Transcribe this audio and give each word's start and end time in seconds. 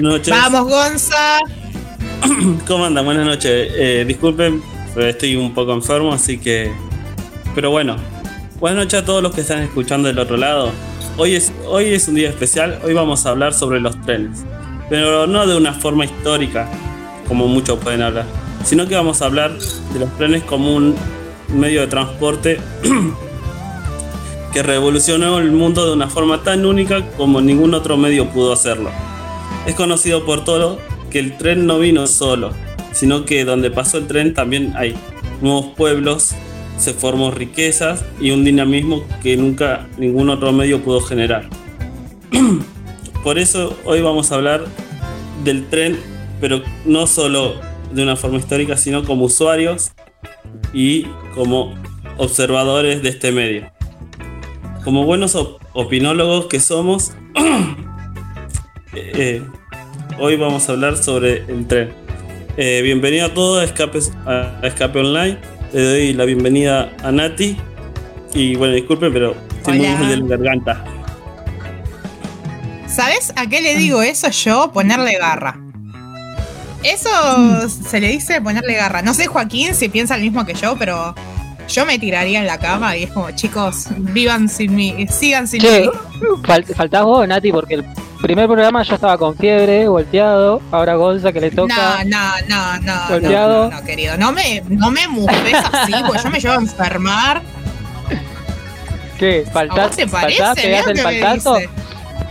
Buenas, 0.00 0.18
noches. 0.18 0.30
Vamos, 0.30 0.70
Gonza. 0.70 1.38
¿Cómo 2.68 2.84
andan? 2.84 3.04
Buenas 3.04 3.26
noches. 3.26 3.72
Eh, 3.74 4.04
disculpen, 4.06 4.62
estoy 4.96 5.34
un 5.34 5.52
poco 5.52 5.72
enfermo, 5.72 6.12
así 6.12 6.38
que... 6.38 6.72
Pero 7.56 7.72
bueno, 7.72 7.96
buenas 8.60 8.84
noches 8.84 9.02
a 9.02 9.04
todos 9.04 9.24
los 9.24 9.34
que 9.34 9.40
están 9.40 9.60
escuchando 9.62 10.06
del 10.06 10.20
otro 10.20 10.36
lado. 10.36 10.70
Hoy 11.16 11.34
es, 11.34 11.52
hoy 11.66 11.86
es 11.86 12.06
un 12.06 12.14
día 12.14 12.28
especial, 12.28 12.78
hoy 12.84 12.94
vamos 12.94 13.26
a 13.26 13.30
hablar 13.30 13.54
sobre 13.54 13.80
los 13.80 14.00
trenes. 14.02 14.44
Pero 14.88 15.26
no 15.26 15.48
de 15.48 15.56
una 15.56 15.72
forma 15.72 16.04
histórica, 16.04 16.68
como 17.26 17.48
muchos 17.48 17.80
pueden 17.80 18.02
hablar, 18.02 18.26
sino 18.64 18.86
que 18.86 18.94
vamos 18.94 19.20
a 19.20 19.26
hablar 19.26 19.58
de 19.58 19.98
los 19.98 20.16
trenes 20.16 20.44
como 20.44 20.76
un 20.76 20.94
medio 21.48 21.80
de 21.80 21.88
transporte 21.88 22.60
que 24.52 24.62
revolucionó 24.62 25.40
el 25.40 25.50
mundo 25.50 25.84
de 25.86 25.92
una 25.92 26.08
forma 26.08 26.44
tan 26.44 26.64
única 26.64 27.04
como 27.16 27.40
ningún 27.40 27.74
otro 27.74 27.96
medio 27.96 28.28
pudo 28.28 28.52
hacerlo. 28.52 28.90
Es 29.66 29.74
conocido 29.74 30.24
por 30.24 30.44
todo 30.44 30.78
que 31.10 31.18
el 31.18 31.36
tren 31.36 31.66
no 31.66 31.78
vino 31.78 32.06
solo, 32.06 32.52
sino 32.92 33.24
que 33.24 33.44
donde 33.44 33.70
pasó 33.70 33.98
el 33.98 34.06
tren 34.06 34.34
también 34.34 34.72
hay 34.76 34.94
nuevos 35.40 35.66
pueblos, 35.76 36.34
se 36.78 36.94
formó 36.94 37.30
riquezas 37.30 38.04
y 38.20 38.30
un 38.30 38.44
dinamismo 38.44 39.04
que 39.22 39.36
nunca 39.36 39.88
ningún 39.98 40.30
otro 40.30 40.52
medio 40.52 40.82
pudo 40.82 41.00
generar. 41.00 41.48
por 43.24 43.38
eso 43.38 43.76
hoy 43.84 44.00
vamos 44.00 44.30
a 44.30 44.36
hablar 44.36 44.64
del 45.44 45.68
tren, 45.68 45.98
pero 46.40 46.62
no 46.84 47.06
solo 47.06 47.60
de 47.92 48.02
una 48.02 48.16
forma 48.16 48.38
histórica, 48.38 48.76
sino 48.76 49.04
como 49.04 49.24
usuarios 49.24 49.92
y 50.72 51.04
como 51.34 51.74
observadores 52.16 53.02
de 53.02 53.08
este 53.08 53.32
medio. 53.32 53.70
Como 54.84 55.04
buenos 55.04 55.36
opinólogos 55.72 56.46
que 56.46 56.60
somos, 56.60 57.12
eh, 58.98 59.42
hoy 60.18 60.36
vamos 60.36 60.68
a 60.68 60.72
hablar 60.72 60.96
sobre 60.96 61.44
el 61.48 61.66
tren. 61.66 61.92
Eh, 62.56 62.80
bienvenido 62.82 63.26
a 63.26 63.34
todos 63.34 63.60
a 63.60 63.64
Escape, 63.64 63.98
a 64.26 64.60
Escape 64.62 64.98
Online. 64.98 65.38
Le 65.72 65.82
doy 65.82 66.12
la 66.12 66.24
bienvenida 66.24 66.92
a 67.02 67.12
Nati. 67.12 67.56
Y 68.34 68.56
bueno, 68.56 68.74
disculpen, 68.74 69.12
pero 69.12 69.36
estoy 69.50 69.78
muy 69.78 70.06
de 70.06 70.16
la 70.16 70.26
garganta. 70.26 70.84
¿Sabes 72.86 73.32
a 73.36 73.46
qué 73.46 73.60
le 73.60 73.76
digo 73.76 74.02
eso 74.02 74.28
yo? 74.30 74.72
Ponerle 74.72 75.18
garra. 75.18 75.60
Eso 76.82 77.68
se 77.68 78.00
le 78.00 78.08
dice 78.08 78.40
ponerle 78.40 78.74
garra. 78.74 79.02
No 79.02 79.14
sé, 79.14 79.26
Joaquín, 79.26 79.74
si 79.74 79.88
piensa 79.88 80.16
lo 80.16 80.22
mismo 80.24 80.44
que 80.44 80.54
yo, 80.54 80.76
pero 80.78 81.14
yo 81.68 81.86
me 81.86 81.98
tiraría 81.98 82.40
en 82.40 82.46
la 82.46 82.58
cama 82.58 82.96
y 82.96 83.04
es 83.04 83.10
como, 83.10 83.30
chicos, 83.32 83.86
vivan 83.98 84.48
sin 84.48 84.74
mí, 84.74 85.06
sigan 85.08 85.46
sin 85.46 85.62
mí. 85.62 85.90
faltás 86.74 87.04
vos, 87.04 87.26
Nati, 87.28 87.52
porque 87.52 87.74
el 87.74 87.84
primer 88.20 88.46
programa 88.46 88.82
yo 88.82 88.94
estaba 88.94 89.16
con 89.16 89.36
fiebre, 89.36 89.88
volteado. 89.88 90.60
Ahora 90.70 90.94
Gonza 90.96 91.32
que 91.32 91.40
le 91.40 91.50
toca. 91.50 92.04
No, 92.04 92.18
no, 92.18 92.48
no, 92.48 92.80
no. 92.80 93.08
Volteado. 93.08 93.70
No, 93.70 93.84
querido. 93.84 94.16
No 94.16 94.32
me, 94.32 94.62
no 94.68 94.90
me 94.90 95.06
mufes 95.08 95.54
así, 95.72 95.92
porque 96.06 96.22
yo 96.22 96.30
me 96.30 96.40
llevo 96.40 96.54
a 96.54 96.58
enfermar. 96.58 97.42
¿Qué? 99.18 99.44
¿Faltás? 99.52 99.96
te 99.96 100.06
parece? 100.06 100.42
¿Pegás 100.54 100.86
el 100.86 100.98
faltazo? 100.98 101.58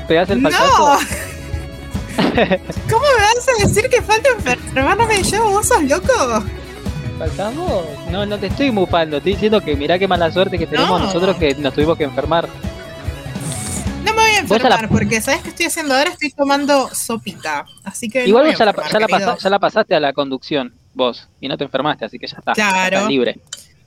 ¿Pegás 0.07 0.29
el 0.29 0.41
faltazo? 0.41 0.67
No. 0.67 0.99
¿Cómo 2.89 3.01
me 3.01 3.21
vas 3.21 3.47
a 3.47 3.67
decir 3.67 3.89
que 3.89 4.01
falta 4.01 4.29
enfermar? 4.29 4.97
No 4.97 5.05
me 5.05 5.21
llevo, 5.21 5.49
vos 5.49 5.67
sos 5.67 5.83
loco. 5.83 6.43
¿Faltamos? 7.17 7.83
No, 8.11 8.25
no 8.25 8.37
te 8.37 8.47
estoy 8.47 8.71
mupando, 8.71 9.17
estoy 9.17 9.33
diciendo 9.33 9.59
que 9.61 9.75
mirá 9.75 9.97
qué 9.97 10.07
mala 10.07 10.31
suerte 10.31 10.57
que 10.57 10.67
tenemos 10.67 11.01
nosotros 11.01 11.35
que 11.37 11.55
nos 11.55 11.73
tuvimos 11.73 11.97
que 11.97 12.03
enfermar. 12.03 12.47
No 14.07 14.13
me 14.13 14.21
voy 14.21 14.31
a 14.31 14.39
enfermar 14.39 14.89
porque 14.89 15.21
sabes 15.21 15.41
que 15.41 15.49
estoy 15.49 15.65
haciendo 15.65 15.93
ahora, 15.93 16.11
estoy 16.11 16.31
tomando 16.31 16.89
sopita. 16.93 17.65
Así 17.83 18.09
que. 18.09 18.25
Igual 18.25 18.55
ya, 18.55 18.65
la, 18.65 18.75
ya, 19.37 19.49
la 19.49 19.59
pasaste 19.59 19.95
a 19.95 19.99
la 19.99 20.13
conducción, 20.13 20.73
vos, 20.93 21.27
y 21.41 21.47
no 21.47 21.57
te 21.57 21.65
enfermaste, 21.65 22.05
así 22.05 22.17
que 22.17 22.27
ya 22.27 22.37
está. 22.37 22.53
Claro. 22.53 23.07
libre. 23.07 23.39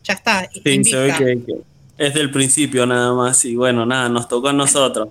Ya 0.05 0.15
está. 0.15 0.49
Sí, 0.53 0.85
se 0.85 0.97
ve 0.97 1.15
que, 1.17 1.57
es 1.97 2.15
del 2.15 2.31
principio 2.31 2.87
nada 2.87 3.15
más, 3.15 3.45
y 3.45 3.57
bueno, 3.57 3.87
nada, 3.87 4.09
nos 4.09 4.29
tocó 4.29 4.49
a 4.49 4.53
nosotros. 4.53 5.09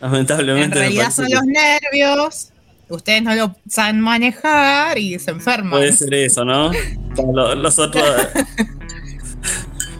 Lamentablemente. 0.00 0.64
En 0.64 0.72
realidad 0.72 1.10
son 1.10 1.26
los 1.30 1.44
nervios. 1.44 2.50
Ustedes 2.88 3.22
no 3.22 3.34
lo 3.34 3.56
saben 3.68 4.00
manejar 4.00 4.98
y 4.98 5.18
se 5.18 5.32
enferman. 5.32 5.72
Puede 5.72 5.92
ser 5.92 6.14
eso, 6.14 6.44
¿no? 6.44 6.70
Los, 7.56 7.78
otros. 7.78 8.04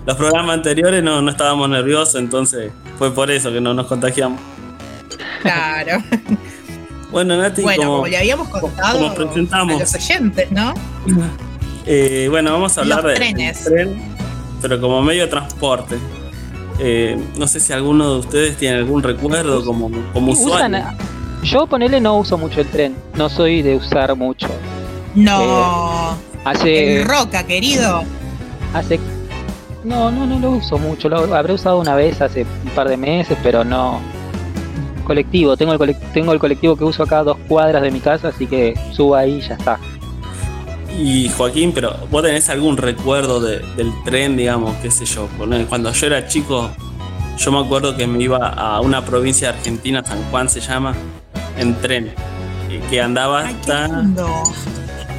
Los 0.07 0.17
programas 0.17 0.55
anteriores 0.55 1.03
no, 1.03 1.21
no 1.21 1.31
estábamos 1.31 1.69
nerviosos, 1.69 2.15
entonces 2.17 2.73
fue 2.99 3.13
por 3.13 3.31
eso 3.31 3.53
que 3.53 3.61
no 3.61 3.75
nos 3.75 3.87
contagiamos. 3.87 4.41
Claro. 5.43 6.03
Bueno, 7.09 7.37
Nati, 7.37 7.63
bueno, 7.63 7.85
como, 7.85 8.07
le 8.09 8.19
habíamos 8.19 8.49
contado 8.49 9.15
presentamos. 9.15 9.77
a 9.77 9.79
los 9.79 9.95
oyentes, 9.95 10.51
¿no? 10.51 10.75
Eh, 11.87 12.27
bueno, 12.29 12.53
vamos 12.53 12.77
a 12.77 12.81
hablar 12.81 13.07
de 13.07 13.15
trenes. 13.15 13.65
tren, 13.65 13.97
pero 14.61 14.81
como 14.81 15.01
medio 15.03 15.23
de 15.23 15.29
transporte. 15.29 15.97
Eh, 16.79 17.17
no 17.39 17.47
sé 17.47 17.61
si 17.61 17.73
alguno 17.73 18.13
de 18.13 18.19
ustedes 18.19 18.57
tiene 18.57 18.79
algún 18.79 19.03
recuerdo 19.03 19.65
como, 19.65 19.91
como 20.13 20.33
usuario. 20.33 20.85
Yo 21.43 21.67
ponele 21.67 22.01
no 22.01 22.19
uso 22.19 22.37
mucho 22.37 22.61
el 22.61 22.67
tren, 22.67 22.97
no 23.15 23.29
soy 23.29 23.63
de 23.63 23.77
usar 23.77 24.15
mucho. 24.17 24.49
No. 25.15 26.13
Eh, 26.13 26.41
hace. 26.45 27.05
roca, 27.07 27.47
querido. 27.47 28.03
Hace. 28.75 28.99
No, 29.87 30.11
no, 30.11 30.27
no 30.27 30.41
lo 30.41 30.51
uso 30.51 30.79
mucho. 30.79 31.09
Lo 31.09 31.33
habré 31.33 31.53
usado 31.53 31.79
una 31.79 31.95
vez 31.95 32.21
hace 32.21 32.43
un 32.43 32.71
par 32.71 32.89
de 32.89 32.97
meses, 32.97 33.39
pero 33.41 33.63
no. 33.63 34.01
Colectivo, 35.05 35.57
tengo 35.57 35.75
el, 35.75 35.97
tengo 36.13 36.33
el 36.33 36.41
colectivo 36.41 36.75
que 36.75 36.83
uso 36.83 37.05
acá 37.05 37.21
a 37.21 37.23
dos 37.23 37.39
cuadras 37.47 37.83
de 37.83 37.93
mi 37.93 38.01
casa, 38.01 38.29
así 38.29 38.49
que 38.49 38.75
subo 38.91 39.15
ahí 39.15 39.35
y 39.35 39.41
ya 39.43 39.55
está. 39.55 39.79
Y 40.99 41.29
Joaquín, 41.29 41.71
pero 41.73 41.95
vos 42.11 42.25
tenés 42.25 42.49
algún 42.49 42.77
recuerdo 42.77 43.41
del 43.41 43.93
tren, 44.05 44.37
digamos, 44.37 44.75
qué 44.79 44.91
sé 44.91 45.05
yo. 45.05 45.29
Cuando 45.69 45.93
yo 45.93 46.07
era 46.09 46.27
chico, 46.27 46.69
yo 47.39 47.53
me 47.53 47.61
acuerdo 47.61 47.97
que 47.97 48.09
me 48.09 48.21
iba 48.21 48.39
a 48.39 48.81
una 48.81 49.05
provincia 49.05 49.53
de 49.53 49.59
Argentina, 49.59 50.03
San 50.05 50.21
Juan 50.33 50.49
se 50.49 50.59
llama, 50.59 50.97
en 51.59 51.81
tren, 51.81 52.13
que 52.91 53.01
andaba 53.01 53.43
hasta, 53.43 54.05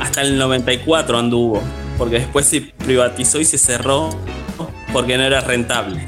hasta 0.02 0.22
el 0.24 0.38
94 0.38 1.18
anduvo, 1.18 1.62
porque 1.98 2.20
después 2.20 2.46
se 2.48 2.60
privatizó 2.60 3.40
y 3.40 3.46
se 3.46 3.58
cerró 3.58 4.10
porque 4.94 5.18
no 5.18 5.24
era 5.24 5.42
rentable. 5.42 6.02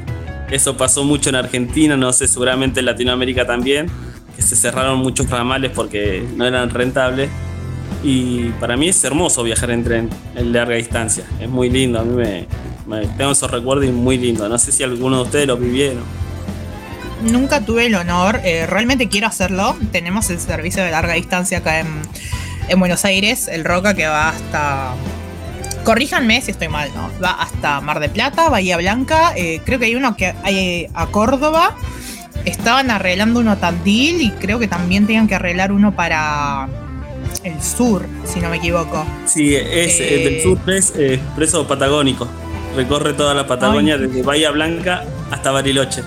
Eso 0.50 0.76
pasó 0.76 1.04
mucho 1.04 1.30
en 1.30 1.36
Argentina, 1.36 1.96
no 1.96 2.12
sé, 2.12 2.26
seguramente 2.26 2.80
en 2.80 2.86
Latinoamérica 2.86 3.46
también, 3.46 3.86
que 4.34 4.42
se 4.42 4.56
cerraron 4.56 4.98
muchos 4.98 5.30
ramales 5.30 5.70
porque 5.74 6.26
no 6.36 6.46
eran 6.46 6.70
rentables. 6.70 7.30
Y 8.02 8.48
para 8.60 8.76
mí 8.76 8.88
es 8.88 9.04
hermoso 9.04 9.42
viajar 9.42 9.70
en 9.70 9.84
tren 9.84 10.10
en 10.34 10.52
larga 10.52 10.76
distancia, 10.76 11.24
es 11.38 11.48
muy 11.48 11.68
lindo, 11.68 12.00
a 12.00 12.04
mí 12.04 12.14
me, 12.16 13.06
tengo 13.16 13.32
esos 13.32 13.50
recuerdos 13.50 13.86
y 13.86 13.90
muy 13.90 14.18
lindo. 14.18 14.48
No 14.48 14.58
sé 14.58 14.72
si 14.72 14.82
alguno 14.82 15.18
de 15.18 15.22
ustedes 15.22 15.46
lo 15.46 15.56
vivieron 15.56 16.02
nunca 17.22 17.60
tuve 17.60 17.86
el 17.86 17.94
honor, 17.94 18.40
eh, 18.44 18.66
realmente 18.66 19.08
quiero 19.08 19.26
hacerlo. 19.26 19.76
Tenemos 19.92 20.30
el 20.30 20.40
servicio 20.40 20.82
de 20.82 20.90
larga 20.90 21.14
distancia 21.14 21.58
acá 21.58 21.80
en, 21.80 22.78
Buenos 22.78 23.04
Aires, 23.04 23.48
el 23.48 23.64
Roca 23.64 23.94
que 23.94 24.06
va 24.06 24.28
hasta... 24.28 24.94
Corríjanme 25.84 26.40
si 26.40 26.50
estoy 26.50 26.68
mal, 26.68 26.90
¿no? 26.94 27.10
Va 27.22 27.30
hasta 27.30 27.80
Mar 27.80 28.00
de 28.00 28.08
Plata, 28.08 28.48
Bahía 28.48 28.76
Blanca, 28.76 29.32
eh, 29.36 29.60
creo 29.64 29.78
que 29.78 29.86
hay 29.86 29.94
uno 29.94 30.16
que 30.16 30.34
hay 30.42 30.88
a 30.94 31.06
Córdoba. 31.06 31.76
Estaban 32.44 32.90
arreglando 32.90 33.40
uno 33.40 33.52
a 33.52 33.56
Tandil 33.56 34.22
y 34.22 34.30
creo 34.30 34.58
que 34.58 34.68
también 34.68 35.06
tenían 35.06 35.28
que 35.28 35.34
arreglar 35.34 35.72
uno 35.72 35.94
para 35.94 36.68
el 37.44 37.62
sur, 37.62 38.06
si 38.24 38.40
no 38.40 38.48
me 38.48 38.56
equivoco. 38.56 39.04
Sí, 39.26 39.54
es 39.54 40.00
el 40.00 40.24
del 40.24 40.34
eh, 40.34 40.42
sur 40.42 40.58
es 40.70 40.92
expreso 40.96 41.66
patagónico. 41.66 42.28
Recorre 42.76 43.14
toda 43.14 43.34
la 43.34 43.46
Patagonia 43.46 43.98
desde 43.98 44.22
Bahía 44.22 44.50
Blanca 44.50 45.04
hasta 45.30 45.50
Bariloche. 45.50 46.02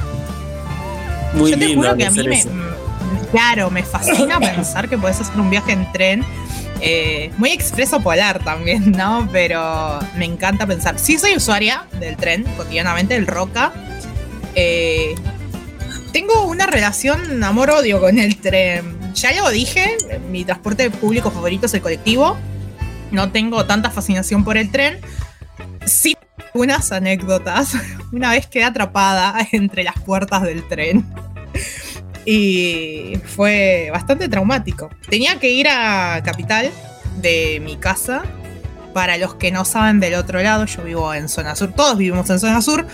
Muy 1.34 1.52
Yo 1.52 1.60
te 1.60 1.76
juro 1.76 1.96
que 1.98 2.06
a 2.06 2.12
mí 2.12 2.28
me, 2.28 2.44
claro, 3.32 3.70
me 3.70 3.84
fascina 3.84 4.40
pensar 4.56 4.88
que 4.88 4.98
puedes 4.98 5.20
hacer 5.20 5.40
un 5.40 5.50
viaje 5.50 5.74
en 5.74 5.92
tren. 5.92 6.26
Eh, 6.86 7.32
muy 7.38 7.52
expreso 7.52 8.02
polar 8.02 8.44
también, 8.44 8.92
¿no? 8.92 9.30
Pero 9.32 10.00
me 10.18 10.26
encanta 10.26 10.68
pensar. 10.68 11.00
Sí, 11.00 11.18
soy 11.18 11.38
usuaria 11.38 11.86
del 11.98 12.18
tren 12.18 12.44
cotidianamente, 12.58 13.16
el 13.16 13.26
Roca. 13.26 13.72
Eh, 14.54 15.16
tengo 16.12 16.46
una 16.46 16.68
relación 16.68 17.42
amor-odio 17.42 18.02
con 18.02 18.20
el 18.20 18.36
tren. 18.36 19.00
Ya 19.14 19.32
lo 19.32 19.50
dije, 19.50 19.96
mi 20.30 20.44
transporte 20.44 20.92
público 20.92 21.32
favorito 21.32 21.68
es 21.68 21.74
el 21.74 21.82
colectivo. 21.82 22.38
No 23.12 23.32
tengo 23.32 23.66
tanta 23.66 23.90
fascinación 23.90 24.44
por 24.44 24.58
el 24.58 24.70
tren. 24.70 25.00
Sí, 25.86 26.18
unas 26.54 26.92
anécdotas. 26.92 27.76
Una 28.12 28.32
vez 28.32 28.46
quedé 28.48 28.66
atrapada 28.66 29.36
entre 29.54 29.84
las 29.84 30.00
puertas 30.02 30.42
del 30.44 30.68
tren. 30.68 31.06
Y 32.26 33.18
fue 33.26 33.90
bastante 33.92 34.30
traumático. 34.30 34.90
Tenía 35.10 35.40
que 35.40 35.50
ir 35.52 35.68
a 35.68 36.22
Capital 36.24 36.72
de 37.18 37.62
mi 37.64 37.78
casa. 37.78 38.24
Para 38.94 39.18
los 39.18 39.34
que 39.36 39.52
no 39.52 39.66
saben 39.66 40.00
del 40.00 40.14
otro 40.14 40.42
lado, 40.44 40.66
yo 40.66 40.84
vivo 40.84 41.14
en 41.14 41.28
zona 41.28 41.56
sur, 41.56 41.74
todos 41.74 41.98
vivimos 41.98 42.30
en 42.30 42.40
zona 42.40 42.62
sur. 42.62 42.86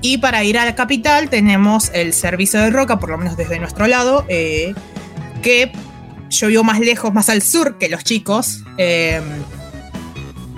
Y 0.00 0.18
para 0.18 0.44
ir 0.44 0.56
a 0.58 0.64
la 0.64 0.74
capital 0.74 1.28
tenemos 1.28 1.90
el 1.92 2.14
servicio 2.14 2.60
de 2.60 2.70
roca, 2.70 2.98
por 2.98 3.10
lo 3.10 3.18
menos 3.18 3.36
desde 3.36 3.58
nuestro 3.58 3.86
lado, 3.86 4.24
eh, 4.28 4.72
que 5.42 5.72
yo 6.30 6.46
vivo 6.46 6.62
más 6.62 6.78
lejos, 6.78 7.12
más 7.12 7.28
al 7.28 7.42
sur 7.42 7.78
que 7.78 7.88
los 7.88 8.04
chicos. 8.04 8.62
eh, 8.78 9.20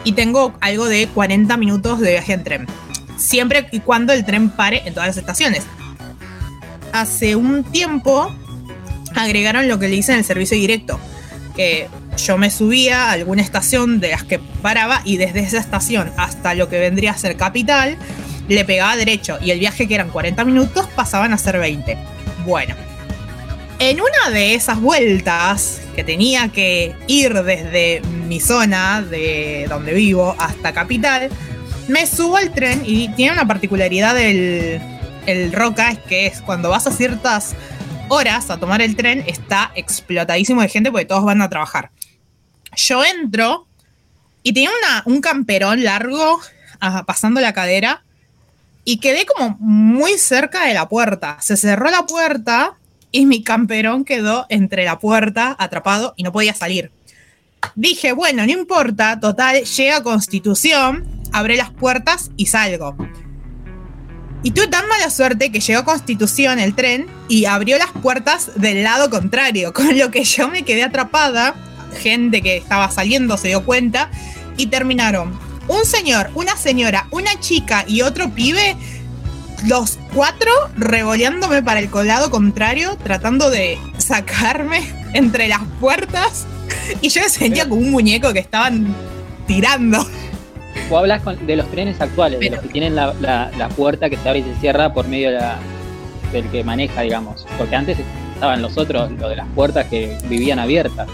y 0.05 0.13
tengo 0.13 0.55
algo 0.61 0.89
de 0.89 1.09
40 1.09 1.57
minutos 1.57 2.01
de 2.01 2.13
viaje 2.13 2.33
en 2.33 2.45
tren. 2.45 2.67
Siempre 3.17 3.69
y 3.71 3.81
cuando 3.81 4.13
el 4.13 4.25
tren 4.25 4.51
pare 4.51 4.83
en 4.85 4.95
todas 4.95 5.09
las 5.09 5.17
estaciones. 5.17 5.65
Hace 6.93 7.37
un 7.37 7.65
tiempo 7.65 8.35
agregaron 9.15 9.69
lo 9.69 9.79
que 9.79 9.89
le 9.89 9.97
dicen 9.97 10.17
el 10.17 10.25
servicio 10.25 10.56
directo. 10.56 10.99
Que 11.56 11.89
yo 12.17 12.39
me 12.39 12.50
subía 12.50 13.06
a 13.06 13.12
alguna 13.12 13.43
estación 13.43 14.00
de 14.00 14.11
las 14.11 14.25
que 14.25 14.39
paraba 14.39 15.03
y 15.05 15.17
desde 15.17 15.41
esa 15.41 15.59
estación 15.59 16.12
hasta 16.17 16.55
lo 16.55 16.69
que 16.69 16.79
vendría 16.79 17.12
a 17.12 17.19
ser 17.19 17.37
capital, 17.37 17.97
le 18.49 18.65
pegaba 18.65 18.97
derecho. 18.97 19.39
Y 19.43 19.50
el 19.50 19.59
viaje 19.59 19.89
que 19.89 19.94
eran 19.94 20.11
40 20.11 20.44
minutos 20.44 20.87
pasaban 20.94 21.33
a 21.33 21.39
ser 21.39 21.59
20. 21.59 21.97
Bueno. 22.47 22.75
En 23.79 24.00
una 24.00 24.31
de 24.31 24.55
esas 24.55 24.81
vueltas 24.81 25.81
que 25.97 26.05
tenía 26.05 26.49
que 26.49 26.95
ir 27.09 27.35
desde 27.43 28.00
mi 28.29 28.38
zona 28.38 29.03
de 29.03 29.67
donde 29.69 29.93
vivo 29.93 30.37
hasta 30.38 30.73
Capital, 30.73 31.31
me 31.88 32.06
subo 32.06 32.37
al 32.37 32.53
tren 32.53 32.83
y 32.87 33.09
tiene 33.15 33.33
una 33.33 33.49
particularidad 33.49 34.15
del 34.15 34.81
el 35.27 35.53
Roca, 35.53 35.91
es 35.91 35.99
que 36.01 36.27
es 36.27 36.41
cuando 36.41 36.71
vas 36.71 36.87
a 36.87 36.93
ciertas 36.93 37.55
horas 38.09 38.51
a 38.51 38.59
tomar 38.59 38.83
el 38.83 38.97
tren, 38.97 39.25
está 39.27 39.73
explotadísimo 39.75 40.63
de 40.63 40.69
gente 40.69 40.91
porque 40.91 41.07
todos 41.07 41.25
van 41.25 41.43
a 41.43 41.49
trabajar. 41.49 41.91
Yo 42.77 43.05
entro 43.05 43.67
y 44.43 44.53
tenía 44.53 44.71
un 45.05 45.21
camperón 45.21 45.85
largo 45.85 46.41
ah, 46.81 47.05
pasando 47.07 47.41
la 47.41 47.53
cadera 47.53 48.03
y 48.85 48.99
quedé 48.99 49.27
como 49.27 49.57
muy 49.61 50.19
cerca 50.19 50.67
de 50.67 50.75
la 50.75 50.89
puerta. 50.89 51.39
Se 51.41 51.57
cerró 51.57 51.91
la 51.91 52.07
puerta 52.07 52.75
y 53.13 53.27
mi 53.27 53.45
camperón 53.45 54.05
quedó 54.05 54.47
entre 54.49 54.85
la 54.85 54.99
puerta 54.99 55.55
atrapado 55.59 56.15
y 56.17 56.23
no 56.23 56.33
podía 56.33 56.55
salir. 56.55 56.91
Dije, 57.77 58.13
bueno, 58.13 58.45
no 58.45 58.53
importa, 58.53 59.21
total, 59.21 59.63
llega 59.65 60.03
Constitución, 60.03 61.07
abre 61.33 61.57
las 61.57 61.71
puertas 61.71 62.31
y 62.37 62.47
salgo. 62.47 62.97
Y 64.43 64.50
tuve 64.50 64.67
tan 64.67 64.89
mala 64.89 65.11
suerte 65.11 65.53
que 65.53 65.61
llegó 65.61 65.85
Constitución 65.85 66.59
el 66.59 66.75
tren 66.75 67.06
y 67.29 67.44
abrió 67.44 67.79
las 67.79 67.93
puertas 67.93 68.50
del 68.56 68.83
lado 68.83 69.09
contrario, 69.11 69.73
con 69.75 69.99
lo 69.99 70.11
que 70.11 70.25
yo 70.25 70.49
me 70.49 70.62
quedé 70.62 70.83
atrapada. 70.83 71.55
Gente 72.00 72.43
que 72.43 72.56
estaba 72.56 72.91
saliendo 72.91 73.37
se 73.37 73.49
dio 73.49 73.65
cuenta 73.65 74.11
y 74.56 74.67
terminaron 74.67 75.39
un 75.69 75.85
señor, 75.85 76.31
una 76.35 76.56
señora, 76.56 77.06
una 77.11 77.39
chica 77.39 77.85
y 77.87 78.03
otro 78.03 78.31
pibe 78.31 78.77
los 79.67 79.99
cuatro 80.12 80.50
revoleándome 80.77 81.62
para 81.62 81.81
el 81.81 81.88
colado 81.88 82.31
contrario, 82.31 82.97
tratando 83.03 83.50
de 83.50 83.79
sacarme 83.99 84.83
entre 85.12 85.49
las 85.49 85.61
puertas. 85.81 86.47
Y 87.00 87.09
yo 87.11 87.23
me 87.23 87.29
sentía 87.29 87.69
como 87.69 87.81
un 87.81 87.91
muñeco 87.91 88.33
que 88.33 88.41
estaban 88.41 88.95
tirando. 89.47 90.05
O 90.91 90.99
hablas 90.99 91.23
con- 91.23 91.47
de 91.47 91.57
los 91.57 91.71
trenes 91.71 92.01
actuales, 92.01 92.41
de 92.41 92.51
los 92.51 92.61
que 92.61 92.69
tienen 92.69 92.95
la, 92.97 93.15
la- 93.21 93.51
la 93.59 93.69
puerta 93.69 94.09
que 94.11 94.17
se 94.17 94.29
abre 94.29 94.41
y 94.41 94.43
se 94.45 94.55
cierra 94.61 94.93
por 94.93 95.07
medio 95.09 95.31
de 95.31 95.37
la- 95.39 95.59
del 96.33 96.49
que 96.51 96.65
maneja, 96.65 97.03
digamos. 97.03 97.47
Porque 97.59 97.77
antes 97.77 97.99
estaban 98.35 98.63
los 98.63 98.77
otros, 98.79 99.11
lo 99.13 99.29
de 99.29 99.37
las 99.37 99.47
puertas 99.55 99.87
que 99.87 100.17
vivían 100.25 100.59
abiertas. 100.59 101.07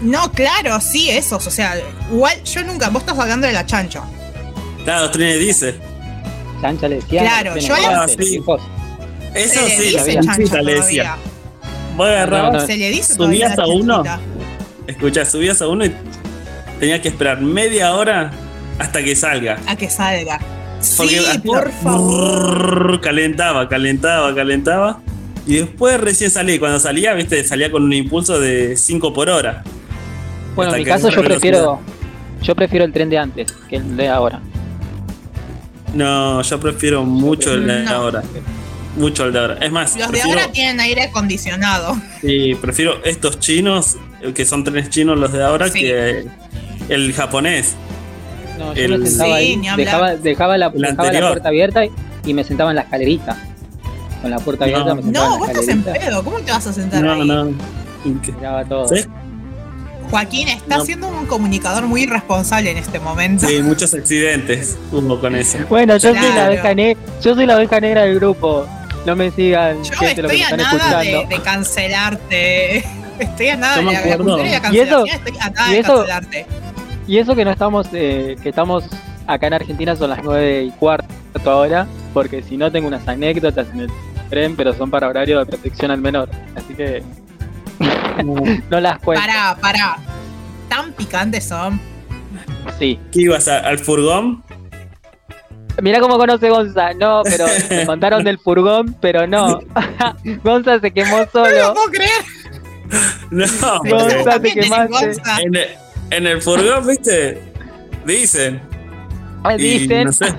No, 0.00 0.30
claro, 0.32 0.80
sí, 0.80 1.10
esos. 1.10 1.46
O 1.46 1.50
sea, 1.50 1.74
igual 2.10 2.42
yo 2.44 2.62
nunca. 2.62 2.88
Vos 2.88 3.02
estás 3.02 3.18
hablando 3.18 3.46
de 3.46 3.52
la 3.52 3.66
chancho. 3.66 4.02
Claro, 4.84 5.02
los 5.04 5.12
trenes 5.12 5.38
dice. 5.40 5.74
Chancha 6.60 6.88
le 6.88 6.96
decía. 6.96 7.20
Claro, 7.22 7.56
yo 7.56 7.74
trenes 7.74 7.90
la- 7.90 8.02
antes, 8.04 8.28
sí. 8.28 8.34
hijos. 8.36 8.60
Eso 9.34 9.54
se 9.60 9.68
le 9.68 9.76
sí, 9.76 9.82
dice 9.96 10.20
chanchita 10.20 10.62
le 10.62 10.74
decía. 10.76 11.16
agarrabas, 11.98 12.52
No, 12.52 12.60
no. 12.60 12.66
Se 12.66 12.76
le 12.76 12.90
dice 12.90 13.14
¿Subías 13.14 13.58
a 13.58 13.66
uno? 13.66 14.02
escuchá, 14.86 15.24
subías 15.26 15.60
a 15.60 15.68
uno 15.68 15.84
y 15.84 15.94
tenías 16.78 17.00
que 17.00 17.08
esperar 17.08 17.40
media 17.40 17.92
hora 17.94 18.30
hasta 18.78 19.02
que 19.02 19.14
salga. 19.16 19.58
A 19.66 19.76
que 19.76 19.88
salga. 19.90 20.38
Porque 20.96 21.18
sí, 21.20 21.38
por 21.40 21.70
favor. 21.72 23.00
calentaba, 23.00 23.68
calentaba, 23.68 24.34
calentaba. 24.34 25.00
Y 25.46 25.56
después 25.56 25.98
recién 26.00 26.30
salí. 26.30 26.58
Cuando 26.58 26.78
salía, 26.78 27.14
viste, 27.14 27.42
salía 27.44 27.70
con 27.70 27.82
un 27.82 27.92
impulso 27.92 28.38
de 28.38 28.76
5 28.76 29.12
por 29.12 29.28
hora. 29.30 29.64
Bueno, 30.54 30.72
en 30.74 30.78
mi 30.80 30.84
caso 30.84 31.08
yo 31.10 31.22
prefiero. 31.22 31.80
Yo 32.42 32.54
prefiero 32.54 32.84
el 32.84 32.92
tren 32.92 33.10
de 33.10 33.18
antes 33.18 33.52
que 33.68 33.76
el 33.76 33.96
de 33.96 34.08
ahora. 34.08 34.40
No, 35.94 36.42
yo 36.42 36.60
prefiero 36.60 37.04
mucho 37.04 37.54
el 37.54 37.66
de 37.66 37.82
No. 37.84 37.90
ahora. 37.90 38.22
Mucho 38.96 39.24
el 39.24 39.32
de 39.32 39.38
ahora. 39.38 39.54
Es 39.60 39.70
más, 39.72 39.96
Los 39.96 40.06
de 40.06 40.12
prefiero, 40.12 40.40
ahora 40.40 40.52
tienen 40.52 40.80
aire 40.80 41.02
acondicionado. 41.04 41.96
sí, 42.20 42.54
prefiero 42.60 43.02
estos 43.04 43.38
chinos, 43.40 43.96
que 44.34 44.44
son 44.44 44.64
trenes 44.64 44.90
chinos 44.90 45.18
los 45.18 45.32
de 45.32 45.42
ahora, 45.42 45.68
Sí. 45.68 45.80
que 45.80 46.26
el 46.88 47.12
japonés. 47.12 47.74
No, 48.58 48.74
yo 48.74 48.82
El- 48.84 48.98
me 48.98 49.06
sentaba 49.06 49.28
Sí, 49.30 49.36
ahí, 49.36 49.56
ni 49.56 49.68
hablar. 49.68 49.86
dejaba, 49.86 50.14
dejaba, 50.16 50.58
la, 50.58 50.68
dejaba 50.70 51.12
la 51.12 51.28
puerta 51.28 51.48
abierta 51.48 51.84
y, 51.84 51.90
y 52.24 52.34
me 52.34 52.44
sentaba 52.44 52.70
en 52.70 52.76
la 52.76 52.82
escalerita. 52.82 53.36
Con 54.20 54.30
la 54.32 54.38
puerta 54.38 54.66
No. 54.66 54.72
abierta 54.72 54.94
me 54.96 55.02
sentaba 55.02 55.26
No, 55.28 55.32
en 55.34 55.38
vos 55.38 55.48
la 55.48 55.52
estás 55.54 55.68
en 55.68 55.82
pedo. 55.84 56.24
¿Cómo 56.24 56.38
te 56.40 56.50
vas 56.50 56.66
a 56.66 56.72
sentar 56.72 57.02
No, 57.02 57.12
ahí? 57.12 57.26
no. 57.28 57.44
Inque- 58.04 58.32
Miraba 58.34 58.64
todo. 58.64 58.88
¿Sí? 58.88 59.04
Joaquín 60.10 60.48
está 60.48 60.78
No. 60.78 60.84
siendo 60.86 61.06
un 61.08 61.26
comunicador 61.26 61.84
muy 61.86 62.02
irresponsable 62.04 62.70
en 62.70 62.78
este 62.78 62.98
momento. 62.98 63.46
Sí, 63.46 63.60
muchos 63.62 63.92
accidentes 63.92 64.78
hubo 64.90 65.20
con 65.20 65.36
eso. 65.36 65.58
Bueno, 65.68 65.96
yo 65.98 66.14
soy 66.14 66.32
la 66.34 66.46
oveja 66.48 66.74
negra, 66.74 67.00
yo 67.22 67.34
soy 67.34 67.46
la 67.46 67.56
oveja 67.56 67.78
negra 67.80 68.02
del 68.04 68.14
grupo. 68.14 68.66
No 69.04 69.14
me 69.14 69.30
sigan, 69.30 69.82
Yo 69.84 69.92
gente, 69.92 70.22
lo 70.22 70.28
que 70.28 70.36
estoy 70.36 70.56
me 70.56 70.62
a 70.64 70.64
están 70.66 70.78
nada 70.78 71.00
de, 71.00 71.06
escuchando. 71.10 71.36
de 71.36 71.42
cancelarte. 71.42 72.84
Estoy 73.18 73.48
a 73.48 73.56
nada 73.56 73.74
Yo 73.76 73.80
de 73.80 73.84
me 73.86 73.92
y 74.72 74.78
eso-. 74.80 75.04
Estoy 75.06 75.34
a 75.40 75.50
nada 75.50 75.68
y 75.68 75.72
de 75.74 75.78
eso- 75.80 75.94
cancelarte. 75.96 76.46
Y 77.08 77.18
eso 77.18 77.34
que 77.34 77.44
no 77.44 77.50
estamos, 77.50 77.88
eh, 77.92 78.36
que 78.42 78.50
estamos 78.50 78.84
acá 79.26 79.46
en 79.48 79.54
Argentina 79.54 79.96
son 79.96 80.10
las 80.10 80.22
nueve 80.22 80.62
y 80.64 80.70
cuarto 80.72 81.08
ahora, 81.46 81.86
porque 82.14 82.42
si 82.42 82.56
no 82.56 82.70
tengo 82.70 82.86
unas 82.88 83.06
anécdotas 83.08 83.66
en 83.72 83.80
el 83.80 83.90
tren, 84.30 84.54
pero 84.56 84.72
son 84.74 84.90
para 84.90 85.08
horario 85.08 85.38
de 85.40 85.46
protección 85.46 85.90
al 85.90 86.00
menor. 86.00 86.28
Así 86.54 86.74
que 86.74 87.02
no 88.70 88.80
las 88.80 88.98
cuento. 89.00 89.24
Pará, 89.26 89.56
pará. 89.60 89.96
Tan 90.68 90.92
picantes 90.92 91.44
son. 91.48 91.80
Sí. 92.78 92.98
¿Qué 93.10 93.22
ibas 93.22 93.48
a- 93.48 93.60
al 93.60 93.78
furgón? 93.78 94.42
Mirá 95.80 96.00
cómo 96.00 96.18
conoce 96.18 96.50
Gonza. 96.50 96.92
No, 96.94 97.22
pero 97.24 97.46
me 97.70 97.86
contaron 97.86 98.24
del 98.24 98.38
furgón, 98.38 98.94
pero 99.00 99.26
no. 99.26 99.60
Gonza 100.44 100.78
se 100.80 100.90
quemó 100.90 101.18
No 101.18 101.24
lo 101.24 101.30
solo. 101.30 101.74
puedo 101.74 101.90
creer. 101.90 102.10
No, 103.30 103.46
Gonza, 103.88 104.40
tenés 104.40 104.54
quemaste. 104.54 105.06
Gonza. 105.06 105.40
en, 105.40 105.56
el, 105.56 105.66
en 106.10 106.26
el 106.26 106.40
furgón, 106.42 106.86
viste, 106.86 107.42
dicen. 108.06 108.60
Dicen. 109.56 110.04
no 110.06 110.12
sé. 110.12 110.26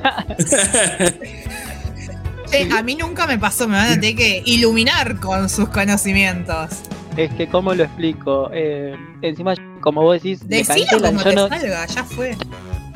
A 2.75 2.81
mí 2.81 2.95
nunca 2.95 3.27
me 3.27 3.37
pasó, 3.37 3.67
me 3.67 3.77
van 3.77 3.91
a 3.91 3.95
tener 3.95 4.15
que 4.15 4.41
iluminar 4.45 5.19
con 5.19 5.49
sus 5.49 5.69
conocimientos. 5.69 6.69
Es 7.15 7.31
que, 7.33 7.47
¿cómo 7.47 7.73
lo 7.75 7.83
explico? 7.83 8.49
Eh, 8.51 8.95
encima, 9.21 9.53
como 9.81 10.01
vos 10.01 10.15
decís, 10.15 10.47
Decilo 10.47 10.99
como 10.99 11.19
Yo 11.21 11.29
te 11.29 11.35
no 11.35 11.47
salga, 11.47 11.85
ya 11.85 12.03
fue. 12.03 12.35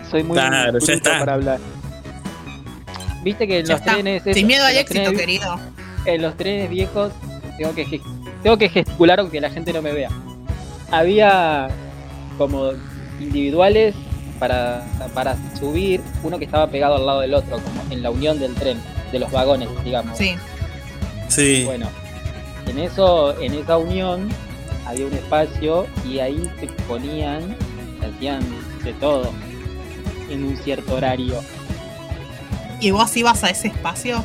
soy 0.09 0.23
muy 0.23 0.35
Claro, 0.37 0.79
ya 0.79 0.93
está. 0.93 1.19
para 1.19 1.33
hablar. 1.35 1.59
Viste 3.23 3.47
que 3.47 3.59
en 3.59 3.65
Ya 3.65 3.73
los 3.73 3.81
está. 3.81 3.93
trenes. 3.93 4.23
Sin 4.23 4.31
esos- 4.31 4.43
miedo 4.43 4.65
al 4.65 4.75
éxito, 4.77 5.01
trenes- 5.11 5.17
querido. 5.19 5.59
en 6.05 6.21
los 6.23 6.35
trenes 6.35 6.69
viejos 6.69 7.11
tengo 7.57 7.75
que, 7.75 8.01
tengo 8.41 8.57
que 8.57 8.69
gesticular 8.69 9.19
aunque 9.19 9.39
la 9.39 9.49
gente 9.51 9.71
no 9.71 9.81
me 9.83 9.93
vea. 9.93 10.09
Había 10.89 11.67
como 12.37 12.71
individuales 13.19 13.95
para, 14.39 14.83
para 15.13 15.37
subir, 15.57 16.01
uno 16.23 16.37
que 16.37 16.45
estaba 16.45 16.67
pegado 16.67 16.95
al 16.95 17.05
lado 17.05 17.21
del 17.21 17.33
otro, 17.33 17.57
como 17.59 17.81
en 17.91 18.03
la 18.03 18.11
unión 18.11 18.39
del 18.39 18.53
tren, 18.55 18.79
de 19.11 19.19
los 19.19 19.31
vagones, 19.31 19.69
digamos. 19.83 20.17
Sí. 20.17 20.35
Sí. 21.29 21.63
Bueno, 21.65 21.87
en 22.67 22.79
eso, 22.79 23.39
en 23.41 23.53
esa 23.53 23.77
unión 23.77 24.29
había 24.85 25.05
un 25.05 25.13
espacio 25.13 25.87
y 26.05 26.19
ahí 26.19 26.49
se 26.59 26.67
ponían, 26.87 27.55
se 27.99 28.05
hacían 28.07 28.41
de 28.83 28.93
todo 28.93 29.31
en 30.29 30.43
un 30.43 30.57
cierto 30.57 30.95
horario. 30.95 31.39
¿Y 32.79 32.91
vos 32.91 33.15
ibas 33.15 33.43
a 33.43 33.49
ese 33.49 33.69
espacio? 33.69 34.23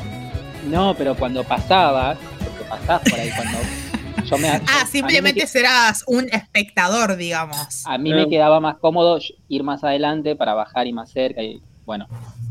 No, 0.69 0.95
pero 0.97 1.15
cuando 1.15 1.45
pasabas, 1.45 2.19
porque 2.39 2.65
pasás 2.69 3.03
por 3.09 3.19
ahí 3.19 3.31
cuando 3.31 3.59
yo 4.31 4.39
me 4.39 4.49
Ah, 4.49 4.61
me 4.85 4.87
simplemente 4.91 5.41
que- 5.41 5.47
serás 5.47 6.05
un 6.07 6.27
espectador, 6.33 7.17
digamos. 7.17 7.85
A 7.87 7.99
mí 7.99 8.13
me 8.13 8.29
quedaba 8.29 8.61
más 8.61 8.77
cómodo 8.79 9.19
ir 9.49 9.63
más 9.63 9.83
adelante 9.85 10.37
para 10.37 10.55
bajar 10.55 10.87
y 10.87 10.93
más 10.93 11.11
cerca 11.11 11.43
y 11.43 11.61
bueno. 11.87 12.07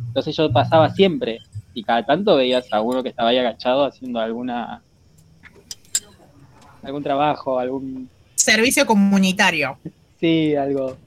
Entonces 0.07 0.36
yo 0.36 0.51
pasaba 0.51 0.89
siempre 0.93 1.39
y 1.74 1.84
cada 1.84 2.05
tanto 2.05 2.36
veías 2.36 2.65
a 2.74 2.81
uno 2.81 3.03
que 3.03 3.10
estaba 3.10 3.29
ahí 3.29 3.38
agachado 3.38 3.86
haciendo 3.86 4.19
alguna 4.19 4.81
algún 6.84 7.03
trabajo, 7.03 7.60
algún 7.60 8.10
Servicio 8.36 8.86
comunitario. 8.86 9.77
sí, 10.19 10.55
algo. 10.55 10.98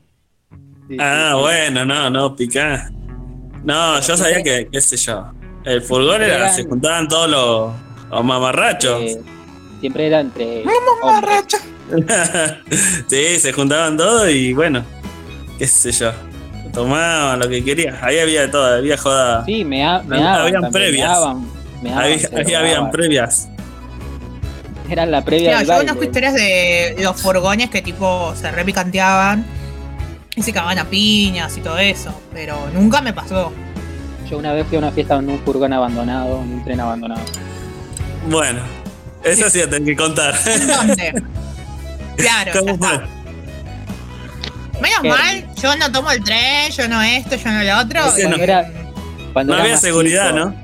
Sí, 0.88 0.96
Ah, 0.98 1.32
sí. 1.34 1.40
bueno, 1.40 1.84
no, 1.84 2.10
no, 2.10 2.34
picá. 2.36 2.90
No, 3.64 4.00
yo 4.00 4.16
sabía 4.16 4.42
que, 4.42 4.68
qué 4.70 4.80
sé 4.80 4.96
yo. 4.96 5.30
El 5.64 5.82
furgón 5.82 6.22
era, 6.22 6.36
Eran- 6.36 6.54
se 6.54 6.64
juntaban 6.64 7.06
todos 7.08 7.28
los, 7.30 7.72
los 8.10 8.24
mamarrachos. 8.24 9.00
Eh, 9.02 9.22
siempre 9.80 10.06
era 10.06 10.20
entre 10.20 10.64
sí, 13.08 13.40
se 13.40 13.52
juntaban 13.52 13.96
todos 13.96 14.30
y 14.30 14.52
bueno, 14.52 14.84
qué 15.58 15.66
sé 15.66 15.90
yo. 15.92 16.12
Tomaban 16.72 17.40
lo 17.40 17.48
que 17.48 17.64
querían. 17.64 17.96
Ahí 18.00 18.18
había 18.20 18.42
de 18.42 18.48
todo, 18.48 18.76
había 18.76 18.96
joda. 18.96 19.44
Sí, 19.44 19.64
me, 19.64 19.84
ha, 19.84 20.00
me 20.02 20.16
Habían 20.18 20.32
daban 20.32 20.52
también, 20.52 20.72
previas. 20.72 21.08
Me 21.08 21.14
daban, 21.14 21.46
me 21.82 21.90
daban, 21.90 22.04
ahí 22.04 22.18
se 22.20 22.36
ahí 22.36 22.54
habían 22.54 22.90
previas. 22.92 23.48
Eran 24.88 25.10
la 25.10 25.24
previa 25.24 25.50
Claro, 25.50 25.58
del 25.58 25.66
yo 25.66 25.72
baile. 25.72 25.86
conozco 25.88 26.04
historias 26.04 26.34
de 26.34 26.96
los 27.00 27.20
furgones 27.20 27.70
que 27.70 27.82
tipo 27.82 28.32
se 28.36 28.50
repicanteaban 28.52 29.44
y 30.36 30.42
se 30.42 30.52
cagaban 30.52 30.78
a 30.78 30.84
piñas 30.84 31.56
y 31.56 31.60
todo 31.60 31.78
eso, 31.78 32.14
pero 32.32 32.56
nunca 32.72 33.00
me 33.00 33.12
pasó. 33.12 33.52
Yo 34.30 34.38
una 34.38 34.52
vez 34.52 34.64
fui 34.68 34.76
a 34.76 34.78
una 34.78 34.92
fiesta 34.92 35.16
en 35.16 35.28
un 35.28 35.38
furgón 35.40 35.72
abandonado, 35.72 36.40
en 36.42 36.52
un 36.52 36.64
tren 36.64 36.78
abandonado. 36.78 37.22
Bueno, 38.28 38.60
eso 39.24 39.50
sí 39.50 39.58
la 39.58 39.68
tengo 39.70 39.86
que 39.86 39.96
contar. 39.96 40.34
¿En 40.46 40.66
¿Dónde? 40.66 41.22
Claro. 42.16 42.52
Menos 44.80 45.00
Qué 45.02 45.08
mal, 45.08 45.46
yo 45.62 45.76
no 45.76 45.90
tomo 45.92 46.10
el 46.10 46.22
tren, 46.24 46.70
yo 46.70 46.88
no 46.88 47.00
esto, 47.02 47.36
yo 47.36 47.50
no 47.50 47.62
lo 47.62 47.78
otro. 47.80 48.00
Y- 48.18 48.26
no. 48.28 48.36
Era- 48.36 48.70
Cuando 49.32 49.52
No 49.52 49.56
era 49.56 49.62
había 49.62 49.74
más 49.74 49.80
seguridad, 49.80 50.26
chico- 50.34 50.38
¿no? 50.38 50.54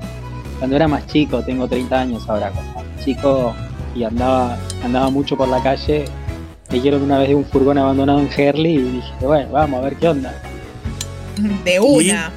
Cuando 0.59 0.75
era 0.75 0.87
más 0.87 1.07
chico, 1.07 1.41
tengo 1.43 1.67
30 1.67 1.99
años 2.01 2.23
ahora, 2.27 2.49
cuando 2.51 2.71
era 2.79 2.83
más 2.95 3.05
chico 3.05 3.55
y 3.95 4.03
andaba, 4.03 4.57
andaba 4.83 5.09
mucho 5.09 5.37
por 5.37 5.47
la 5.47 5.61
calle, 5.63 6.05
me 6.69 6.75
dijeron 6.75 7.01
una 7.03 7.19
vez 7.19 7.29
de 7.29 7.35
un 7.35 7.45
furgón 7.45 7.77
abandonado 7.77 8.19
en 8.19 8.29
Herley 8.35 8.75
y 8.75 8.81
dije, 8.93 9.13
bueno, 9.21 9.49
vamos 9.51 9.79
a 9.79 9.83
ver 9.85 9.95
qué 9.95 10.09
onda. 10.09 10.33
De 11.63 11.79
una. 11.79 12.31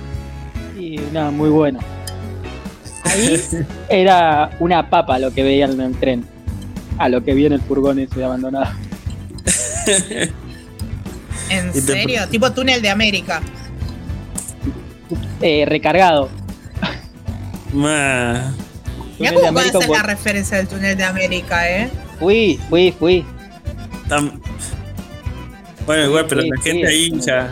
Y 0.79 0.99
nada, 1.13 1.31
muy 1.31 1.49
bueno. 1.51 1.81
Ahí 3.05 3.41
era 3.89 4.51
una 4.61 4.89
papa 4.91 5.19
lo 5.19 5.33
que 5.33 5.43
veían 5.43 5.73
en 5.73 5.81
el 5.81 5.95
tren, 5.97 6.25
a 6.99 7.09
lo 7.09 7.25
que 7.25 7.35
vi 7.35 7.47
en 7.47 7.53
el 7.55 7.61
furgón 7.61 7.99
ese 7.99 8.23
abandonado. 8.25 8.73
¿En 11.51 11.73
serio? 11.75 12.29
Tipo 12.29 12.53
túnel 12.53 12.81
de 12.83 12.91
América. 12.91 13.41
Eh, 15.41 15.65
recargado. 15.67 16.29
Ma, 17.73 18.53
Mira 19.19 19.33
cómo 19.33 19.53
puede 19.53 19.69
América, 19.69 19.79
ser 19.81 19.89
la 19.91 20.03
referencia 20.03 20.57
del 20.59 20.69
túnel 20.69 20.97
de 20.97 21.05
América, 21.05 21.69
¿eh? 21.71 21.89
Fui, 22.19 22.59
fui, 22.69 22.93
fui. 22.93 23.25
tam- 24.09 24.41
Bueno, 25.87 26.05
igual, 26.07 26.27
pero 26.29 26.43
Sí, 26.43 26.49
la 26.51 26.57
sí, 26.63 26.71
gente 26.71 26.87
ahí 26.89 27.11
sí. 27.11 27.21
ya. 27.27 27.51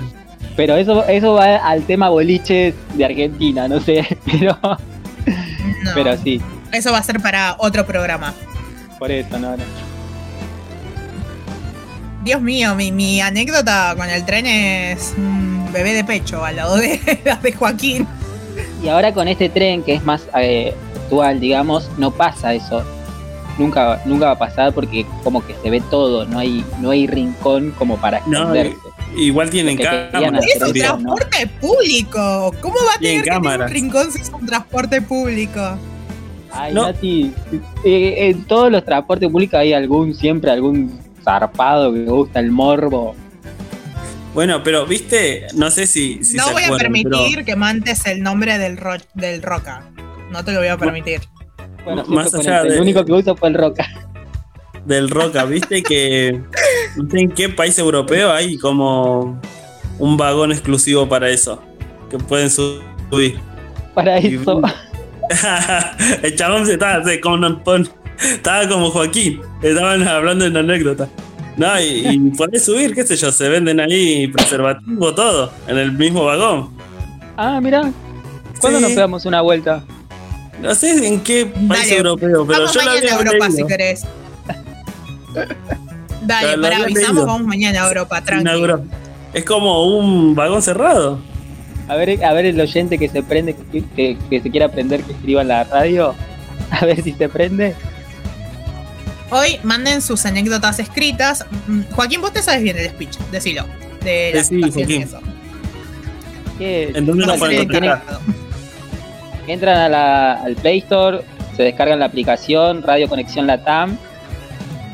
Pero 0.57 0.77
eso, 0.77 1.05
eso 1.07 1.35
va 1.35 1.57
al 1.57 1.83
tema 1.85 2.09
boliches 2.09 2.75
de 2.95 3.05
Argentina, 3.05 3.69
no 3.69 3.81
sé, 3.81 4.05
pero, 4.27 4.59
No. 5.89 5.95
pero 5.95 6.17
sí, 6.17 6.41
Eso 6.73 6.93
va 6.93 6.99
a 6.99 7.03
ser 7.03 7.21
para 7.21 7.57
otro 7.59 7.85
programa. 7.87 8.35
por 8.99 9.11
eso, 9.11 9.39
no, 9.39 9.57
no. 9.57 9.63
Dios 12.25 12.41
mío, 12.43 12.75
mi, 12.75 12.93
mi 12.93 13.21
anécdota 13.21 13.95
con 13.97 14.09
el 14.11 14.25
tren 14.25 14.47
es 14.47 15.15
un 15.17 15.69
bebé 15.73 15.93
de 15.95 16.05
pecho 16.05 16.45
al 16.45 16.57
lado 16.57 16.77
de 16.77 17.21
la 17.25 17.37
de 17.37 17.53
Joaquín. 17.53 18.07
Y 18.83 18.89
ahora 18.89 19.13
con 19.15 19.29
este 19.29 19.49
tren 19.49 19.83
que 19.83 19.95
es 19.95 20.05
más 20.05 20.23
eh, 20.39 20.75
actual, 21.05 21.41
digamos, 21.41 21.89
no 21.97 22.11
pasa 22.11 22.55
eso. 22.55 22.83
Nunca, 23.57 24.01
nunca 24.05 24.27
va 24.27 24.33
a 24.33 24.39
pasar 24.39 24.73
porque 24.73 25.05
como 25.25 25.45
que 25.45 25.55
se 25.63 25.71
ve 25.71 25.81
todo, 25.91 26.27
no 26.27 26.39
hay, 26.39 26.65
no 26.81 26.91
hay 26.91 27.07
rincón 27.07 27.73
como 27.79 27.97
para 27.97 28.21
No, 28.27 28.39
esconderse. 28.41 28.77
Igual 29.17 29.51
tienen 29.51 29.77
hacer 29.87 30.11
Es 30.57 30.63
un 30.63 30.73
transporte 30.73 31.47
público. 31.61 32.55
¿Cómo 32.61 32.75
va 32.87 32.95
a 32.95 32.99
Tienen 32.99 33.23
tener 33.23 33.41
que 33.41 33.49
tener 33.49 33.61
un 33.63 33.69
rincón 33.69 34.13
si 34.13 34.21
es 34.21 34.31
un 34.31 34.47
transporte 34.47 35.03
público? 35.03 35.79
Ay, 36.53 36.73
No. 36.75 36.87
Nati, 36.87 37.33
eh, 37.85 38.15
en 38.31 38.45
todos 38.45 38.71
los 38.71 38.85
transportes 38.85 39.29
públicos 39.31 39.59
hay 39.59 39.73
algún, 39.73 40.15
siempre 40.15 40.51
algún 40.51 40.99
zarpado 41.25 41.93
que 41.93 41.99
le 42.01 42.11
gusta 42.11 42.41
el 42.41 42.51
morbo. 42.51 43.15
Bueno, 44.35 44.63
pero 44.63 44.87
viste, 44.87 45.47
no 45.55 45.71
sé 45.71 45.87
si, 45.87 46.23
si 46.23 46.37
no 46.37 46.45
se 46.45 46.53
voy 46.53 46.63
a 46.65 46.77
permitir 46.77 47.11
pero 47.35 47.45
que 47.45 47.57
mantes 47.57 48.07
el 48.07 48.23
nombre 48.23 48.59
del, 48.59 48.77
ro- 48.77 48.93
del 49.15 49.43
Roca. 49.43 49.83
No 50.31 50.45
te 50.45 50.53
lo 50.53 50.59
voy 50.61 50.69
a 50.69 50.77
permitir. 50.77 51.21
Bueno, 51.85 52.05
Más 52.07 52.33
allá 52.35 52.61
el, 52.61 52.67
el 52.69 52.73
de- 52.75 52.81
único 52.83 53.05
que 53.05 53.13
uso 53.13 53.35
fue 53.37 53.49
el 53.49 53.55
Roca. 53.55 53.87
del 54.85 55.11
Roca, 55.11 55.45
viste 55.45 55.83
que 55.83 56.41
no 56.97 57.11
sé 57.11 57.21
en 57.21 57.31
qué 57.31 57.49
país 57.49 57.79
europeo 57.79 58.33
hay 58.33 58.57
como 58.59 59.41
un 59.99 60.17
vagón 60.17 60.53
exclusivo 60.53 61.09
para 61.09 61.29
eso, 61.31 61.63
que 62.11 62.19
pueden 62.19 62.51
su- 62.51 62.81
subir. 63.11 63.39
Para 63.95 64.21
Y- 64.21 64.37
eso. 64.37 64.61
el 66.23 66.35
chabón 66.37 66.67
se 66.67 66.73
estaba, 66.75 67.05
se- 67.05 67.21
como, 67.21 67.63
pon- 67.63 67.89
estaba 68.21 68.69
como 68.69 68.91
Joaquín, 68.91 69.41
estaban 69.63 70.07
hablando 70.07 70.45
en 70.47 70.57
anécdota. 70.57 71.09
No, 71.57 71.79
y, 71.81 72.07
y 72.09 72.19
podés 72.37 72.65
subir, 72.65 72.95
qué 72.95 73.05
sé 73.05 73.17
yo, 73.17 73.33
se 73.33 73.49
venden 73.49 73.81
ahí 73.81 74.29
preservativo 74.29 75.15
todo, 75.15 75.53
en 75.67 75.77
el 75.79 75.93
mismo 75.93 76.25
vagón. 76.25 76.71
Ah, 77.37 77.61
mira. 77.61 77.91
¿Cuándo 78.61 78.79
Sí. 78.79 78.85
nos 78.85 78.93
pegamos 78.93 79.25
una 79.27 79.41
vuelta? 79.43 79.85
No 80.61 80.75
sé 80.75 81.07
en 81.07 81.21
qué 81.21 81.47
país 81.47 81.69
Dale, 81.69 81.97
europeo, 81.99 82.45
pero 82.47 82.59
vamos 82.61 82.75
yo 82.75 82.81
lo 82.81 82.87
mañana 82.87 82.99
había 82.99 83.15
a 83.15 83.19
Europa 83.19 83.49
leído. 83.49 83.57
si 83.57 83.67
querés. 83.67 84.03
Dale, 86.29 86.59
para 86.63 86.77
avisamos, 86.85 87.27
vamos 87.27 87.47
mañana 87.47 87.83
a 87.85 87.89
Europa, 87.89 88.19
En 88.19 88.25
tranqui. 88.25 88.51
Europa. 88.51 88.85
Es 89.33 89.45
como 89.45 89.97
un 89.99 90.35
vagón 90.35 90.63
cerrado. 90.63 91.19
A 91.89 91.97
ver, 91.97 92.23
a 92.25 92.33
ver 92.35 92.45
el 92.47 92.61
oyente 92.61 92.99
que 92.99 93.09
se 93.09 93.23
prende, 93.23 93.57
que, 93.73 93.83
que- 93.97 94.19
que 94.29 94.41
se 94.41 94.51
quiera 94.51 94.67
aprender 94.67 95.03
que 95.03 95.13
escriba 95.13 95.43
en 95.43 95.49
la 95.49 95.65
radio. 95.65 96.15
A 96.71 96.85
ver 96.85 97.03
si 97.03 97.13
se 97.13 97.29
prende. 97.31 97.75
Hoy 99.31 99.59
manden 99.63 100.03
sus 100.03 100.27
anécdotas 100.27 100.79
escritas. 100.81 101.47
Mm, 101.67 101.81
Joaquín, 101.93 102.21
vos 102.21 102.33
te 102.33 102.43
sabes 102.43 102.63
bien 102.63 102.77
el 102.77 102.89
speech, 102.91 103.17
decilo. 103.33 103.65
De 104.05 104.33
la 104.35 104.45
Sí. 104.45 104.55
¿En 106.61 107.07
dónde 107.07 107.25
No 107.25 107.33
nos 107.33 107.39
pueden 107.39 107.59
contactar? 107.69 108.03
Entran 109.47 109.79
a 109.79 109.89
la- 109.89 110.33
al 110.43 110.55
Play 110.57 110.79
Store, 110.81 111.21
se 111.57 111.63
descargan 111.63 112.01
la 112.01 112.07
aplicación 112.07 112.83
Radio 112.83 113.09
Conexión 113.09 113.47
Latam. 113.47 113.97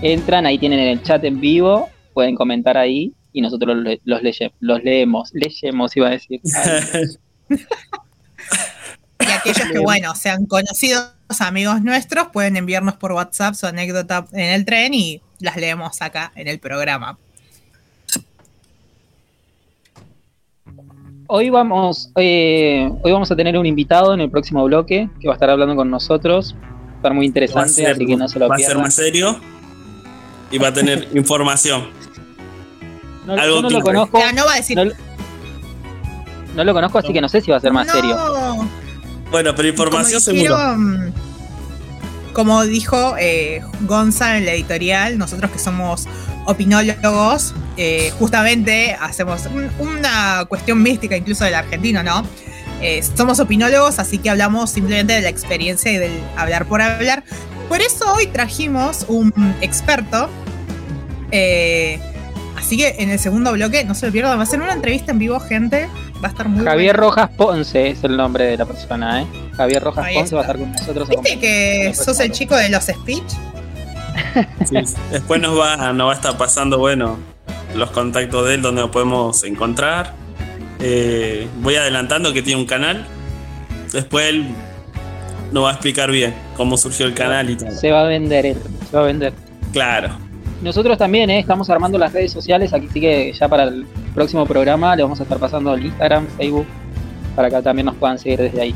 Entran, 0.05 0.45
ahí 0.45 0.59
tienen 0.59 0.79
el 0.81 1.03
chat 1.03 1.25
en 1.25 1.41
vivo, 1.41 1.89
pueden 2.13 2.35
comentar 2.37 2.77
ahí 2.77 3.15
y 3.33 3.41
nosotros 3.41 3.75
los, 3.75 3.99
los, 4.05 4.21
leye- 4.21 4.53
los 4.61 4.85
leemos. 4.85 5.33
Leemos, 5.33 5.97
iba 5.97 6.09
a 6.09 6.11
decir. 6.11 6.41
Y 9.27 9.31
aquellos 9.33 9.69
que, 9.73 9.79
bueno, 9.79 10.15
sean 10.15 10.45
conocidos 10.45 11.09
amigos 11.41 11.81
nuestros, 11.81 12.29
pueden 12.29 12.59
enviarnos 12.59 12.97
por 12.97 13.13
WhatsApp 13.13 13.55
su 13.55 13.67
anécdota 13.67 14.27
en 14.33 14.51
el 14.51 14.67
tren 14.67 14.93
y 14.93 15.23
las 15.41 15.57
leemos 15.57 16.03
acá 16.03 16.31
en 16.37 16.47
el 16.49 16.59
programa. 16.59 17.17
Hoy 21.27 21.49
vamos, 21.49 22.11
eh, 22.17 22.91
hoy 23.03 23.13
vamos 23.13 23.31
a 23.31 23.37
tener 23.37 23.57
un 23.57 23.65
invitado 23.65 24.13
en 24.13 24.21
el 24.21 24.31
próximo 24.31 24.63
bloque 24.65 25.09
que 25.21 25.29
va 25.29 25.35
a 25.35 25.37
estar 25.37 25.49
hablando 25.49 25.75
con 25.75 25.89
nosotros. 25.91 26.55
Va 26.55 26.93
a 26.93 26.97
estar 26.97 27.15
muy 27.15 27.25
interesante, 27.25 27.71
ser, 27.73 27.93
así 27.93 28.05
que 28.05 28.17
no 28.17 28.29
se 28.29 28.39
lo 28.39 28.49
va 28.49 28.57
a 28.57 28.59
ser 28.59 28.67
pierdan. 28.67 28.83
más 28.83 28.95
serio 28.95 29.41
y 30.51 30.59
va 30.59 30.69
a 30.69 30.73
tener 30.73 31.09
información. 31.15 31.89
No, 33.27 33.33
algo 33.35 33.57
yo 33.57 33.63
no 33.63 33.71
lo 33.71 33.81
conozco, 33.81 34.19
Ya, 34.19 34.33
no 34.33 34.45
va 34.45 34.53
a 34.53 34.57
decir. 34.57 34.77
no, 34.77 34.85
no 36.55 36.65
lo 36.65 36.75
conozco, 36.75 36.99
así 36.99 37.13
que 37.13 37.21
no 37.21 37.29
sé 37.29 37.41
si 37.41 37.51
va 37.51 37.57
a 37.57 37.61
ser 37.61 37.73
más 37.73 37.87
"No". 37.87 37.93
serio. 37.95 38.17
Bueno, 39.31 39.55
pero 39.55 39.69
información 39.69 40.21
como 40.23 40.39
seguro. 40.39 40.57
dijeron- 40.57 41.15
Como 42.33 42.65
dijo 42.65 43.15
eh, 43.19 43.63
Gonza 43.83 44.37
en 44.37 44.45
la 44.45 44.53
editorial, 44.53 45.19
nosotros 45.19 45.51
que 45.53 45.59
somos 45.61 46.07
opinólogos, 46.47 47.55
eh, 47.77 48.13
justamente 48.19 48.97
hacemos 49.01 49.47
un- 49.47 49.71
una 49.79 50.45
cuestión 50.49 50.83
mística 50.83 51.17
incluso 51.17 51.45
del 51.45 51.55
argentino, 51.55 52.03
¿no? 52.03 52.25
Eh, 52.83 53.03
somos 53.17 53.39
opinólogos, 53.41 53.99
así 54.01 54.19
que 54.19 54.31
hablamos 54.31 54.71
simplemente 54.71 55.13
de 55.15 55.23
la 55.23 55.29
experiencia 55.29 55.91
y 55.93 55.97
del 55.97 56.13
hablar 56.37 56.67
por 56.67 56.83
hablar. 56.83 57.23
Por 57.75 57.83
eso 57.83 58.05
hoy 58.15 58.29
trajimos 58.29 59.05
un 59.09 59.33
experto. 59.61 60.31
eh, 61.33 61.99
así 62.57 62.77
que 62.77 62.95
en 63.01 63.11
el 63.11 63.19
segundo 63.19 63.51
bloque, 63.51 63.83
no 63.83 63.97
se 63.97 64.07
lo 64.07 64.13
pierdan, 64.13 64.39
va 64.39 64.45
a 64.45 64.47
ser 64.47 64.63
una 64.63 64.75
entrevista 64.75 65.11
en 65.11 65.19
vivo, 65.19 65.41
gente. 65.41 65.89
Va 66.23 66.29
a 66.29 66.31
estar 66.31 66.49
muy 66.49 66.65
Javier 66.65 66.95
buena. 66.95 67.09
Rojas 67.09 67.31
Ponce 67.37 67.89
es 67.89 68.05
el 68.05 68.17
nombre 68.17 68.45
de 68.45 68.59
la 68.59 68.65
persona, 68.65 69.23
¿eh? 69.23 69.27
Javier 69.57 69.83
Rojas 69.83 70.05
Ahí 70.05 70.15
Ponce 70.15 70.37
va 70.37 70.43
a 70.43 70.45
estar 70.45 70.57
con 70.57 70.71
nosotros. 70.71 71.09
¿Viste 71.09 71.41
que 71.41 71.93
sos 71.95 72.21
el 72.21 72.31
chico 72.31 72.55
de 72.55 72.69
los 72.69 72.85
speech? 72.85 73.33
Sí. 74.67 74.77
Después 75.11 75.41
nos 75.41 75.59
va, 75.59 75.93
nos 75.93 76.07
va 76.07 76.13
a 76.13 76.15
estar 76.15 76.39
pasando, 76.39 76.79
bueno, 76.79 77.19
los 77.75 77.91
contactos 77.91 78.47
de 78.47 78.55
él 78.55 78.63
donde 78.63 78.83
lo 78.83 78.93
podemos 78.93 79.43
encontrar. 79.43 80.15
Eh, 80.79 81.49
voy 81.61 81.75
adelantando 81.75 82.33
que 82.33 82.41
tiene 82.41 82.61
un 82.61 82.69
canal. 82.69 83.05
Después 83.91 84.27
él 84.29 84.47
nos 85.55 85.65
va 85.65 85.71
a 85.71 85.73
explicar 85.75 86.11
bien 86.11 86.35
cómo 86.57 86.77
surgió 86.77 87.07
el 87.07 87.15
canal 87.15 87.49
y 87.49 87.55
todo. 87.57 87.71
Se 87.71 87.93
va 87.93 88.01
a 88.01 88.05
vender 88.09 88.45
él, 88.45 88.57
se 88.91 88.97
va 88.97 89.05
a 89.05 89.07
vender. 89.07 89.33
Claro. 89.73 90.19
Nosotros 90.63 90.99
también 90.99 91.31
¿eh? 91.31 91.39
estamos 91.39 91.71
armando 91.71 91.97
las 91.97 92.13
redes 92.13 92.33
sociales, 92.33 92.73
aquí 92.73 92.89
sí 92.93 93.01
que 93.01 93.33
ya 93.33 93.49
para 93.49 93.63
el 93.65 93.87
próximo 94.15 94.45
programa 94.47 94.97
le 94.97 95.05
vamos 95.05 95.21
a 95.21 95.23
estar 95.23 95.39
pasando 95.39 95.73
el 95.75 95.87
Instagram, 95.87 96.27
Facebook, 96.37 96.67
para 97.37 97.51
que 97.51 97.63
también 97.63 97.87
nos 97.87 97.95
puedan 97.95 98.19
seguir 98.19 98.41
desde 98.41 98.61
ahí. 98.63 98.75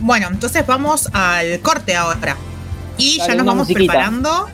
Bueno, 0.00 0.26
entonces 0.32 0.66
vamos 0.66 1.08
al 1.12 1.60
corte 1.60 1.94
ahora. 1.94 2.36
Y 2.98 3.18
Dale, 3.18 3.30
ya 3.30 3.36
nos 3.36 3.46
vamos 3.46 3.68
musiquita. 3.68 3.92
preparando. 3.92 4.48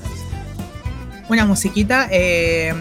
Una 1.30 1.46
musiquita. 1.46 2.08
eh, 2.10 2.74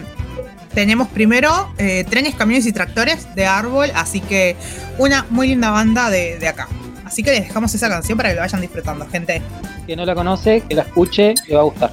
tenemos 0.74 1.08
primero 1.08 1.72
eh, 1.78 2.04
trenes, 2.08 2.34
camiones 2.34 2.66
y 2.66 2.72
tractores 2.72 3.34
de 3.34 3.46
árbol. 3.46 3.90
Así 3.94 4.20
que 4.20 4.56
una 4.98 5.24
muy 5.30 5.48
linda 5.48 5.70
banda 5.70 6.10
de, 6.10 6.38
de 6.38 6.48
acá. 6.48 6.68
Así 7.12 7.22
que 7.22 7.30
les 7.30 7.46
dejamos 7.46 7.74
esa 7.74 7.90
canción 7.90 8.16
para 8.16 8.30
que 8.30 8.36
lo 8.36 8.40
vayan 8.40 8.62
disfrutando, 8.62 9.06
gente. 9.06 9.42
Que 9.86 9.94
no 9.94 10.06
la 10.06 10.14
conoce, 10.14 10.62
que 10.66 10.74
la 10.74 10.80
escuche, 10.80 11.34
le 11.46 11.56
va 11.56 11.60
a 11.60 11.64
gustar. 11.64 11.92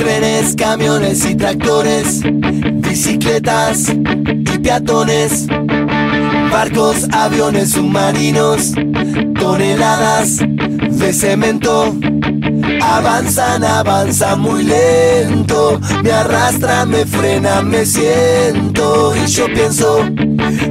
Trenes, 0.00 0.54
camiones 0.56 1.26
y 1.26 1.34
tractores, 1.34 2.22
bicicletas 2.24 3.90
y 3.90 4.58
peatones, 4.58 5.46
barcos, 6.50 7.06
aviones, 7.12 7.72
submarinos, 7.72 8.72
toneladas 9.38 10.38
de 10.38 11.12
cemento. 11.12 11.94
Avanzan, 12.82 13.62
avanzan 13.62 14.40
muy 14.40 14.64
lento, 14.64 15.78
me 16.02 16.10
arrastran, 16.10 16.88
me 16.88 17.04
frenan, 17.04 17.68
me 17.68 17.84
siento 17.84 19.12
y 19.14 19.26
yo 19.26 19.52
pienso 19.52 19.98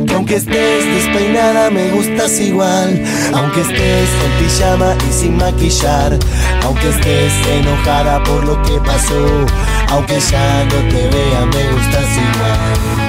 que 0.08 0.14
aunque 0.16 0.38
estés 0.38 0.86
despeinada 0.86 1.70
me 1.70 1.92
gustas 1.92 2.40
igual, 2.40 3.04
aunque 3.36 3.62
estés 3.62 4.10
en 4.26 4.44
pijama 4.44 4.96
sin 5.12 5.38
maquillar, 5.38 6.18
aunque 6.64 6.90
estés 6.90 7.34
enojada 7.48 8.24
por 8.24 8.44
lo 8.46 8.62
que 8.64 8.80
pasó, 8.80 9.46
aunque 9.90 10.20
ya 10.20 10.64
no 10.66 10.90
te 10.90 11.08
vea 11.08 11.46
me 11.46 11.72
gustas 11.72 12.18
igual. 12.18 13.09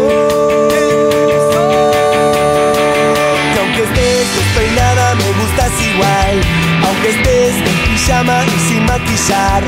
Aunque 6.01 7.09
estés 7.09 7.55
en 7.55 7.77
pijama 7.85 8.43
y 8.45 8.59
sin 8.69 8.85
maquillar 8.85 9.63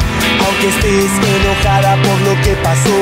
Aunque 0.46 0.68
estés 0.70 1.12
enojada 1.36 1.96
por 2.02 2.20
lo 2.22 2.42
que 2.42 2.54
pasó 2.64 3.00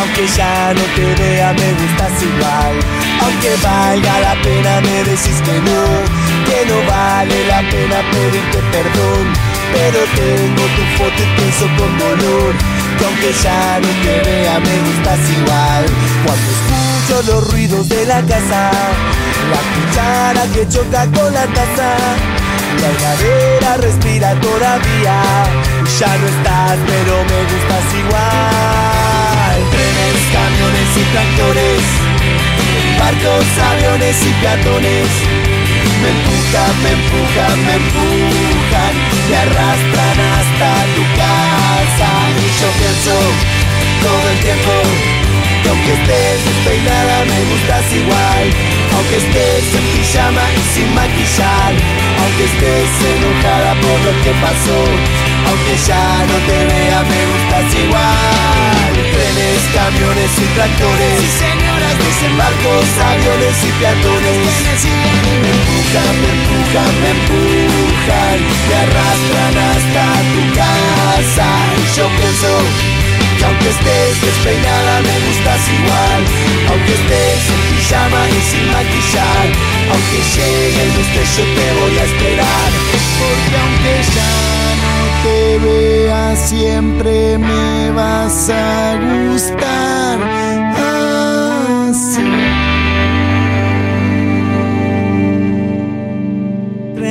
Aunque 0.00 0.26
ya 0.36 0.74
no 0.74 0.82
te 0.94 1.22
vea 1.22 1.52
me 1.52 1.72
gustas 1.72 2.22
igual. 2.22 2.74
Aunque 3.22 3.50
valga 3.62 4.20
la 4.20 4.34
pena 4.42 4.80
me 4.80 5.04
decís 5.04 5.40
que 5.44 5.56
no 5.60 5.80
Que 6.46 6.66
no 6.68 6.76
vale 6.90 7.46
la 7.46 7.60
pena 7.70 7.98
pedirte 8.10 8.58
perdón. 8.72 9.24
Pero 9.72 10.00
tengo 10.16 10.64
tu 10.76 10.82
foto 10.98 11.22
y 11.22 11.40
pienso 11.40 11.66
con 11.78 11.98
dolor 11.98 12.54
Que 12.98 13.04
aunque 13.04 13.32
ya 13.42 13.80
no 13.80 13.88
te 14.02 14.30
vea 14.30 14.58
me 14.58 14.78
gustas 14.86 15.20
igual. 15.38 15.84
Cuando 16.24 16.48
escucho 16.56 17.32
los 17.32 17.52
ruidos 17.52 17.88
de 17.88 18.06
la 18.06 18.20
casa 18.22 18.70
La 19.52 19.60
cuchara 19.74 20.42
que 20.52 20.68
choca 20.68 21.06
con 21.12 21.32
la 21.32 21.46
taza 21.46 22.39
La 22.78 22.88
heladera 22.88 23.76
respira 23.78 24.34
todavía. 24.40 25.22
Ya 25.98 26.16
no 26.18 26.26
estás 26.26 26.78
pero 26.86 27.14
me 27.30 27.40
gustas 27.50 27.86
igual. 27.98 29.58
Trenes, 29.72 30.20
camiones 30.32 30.90
y 30.96 31.04
tractores. 31.12 31.82
Barcos, 32.98 33.48
aviones 33.58 34.16
y 34.24 34.32
peatones. 34.40 35.10
Me 36.00 36.08
empujan, 36.14 36.72
me 36.82 36.90
empujan, 36.98 37.56
me 37.66 37.74
empujan, 37.74 38.94
me 39.28 39.36
arrastran 39.36 40.18
hasta 40.34 40.70
tu 40.94 41.04
casa. 41.18 42.10
Y 42.38 42.48
yo 42.60 42.68
pienso 42.78 43.16
todo 44.02 44.30
el 44.30 44.38
tiempo 44.40 44.72
que 45.62 45.68
aunque 45.68 45.92
estés 45.92 46.44
despeinada 46.44 47.24
me 47.24 47.38
gustas 47.50 47.86
igual. 47.92 48.46
Aunque 48.96 49.16
estés 49.16 49.64
en 49.74 49.84
pijama 49.94 50.44
y 50.52 50.62
sin 50.74 50.94
maquillar, 50.94 51.72
aunque 52.20 52.44
estés 52.44 52.90
enojada 53.16 53.72
por 53.80 53.98
lo 54.04 54.12
que 54.22 54.32
pasó, 54.44 54.80
aunque 55.48 55.74
ya 55.86 56.06
no 56.28 56.36
te 56.46 56.58
vea 56.68 57.00
me 57.08 57.20
gustas 57.30 57.68
igual. 57.80 58.92
Trenes, 59.00 59.62
camiones 59.72 60.32
y 60.36 60.46
tractores, 60.54 61.20
señoras 61.38 61.94
dicen 61.96 62.36
barcos, 62.36 62.88
aviones 63.00 63.56
y 63.64 63.70
peatones. 63.80 64.80
Me 65.40 65.50
empujan, 65.56 66.14
me 66.20 66.30
empujan, 66.36 66.92
me 67.00 67.10
empujan, 67.16 68.36
me 68.68 68.74
arrastran 68.84 69.54
hasta 69.70 70.04
tu 70.32 70.42
casa. 70.54 71.48
Y 71.80 71.96
yo 71.96 72.04
pienso 72.18 73.09
que 73.40 73.46
aunque 73.46 73.68
estés 73.70 74.20
despeinada 74.20 75.00
me 75.00 75.14
gustas 75.26 75.62
igual. 75.78 76.22
Aunque 76.70 76.92
estés 76.92 77.42
en 77.54 77.60
pijama 77.70 78.22
y 78.28 78.40
sin 78.50 78.66
maquillar. 78.76 79.46
Aunque 79.90 80.18
llegue 80.34 80.82
el 80.84 80.92
destello 80.98 81.44
te 81.56 81.66
voy 81.80 81.98
a 81.98 82.04
esperar. 82.04 82.70
Porque 83.20 83.56
aunque 83.64 83.94
ya 84.16 84.36
no 84.84 84.94
te 85.22 85.58
vea 85.64 86.36
siempre 86.36 87.38
me 87.38 87.90
vas 87.92 88.50
a 88.50 88.96
gustar 88.96 90.39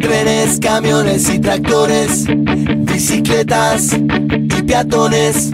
Trenes, 0.00 0.58
camiones 0.60 1.28
y 1.28 1.38
tractores, 1.38 2.26
bicicletas 2.28 3.92
y 3.92 4.62
peatones, 4.62 5.50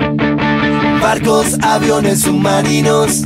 barcos, 1.00 1.58
aviones, 1.62 2.22
submarinos, 2.22 3.22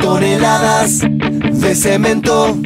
toneladas 0.00 1.00
de 1.00 1.74
cemento. 1.74 2.56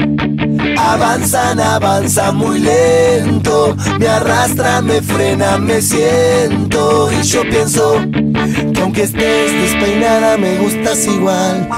Avanzan, 0.79 1.61
avanzan 1.61 2.37
muy 2.37 2.61
lento, 2.61 3.77
me 3.99 4.09
arrastran, 4.09 4.87
me 4.87 5.03
frenan, 5.03 5.65
me 5.65 5.83
siento 5.83 7.11
y 7.13 7.23
yo 7.23 7.43
pienso 7.43 8.01
que 8.73 8.81
aunque 8.81 9.03
estés 9.03 9.53
despeinada 9.53 10.37
me 10.39 10.59
gustas 10.59 11.07
igual. 11.07 11.69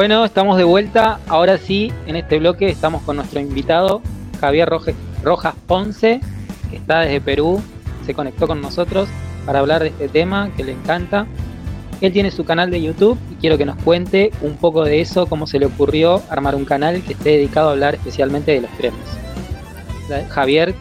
Bueno, 0.00 0.24
estamos 0.24 0.56
de 0.56 0.64
vuelta. 0.64 1.20
Ahora 1.28 1.58
sí, 1.58 1.92
en 2.06 2.16
este 2.16 2.38
bloque 2.38 2.70
estamos 2.70 3.02
con 3.02 3.16
nuestro 3.16 3.38
invitado, 3.38 4.00
Javier 4.40 4.66
Rojas 5.22 5.54
Ponce, 5.66 6.22
que 6.70 6.76
está 6.76 7.00
desde 7.00 7.20
Perú, 7.20 7.62
se 8.06 8.14
conectó 8.14 8.46
con 8.46 8.62
nosotros 8.62 9.10
para 9.44 9.58
hablar 9.58 9.82
de 9.82 9.88
este 9.88 10.08
tema 10.08 10.50
que 10.56 10.64
le 10.64 10.72
encanta. 10.72 11.26
Él 12.00 12.14
tiene 12.14 12.30
su 12.30 12.46
canal 12.46 12.70
de 12.70 12.80
YouTube 12.80 13.18
y 13.30 13.34
quiero 13.34 13.58
que 13.58 13.66
nos 13.66 13.76
cuente 13.76 14.30
un 14.40 14.56
poco 14.56 14.84
de 14.84 15.02
eso, 15.02 15.26
cómo 15.26 15.46
se 15.46 15.58
le 15.58 15.66
ocurrió 15.66 16.22
armar 16.30 16.54
un 16.54 16.64
canal 16.64 17.02
que 17.02 17.12
esté 17.12 17.32
dedicado 17.32 17.68
a 17.68 17.72
hablar 17.72 17.96
especialmente 17.96 18.52
de 18.52 18.62
los 18.62 18.70
trenes. 18.78 20.30
Javier. 20.30 20.74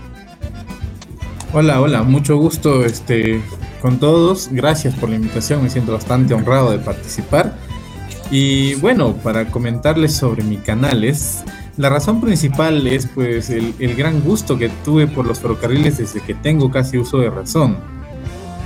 Hola, 1.51 1.82
hola, 1.82 2.03
mucho 2.03 2.38
gusto 2.38 2.86
este, 2.86 3.41
con 3.82 3.99
todos. 3.99 4.47
Gracias 4.49 4.95
por 4.95 5.10
la 5.10 5.17
invitación, 5.17 5.62
me 5.62 5.69
siento 5.69 5.91
bastante 5.91 6.34
honrado 6.34 6.71
de 6.71 6.79
participar. 6.79 7.53
Y 8.31 8.75
bueno, 8.75 9.13
para 9.15 9.49
comentarles 9.49 10.15
sobre 10.15 10.43
mi 10.43 10.57
canal 10.57 11.03
es... 11.03 11.43
La 11.77 11.87
razón 11.87 12.19
principal 12.19 12.85
es 12.87 13.07
pues 13.07 13.49
el, 13.49 13.73
el 13.79 13.95
gran 13.95 14.19
gusto 14.19 14.57
que 14.57 14.67
tuve 14.83 15.07
por 15.07 15.25
los 15.25 15.39
ferrocarriles 15.39 15.97
desde 15.97 16.19
que 16.19 16.33
tengo 16.33 16.69
casi 16.69 16.97
uso 16.97 17.19
de 17.19 17.29
razón 17.29 17.77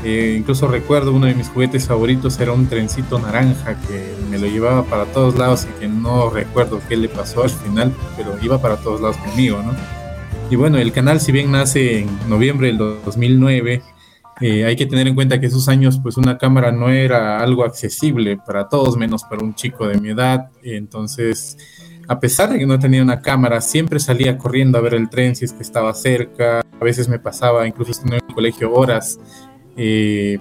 eh, 0.04 0.36
incluso 0.38 0.68
recuerdo 0.68 1.14
uno 1.14 1.28
de 1.28 1.34
mis 1.34 1.48
juguetes 1.48 1.88
favoritos 1.88 2.38
era 2.40 2.52
un 2.52 2.68
trencito 2.68 3.20
naranja 3.20 3.80
que 3.88 4.14
me 4.30 4.38
lo 4.38 4.48
llevaba 4.48 4.84
para 4.84 5.06
todos 5.06 5.38
lados 5.38 5.66
y 5.66 5.80
que 5.80 5.88
no 5.88 6.30
recuerdo 6.30 6.82
qué 6.90 6.98
le 6.98 7.08
pasó 7.08 7.44
al 7.44 7.50
final, 7.50 7.94
pero 8.18 8.36
iba 8.42 8.62
para 8.62 8.76
todos 8.76 9.00
lados 9.00 9.16
conmigo, 9.18 9.62
¿no? 9.64 9.74
Y 10.50 10.58
bueno, 10.58 10.78
el 10.78 10.92
canal 10.92 11.22
si 11.22 11.32
bien 11.32 11.52
nace 11.52 12.00
en 12.00 12.10
noviembre 12.28 12.68
del 12.68 12.78
2009, 12.78 13.82
eh, 14.42 14.66
hay 14.66 14.76
que 14.76 14.86
tener 14.86 15.08
en 15.08 15.16
cuenta 15.16 15.40
que 15.40 15.46
esos 15.46 15.70
años 15.70 16.00
pues 16.02 16.18
una 16.18 16.38
cámara 16.38 16.72
no 16.72 16.90
era 16.90 17.40
algo 17.40 17.64
accesible 17.64 18.38
para 18.38 18.68
todos, 18.68 18.98
menos 18.98 19.24
para 19.24 19.44
un 19.44 19.54
chico 19.54 19.88
de 19.88 20.00
mi 20.00 20.10
edad. 20.10 20.50
Entonces, 20.64 21.58
a 22.08 22.20
pesar 22.20 22.50
de 22.52 22.60
que 22.60 22.66
no 22.66 22.80
tenía 22.80 23.02
una 23.02 23.22
cámara, 23.22 23.62
siempre 23.62 24.00
salía 24.00 24.38
corriendo 24.38 24.78
a 24.78 24.82
ver 24.82 24.96
el 24.96 25.10
tren 25.10 25.36
si 25.36 25.46
es 25.46 25.54
que 25.54 25.62
estaba 25.62 25.94
cerca. 25.94 26.60
A 26.60 26.84
veces 26.84 27.08
me 27.08 27.20
pasaba, 27.20 27.68
incluso 27.68 28.02
en 28.06 28.14
el 28.14 28.22
colegio, 28.34 28.74
horas 28.74 29.20
eh, 29.78 30.40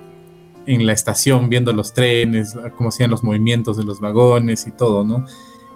en 0.67 0.87
la 0.87 0.93
estación 0.93 1.49
viendo 1.49 1.73
los 1.73 1.93
trenes, 1.93 2.57
cómo 2.77 2.89
hacían 2.89 3.11
los 3.11 3.23
movimientos 3.23 3.77
de 3.77 3.85
los 3.85 4.01
vagones 4.01 4.67
y 4.67 4.71
todo, 4.73 5.05
¿no? 5.05 5.27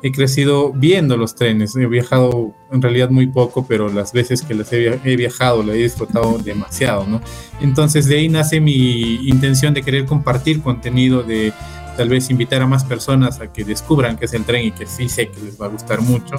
He 0.03 0.13
crecido 0.13 0.73
viendo 0.73 1.17
los 1.17 1.35
trenes, 1.35 1.75
he 1.75 1.87
viajado 1.87 2.55
en 2.71 2.83
realidad 2.83 3.11
muy 3.11 3.27
poco, 3.27 3.67
pero 3.67 3.89
las 3.89 4.13
veces 4.13 4.43
que 4.43 4.55
las 4.55 4.73
he, 4.73 5.17
viajado 5.17 5.63
lo 5.63 5.73
he 5.73 5.79
disfrutado 5.79 6.39
demasiado, 6.39 7.07
¿no? 7.07 7.21
Entonces 7.61 8.07
de 8.07 8.19
ahí 8.19 8.29
nace 8.29 8.61
mi 8.61 9.29
intención 9.29 9.75
de 9.75 9.83
querer 9.83 10.05
compartir 10.05 10.63
contenido, 10.63 11.23
de 11.23 11.53
tal 11.97 12.11
vez 12.11 12.31
invitar 12.31 12.63
a 12.63 12.67
más 12.67 12.85
personas 12.85 13.41
a 13.41 13.53
que 13.53 13.65
descubran 13.65 14.17
qué 14.17 14.27
es 14.27 14.35
el 14.35 14.45
tren 14.45 14.67
y 14.67 14.71
que 14.71 14.87
sí 14.87 15.09
sé 15.09 15.29
que 15.29 15.41
les 15.41 15.61
va 15.61 15.67
a 15.67 15.71
gustar 15.71 16.03
mucho. 16.03 16.37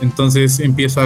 Entonces 0.00 0.58
empiezo 0.60 1.00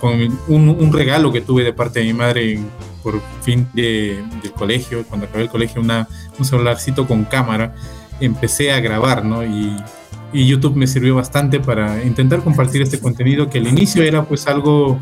con 0.00 0.20
un, 0.48 0.68
un, 0.68 0.92
regalo 0.92 1.32
que 1.32 1.40
tuve 1.40 1.62
de 1.62 1.72
parte 1.72 2.00
de 2.00 2.06
mi 2.06 2.12
madre 2.12 2.58
por 3.02 3.20
fin 3.42 3.68
de, 3.72 4.24
del 4.42 4.52
colegio, 4.52 5.04
cuando 5.04 5.26
acabé 5.26 5.44
el 5.44 5.48
colegio, 5.48 5.80
una, 5.80 6.08
un 6.38 6.44
celularcito 6.44 7.06
con 7.06 7.24
cámara, 7.24 7.74
empecé 8.20 8.72
a 8.72 8.80
grabar, 8.80 9.24
¿no? 9.24 9.44
Y, 9.44 9.76
y, 10.32 10.46
YouTube 10.46 10.76
me 10.76 10.86
sirvió 10.86 11.14
bastante 11.14 11.60
para 11.60 12.02
intentar 12.04 12.42
compartir 12.42 12.82
este 12.82 12.98
contenido 12.98 13.48
que 13.48 13.58
al 13.58 13.68
inicio 13.68 14.02
era 14.02 14.24
pues 14.24 14.46
algo, 14.46 14.98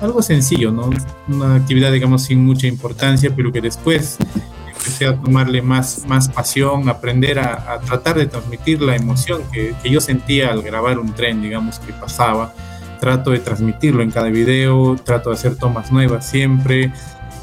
algo 0.00 0.22
sencillo, 0.22 0.70
¿no? 0.70 0.90
Una 1.28 1.56
actividad, 1.56 1.92
digamos, 1.92 2.24
sin 2.24 2.44
mucha 2.44 2.66
importancia, 2.66 3.32
pero 3.34 3.52
que 3.52 3.60
después 3.60 4.18
empecé 4.66 5.06
a 5.06 5.16
tomarle 5.16 5.62
más, 5.62 6.04
más 6.06 6.28
pasión, 6.28 6.88
aprender 6.88 7.38
a, 7.38 7.80
tratar 7.80 8.16
de 8.16 8.26
transmitir 8.26 8.80
la 8.80 8.96
emoción 8.96 9.42
que, 9.52 9.74
que 9.82 9.90
yo 9.90 10.00
sentía 10.00 10.50
al 10.50 10.62
grabar 10.62 10.98
un 10.98 11.12
tren, 11.12 11.42
digamos, 11.42 11.78
que 11.78 11.92
pasaba 11.92 12.54
trato 12.98 13.30
de 13.30 13.38
transmitirlo 13.38 14.02
en 14.02 14.10
cada 14.10 14.28
video, 14.28 14.96
trato 14.96 15.30
de 15.30 15.36
hacer 15.36 15.56
tomas 15.56 15.92
nuevas 15.92 16.28
siempre, 16.28 16.92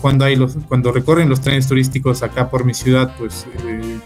cuando, 0.02 0.26
hay 0.26 0.36
los, 0.36 0.56
cuando 0.68 0.92
recorren 0.92 1.30
los 1.30 1.42
trenes 1.42 1.68
turísticos 1.68 2.22
acá 2.22 2.50
por 2.50 2.64
mi 2.64 2.74
ciudad, 2.74 3.16
pues 3.18 3.48
eh, 3.66 4.00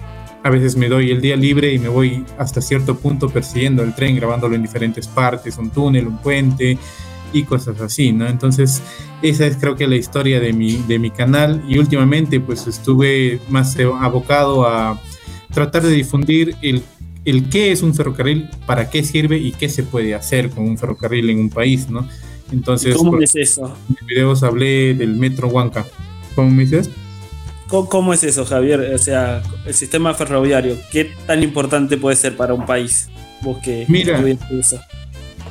a 0.43 0.49
veces 0.49 0.75
me 0.77 0.87
doy 0.87 1.11
el 1.11 1.21
día 1.21 1.35
libre 1.35 1.73
y 1.73 1.79
me 1.79 1.89
voy 1.89 2.25
hasta 2.37 2.61
cierto 2.61 2.97
punto 2.97 3.29
persiguiendo 3.29 3.83
el 3.83 3.93
tren, 3.93 4.15
grabándolo 4.15 4.55
en 4.55 4.61
diferentes 4.61 5.07
partes, 5.07 5.57
un 5.57 5.69
túnel, 5.69 6.07
un 6.07 6.17
puente 6.17 6.77
y 7.33 7.43
cosas 7.43 7.79
así, 7.81 8.11
¿no? 8.11 8.27
Entonces, 8.27 8.81
esa 9.21 9.45
es 9.45 9.57
creo 9.57 9.75
que 9.75 9.87
la 9.87 9.95
historia 9.95 10.39
de 10.39 10.53
mi, 10.53 10.77
de 10.87 10.97
mi 10.97 11.11
canal 11.11 11.63
y 11.67 11.77
últimamente 11.77 12.39
pues 12.39 12.67
estuve 12.67 13.39
más 13.49 13.77
abocado 13.99 14.65
a 14.67 14.99
tratar 15.53 15.83
de 15.83 15.91
difundir 15.91 16.55
el, 16.61 16.83
el 17.25 17.49
qué 17.49 17.71
es 17.71 17.81
un 17.81 17.93
ferrocarril, 17.93 18.49
para 18.65 18.89
qué 18.89 19.03
sirve 19.03 19.37
y 19.37 19.51
qué 19.51 19.69
se 19.69 19.83
puede 19.83 20.15
hacer 20.15 20.49
con 20.49 20.65
un 20.65 20.77
ferrocarril 20.77 21.29
en 21.29 21.39
un 21.39 21.49
país, 21.49 21.89
¿no? 21.89 22.07
Entonces, 22.51 22.95
¿cómo 22.95 23.19
es 23.19 23.35
eso? 23.35 23.65
En 23.65 23.95
mis 23.99 24.05
videos 24.07 24.41
hablé 24.41 24.95
del 24.95 25.15
metro 25.15 25.47
Huanca. 25.49 25.85
¿Cómo 26.33 26.49
me 26.49 26.63
dices? 26.63 26.89
¿Cómo, 27.69 28.13
es 28.13 28.23
eso, 28.23 28.45
Javier? 28.45 28.93
O 28.95 28.97
sea, 28.97 29.43
el 29.65 29.73
sistema 29.75 30.13
ferroviario, 30.15 30.75
¿qué 30.91 31.11
tan 31.27 31.43
importante 31.43 31.97
puede 31.97 32.15
ser 32.15 32.35
para 32.35 32.55
un 32.55 32.65
país? 32.65 33.09
Vos 33.41 33.59
que 33.63 33.85
Mira, 33.87 34.21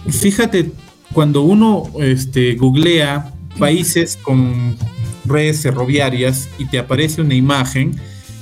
fíjate, 0.09 0.72
cuando 1.12 1.42
uno 1.42 1.85
este, 2.00 2.57
googlea 2.57 3.33
países 3.59 4.16
con 4.16 4.76
redes 5.24 5.62
ferroviarias 5.62 6.48
y 6.59 6.66
te 6.66 6.78
aparece 6.78 7.22
una 7.22 7.35
imagen, 7.35 7.94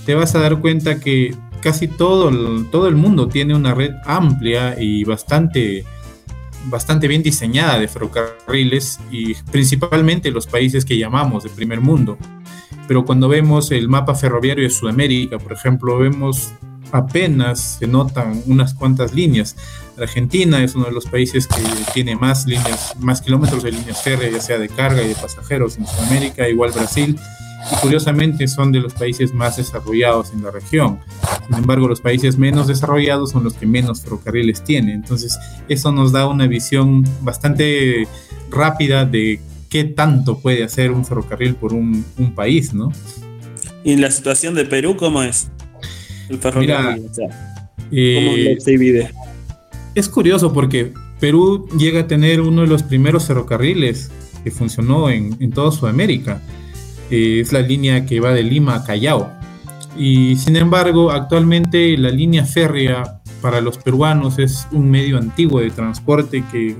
te 0.06 0.14
vas 0.14 0.34
a 0.34 0.40
dar 0.40 0.60
cuenta 0.60 0.98
que 0.98 1.34
casi 1.60 1.86
todo 1.86 2.30
el, 2.30 2.70
todo 2.70 2.88
el 2.88 2.96
mundo 2.96 3.28
tiene 3.28 3.54
una 3.54 3.74
red 3.74 3.92
amplia 4.06 4.76
y 4.80 5.04
bastante 5.04 5.84
bastante 6.68 7.06
bien 7.06 7.22
diseñada 7.22 7.78
de 7.78 7.86
ferrocarriles 7.86 8.98
y 9.10 9.34
principalmente 9.52 10.30
los 10.32 10.46
países 10.46 10.84
que 10.84 10.98
llamamos 10.98 11.44
de 11.44 11.50
primer 11.50 11.80
mundo. 11.80 12.18
Pero 12.88 13.04
cuando 13.04 13.28
vemos 13.28 13.70
el 13.70 13.88
mapa 13.88 14.14
ferroviario 14.14 14.64
de 14.64 14.70
Sudamérica, 14.70 15.38
por 15.38 15.52
ejemplo, 15.52 15.98
vemos 15.98 16.52
apenas 16.92 17.78
se 17.80 17.86
notan 17.86 18.42
unas 18.46 18.74
cuantas 18.74 19.12
líneas. 19.12 19.56
Argentina 19.98 20.62
es 20.62 20.74
uno 20.74 20.84
de 20.84 20.92
los 20.92 21.06
países 21.06 21.46
que 21.46 21.62
tiene 21.92 22.14
más 22.14 22.46
líneas, 22.46 22.94
más 23.00 23.20
kilómetros 23.20 23.62
de 23.62 23.72
líneas 23.72 24.02
férreas, 24.02 24.32
ya 24.32 24.40
sea 24.40 24.58
de 24.58 24.68
carga 24.68 25.02
y 25.02 25.08
de 25.08 25.14
pasajeros 25.14 25.78
en 25.78 25.86
Sudamérica, 25.86 26.48
igual 26.48 26.70
Brasil 26.70 27.18
y 27.72 27.76
curiosamente 27.76 28.46
son 28.48 28.72
de 28.72 28.80
los 28.80 28.94
países 28.94 29.34
más 29.34 29.56
desarrollados 29.56 30.32
en 30.32 30.42
la 30.42 30.50
región. 30.50 31.00
Sin 31.46 31.56
embargo, 31.56 31.88
los 31.88 32.00
países 32.00 32.38
menos 32.38 32.66
desarrollados 32.66 33.30
son 33.30 33.44
los 33.44 33.54
que 33.54 33.66
menos 33.66 34.02
ferrocarriles 34.02 34.62
tienen. 34.62 34.96
Entonces, 34.96 35.38
eso 35.68 35.92
nos 35.92 36.12
da 36.12 36.28
una 36.28 36.46
visión 36.46 37.04
bastante 37.22 38.06
rápida 38.50 39.04
de 39.04 39.40
qué 39.68 39.84
tanto 39.84 40.38
puede 40.38 40.64
hacer 40.64 40.90
un 40.90 41.04
ferrocarril 41.04 41.54
por 41.54 41.72
un, 41.72 42.04
un 42.18 42.34
país, 42.34 42.72
¿no? 42.72 42.92
¿Y 43.84 43.96
la 43.96 44.10
situación 44.10 44.54
de 44.54 44.64
Perú 44.64 44.96
cómo 44.96 45.22
es? 45.22 45.48
El 46.28 46.38
ferrocarril, 46.38 47.02
Mira, 47.02 47.10
o 47.10 47.14
sea, 47.14 47.70
eh, 47.92 48.56
se 48.58 48.70
divide? 48.72 49.10
Es 49.94 50.08
curioso 50.08 50.52
porque 50.52 50.92
Perú 51.20 51.68
llega 51.78 52.00
a 52.00 52.06
tener 52.06 52.40
uno 52.40 52.62
de 52.62 52.68
los 52.68 52.82
primeros 52.82 53.26
ferrocarriles 53.26 54.10
que 54.44 54.50
funcionó 54.50 55.08
en, 55.10 55.36
en 55.40 55.50
toda 55.50 55.72
Sudamérica 55.72 56.40
es 57.10 57.52
la 57.52 57.60
línea 57.60 58.04
que 58.04 58.20
va 58.20 58.32
de 58.32 58.42
Lima 58.42 58.76
a 58.76 58.84
Callao. 58.84 59.30
Y 59.96 60.36
sin 60.36 60.56
embargo, 60.56 61.10
actualmente 61.10 61.96
la 61.96 62.10
línea 62.10 62.44
férrea 62.44 63.20
para 63.40 63.60
los 63.60 63.78
peruanos 63.78 64.38
es 64.38 64.66
un 64.72 64.90
medio 64.90 65.18
antiguo 65.18 65.60
de 65.60 65.70
transporte 65.70 66.44
que 66.50 66.76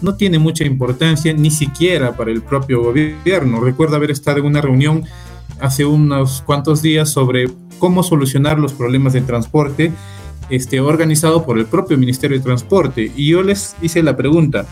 no 0.00 0.14
tiene 0.14 0.38
mucha 0.38 0.64
importancia 0.64 1.32
ni 1.32 1.50
siquiera 1.50 2.16
para 2.16 2.30
el 2.30 2.42
propio 2.42 2.82
gobierno. 2.82 3.60
Recuerdo 3.60 3.96
haber 3.96 4.10
estado 4.10 4.38
en 4.38 4.46
una 4.46 4.60
reunión 4.60 5.04
hace 5.60 5.84
unos 5.84 6.42
cuantos 6.42 6.82
días 6.82 7.10
sobre 7.10 7.48
cómo 7.78 8.02
solucionar 8.02 8.58
los 8.58 8.72
problemas 8.72 9.12
de 9.12 9.20
transporte 9.22 9.92
este, 10.50 10.80
organizado 10.80 11.44
por 11.44 11.58
el 11.58 11.66
propio 11.66 11.98
Ministerio 11.98 12.38
de 12.38 12.44
Transporte. 12.44 13.12
Y 13.16 13.28
yo 13.30 13.42
les 13.42 13.76
hice 13.82 14.02
la 14.02 14.16
pregunta, 14.16 14.66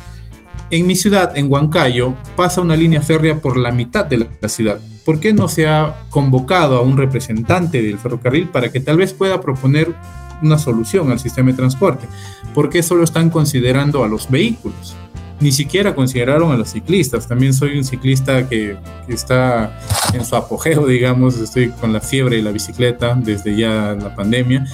en 0.71 0.87
mi 0.87 0.97
ciudad, 0.97 1.37
en 1.37 1.51
Huancayo, 1.51 2.15
pasa 2.35 2.61
una 2.61 2.77
línea 2.77 3.01
férrea 3.01 3.41
por 3.41 3.57
la 3.57 3.71
mitad 3.71 4.05
de 4.05 4.29
la 4.41 4.49
ciudad. 4.49 4.81
¿Por 5.05 5.21
qué 5.21 5.33
no 5.33 5.49
se 5.49 5.69
ha 5.69 6.07
convocado 6.11 6.77
a 6.77 6.81
un 6.81 6.97
representante 6.97 7.81
del 7.81 7.99
ferrocarril 7.99 8.49
para 8.49 8.73
que 8.73 8.81
tal 8.81 8.97
vez 8.97 9.13
pueda 9.13 9.41
proponer 9.41 9.95
una 10.43 10.59
solución 10.59 11.11
al 11.11 11.19
sistema 11.19 11.51
de 11.51 11.57
transporte? 11.57 12.09
¿Por 12.55 12.71
qué 12.71 12.83
solo 12.83 13.05
están 13.05 13.31
considerando 13.31 14.05
a 14.05 14.09
los 14.09 14.31
vehículos? 14.31 14.97
Ni 15.41 15.53
siquiera 15.53 15.95
consideraron 15.95 16.53
a 16.53 16.57
los 16.57 16.71
ciclistas. 16.71 17.29
También 17.29 17.53
soy 17.53 17.77
un 17.77 17.85
ciclista 17.85 18.49
que, 18.49 18.77
que 19.07 19.13
está 19.13 19.79
en 20.15 20.25
su 20.25 20.35
apogeo, 20.35 20.87
digamos. 20.87 21.39
Estoy 21.39 21.69
con 21.69 21.93
la 21.93 22.01
fiebre 22.01 22.39
y 22.39 22.43
la 22.43 22.53
bicicleta 22.53 23.15
desde 23.15 23.57
ya 23.57 23.97
la 24.01 24.15
pandemia 24.15 24.67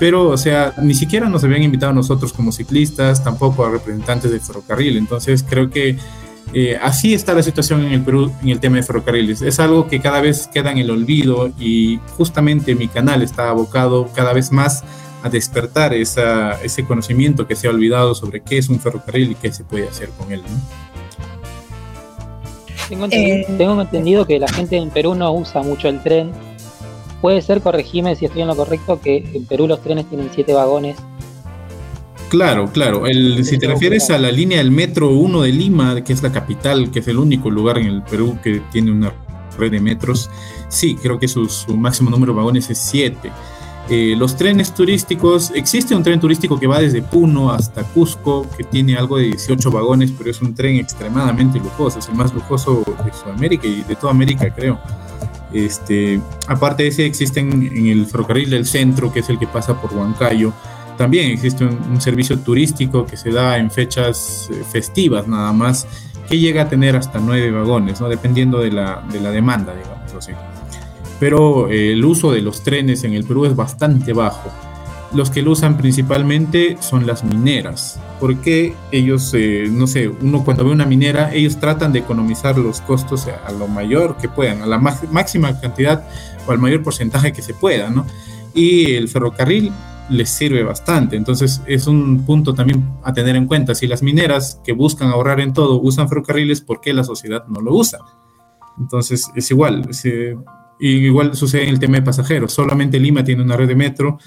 pero, 0.00 0.28
o 0.30 0.36
sea, 0.38 0.72
ni 0.80 0.94
siquiera 0.94 1.28
nos 1.28 1.44
habían 1.44 1.62
invitado 1.62 1.92
a 1.92 1.94
nosotros 1.94 2.32
como 2.32 2.52
ciclistas, 2.52 3.22
tampoco 3.22 3.66
a 3.66 3.70
representantes 3.70 4.30
del 4.30 4.40
ferrocarril. 4.40 4.96
Entonces, 4.96 5.44
creo 5.46 5.68
que 5.68 5.98
eh, 6.52 6.78
así 6.82 7.14
está 7.14 7.32
la 7.32 7.42
situación 7.42 7.84
en 7.84 7.92
el 7.92 8.02
Perú 8.02 8.32
en 8.42 8.48
el 8.48 8.60
tema 8.60 8.76
de 8.76 8.82
ferrocarriles. 8.82 9.42
Es 9.42 9.60
algo 9.60 9.86
que 9.86 10.00
cada 10.00 10.20
vez 10.20 10.48
queda 10.52 10.72
en 10.72 10.78
el 10.78 10.90
olvido 10.90 11.50
y 11.58 12.00
justamente 12.16 12.74
mi 12.74 12.88
canal 12.88 13.22
está 13.22 13.50
abocado 13.50 14.08
cada 14.14 14.32
vez 14.32 14.50
más 14.50 14.84
despertar 15.30 15.92
esa, 15.92 16.60
ese 16.62 16.84
conocimiento 16.84 17.46
que 17.46 17.54
se 17.54 17.66
ha 17.66 17.70
olvidado 17.70 18.14
sobre 18.14 18.40
qué 18.40 18.58
es 18.58 18.68
un 18.68 18.80
ferrocarril 18.80 19.32
y 19.32 19.34
qué 19.34 19.52
se 19.52 19.64
puede 19.64 19.88
hacer 19.88 20.08
con 20.10 20.32
él. 20.32 20.42
Tengo, 22.88 23.04
entendido, 23.04 23.36
eh, 23.36 23.46
tengo 23.56 23.80
entendido 23.80 24.26
que 24.26 24.38
la 24.38 24.48
gente 24.48 24.76
en 24.76 24.90
Perú 24.90 25.14
no 25.14 25.32
usa 25.32 25.62
mucho 25.62 25.88
el 25.88 26.02
tren. 26.02 26.32
Puede 27.20 27.42
ser, 27.42 27.60
corregime 27.60 28.16
si 28.16 28.24
estoy 28.24 28.42
en 28.42 28.48
lo 28.48 28.56
correcto, 28.56 29.00
que 29.00 29.18
en 29.34 29.44
Perú 29.44 29.68
los 29.68 29.80
trenes 29.82 30.06
tienen 30.08 30.30
siete 30.34 30.54
vagones 30.54 30.96
Claro, 32.30 32.70
claro. 32.72 33.08
El, 33.08 33.44
si 33.44 33.58
te 33.58 33.66
refieres 33.66 34.08
a 34.08 34.16
la 34.16 34.30
línea 34.30 34.58
del 34.58 34.70
Metro 34.70 35.10
1 35.10 35.42
de 35.42 35.52
Lima, 35.52 36.04
que 36.04 36.12
es 36.12 36.22
la 36.22 36.30
capital, 36.30 36.92
que 36.92 37.00
es 37.00 37.08
el 37.08 37.18
único 37.18 37.50
lugar 37.50 37.76
en 37.76 37.86
el 37.86 38.02
Perú 38.02 38.38
que 38.40 38.62
tiene 38.70 38.92
una 38.92 39.12
red 39.58 39.72
de 39.72 39.80
metros, 39.80 40.30
sí, 40.68 40.94
creo 40.94 41.18
que 41.18 41.26
su, 41.26 41.48
máximo 41.76 42.08
número 42.08 42.32
de 42.32 42.36
vagones 42.36 42.70
es 42.70 42.78
7. 42.78 43.32
Eh, 43.88 44.14
los 44.16 44.36
trenes 44.36 44.72
turísticos, 44.72 45.50
existe 45.56 45.92
un 45.96 46.04
tren 46.04 46.20
turístico 46.20 46.60
que 46.60 46.68
va 46.68 46.78
desde 46.78 47.02
Puno 47.02 47.50
hasta 47.50 47.82
Cusco, 47.82 48.46
que 48.56 48.62
tiene 48.62 48.96
algo 48.96 49.18
de 49.18 49.24
18 49.24 49.68
vagones, 49.72 50.12
pero 50.16 50.30
es 50.30 50.40
un 50.40 50.54
tren 50.54 50.76
extremadamente 50.76 51.58
lujoso, 51.58 51.98
es 51.98 52.08
el 52.08 52.14
más 52.14 52.32
lujoso 52.32 52.84
de 53.04 53.12
Sudamérica 53.12 53.66
y 53.66 53.82
de 53.82 53.96
toda 53.96 54.12
América, 54.12 54.48
creo. 54.54 54.78
Este, 55.52 56.20
aparte 56.46 56.84
de 56.84 56.90
ese, 56.90 57.06
existen 57.06 57.50
en 57.74 57.86
el 57.88 58.06
ferrocarril 58.06 58.50
del 58.50 58.66
centro, 58.66 59.12
que 59.12 59.18
es 59.18 59.28
el 59.28 59.40
que 59.40 59.48
pasa 59.48 59.80
por 59.80 59.92
Huancayo, 59.92 60.52
también 61.00 61.30
existe 61.30 61.64
un, 61.64 61.98
servicio 61.98 62.38
turístico 62.40 63.06
que 63.06 63.16
se 63.16 63.30
da 63.30 63.56
en 63.56 63.70
fechas 63.70 64.50
eh, 64.52 64.62
festivas 64.70 65.26
nada 65.26 65.50
más, 65.50 65.86
que 66.28 66.38
llega 66.38 66.64
a 66.64 66.68
tener 66.68 66.94
hasta 66.94 67.18
nueve 67.18 67.50
vagones, 67.50 68.02
¿no? 68.02 68.08
dependiendo 68.10 68.58
de 68.58 68.70
la, 68.70 69.02
de 69.10 69.18
la 69.18 69.30
demanda, 69.30 69.74
digamos 69.74 70.12
así. 70.14 70.32
Pero 71.18 71.70
eh, 71.70 71.92
el 71.92 72.04
uso 72.04 72.32
de 72.32 72.42
los 72.42 72.62
trenes 72.62 73.02
en 73.04 73.14
el 73.14 73.24
Perú 73.24 73.46
es 73.46 73.56
bastante 73.56 74.12
bajo. 74.12 74.50
Los 75.14 75.30
que 75.30 75.40
lo 75.40 75.52
usan 75.52 75.78
principalmente 75.78 76.76
son 76.80 77.06
las 77.06 77.24
mineras, 77.24 77.98
porque 78.20 78.74
ellos, 78.92 79.32
eh, 79.32 79.68
no 79.70 79.86
sé, 79.86 80.06
uno 80.06 80.44
cuando 80.44 80.66
ve 80.66 80.70
una 80.70 80.84
minera, 80.84 81.32
ellos 81.32 81.56
tratan 81.56 81.94
de 81.94 82.00
economizar 82.00 82.58
los 82.58 82.82
costos 82.82 83.26
a 83.26 83.50
lo 83.52 83.68
mayor 83.68 84.18
que 84.18 84.28
puedan, 84.28 84.60
a 84.60 84.66
la 84.66 84.76
máxima 84.76 85.58
cantidad 85.58 86.06
o 86.46 86.52
al 86.52 86.58
mayor 86.58 86.82
porcentaje 86.82 87.32
que 87.32 87.40
se 87.40 87.54
pueda, 87.54 87.88
¿no? 87.88 88.04
Y 88.52 88.96
el 88.96 89.08
ferrocarril 89.08 89.72
les 90.10 90.28
sirve 90.28 90.62
bastante. 90.62 91.16
Entonces 91.16 91.62
es 91.66 91.86
un 91.86 92.24
punto 92.26 92.54
también 92.54 92.84
a 93.04 93.12
tener 93.12 93.36
en 93.36 93.46
cuenta. 93.46 93.74
Si 93.74 93.86
las 93.86 94.02
mineras 94.02 94.60
que 94.64 94.72
buscan 94.72 95.08
ahorrar 95.08 95.40
en 95.40 95.52
todo 95.52 95.80
usan 95.80 96.08
ferrocarriles, 96.08 96.60
¿por 96.60 96.80
qué 96.80 96.92
la 96.92 97.04
sociedad 97.04 97.44
no 97.48 97.60
lo 97.60 97.74
usa? 97.74 98.00
Entonces 98.78 99.30
es 99.34 99.50
igual. 99.50 99.88
igual 100.78 101.36
sucede 101.36 101.64
en 101.64 101.70
el 101.70 101.78
tema 101.78 101.96
de 101.96 102.02
pasajeros. 102.02 102.52
Solamente 102.52 102.98
Lima 102.98 103.24
tiene 103.24 103.42
una 103.42 103.56
red 103.56 103.68
de 103.68 103.76
metro. 103.76 104.18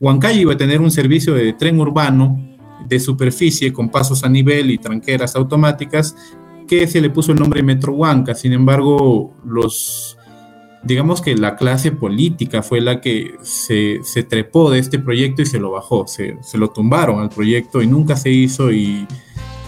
Huancayo 0.00 0.40
iba 0.40 0.52
a 0.52 0.56
tener 0.56 0.80
un 0.80 0.90
servicio 0.90 1.34
de 1.34 1.52
tren 1.54 1.80
urbano 1.80 2.38
de 2.86 3.00
superficie 3.00 3.72
con 3.72 3.88
pasos 3.88 4.24
a 4.24 4.28
nivel 4.28 4.70
y 4.70 4.78
tranqueras 4.78 5.34
automáticas 5.36 6.14
que 6.66 6.86
se 6.86 7.00
le 7.00 7.10
puso 7.10 7.32
el 7.32 7.38
nombre 7.38 7.62
Metro 7.62 7.94
Huanca. 7.94 8.34
Sin 8.34 8.52
embargo, 8.52 9.34
los 9.44 10.17
digamos 10.82 11.20
que 11.20 11.36
la 11.36 11.56
clase 11.56 11.92
política 11.92 12.62
fue 12.62 12.80
la 12.80 13.00
que 13.00 13.36
se, 13.42 14.00
trepó 14.28 14.70
de 14.70 14.78
este 14.78 14.98
proyecto 14.98 15.42
y 15.42 15.46
se 15.46 15.58
lo 15.58 15.70
bajó, 15.70 16.06
se, 16.06 16.38
lo 16.54 16.70
tumbaron 16.70 17.20
al 17.20 17.28
proyecto 17.28 17.82
y 17.82 17.86
nunca 17.86 18.16
se 18.16 18.30
hizo 18.30 18.72
y 18.72 19.06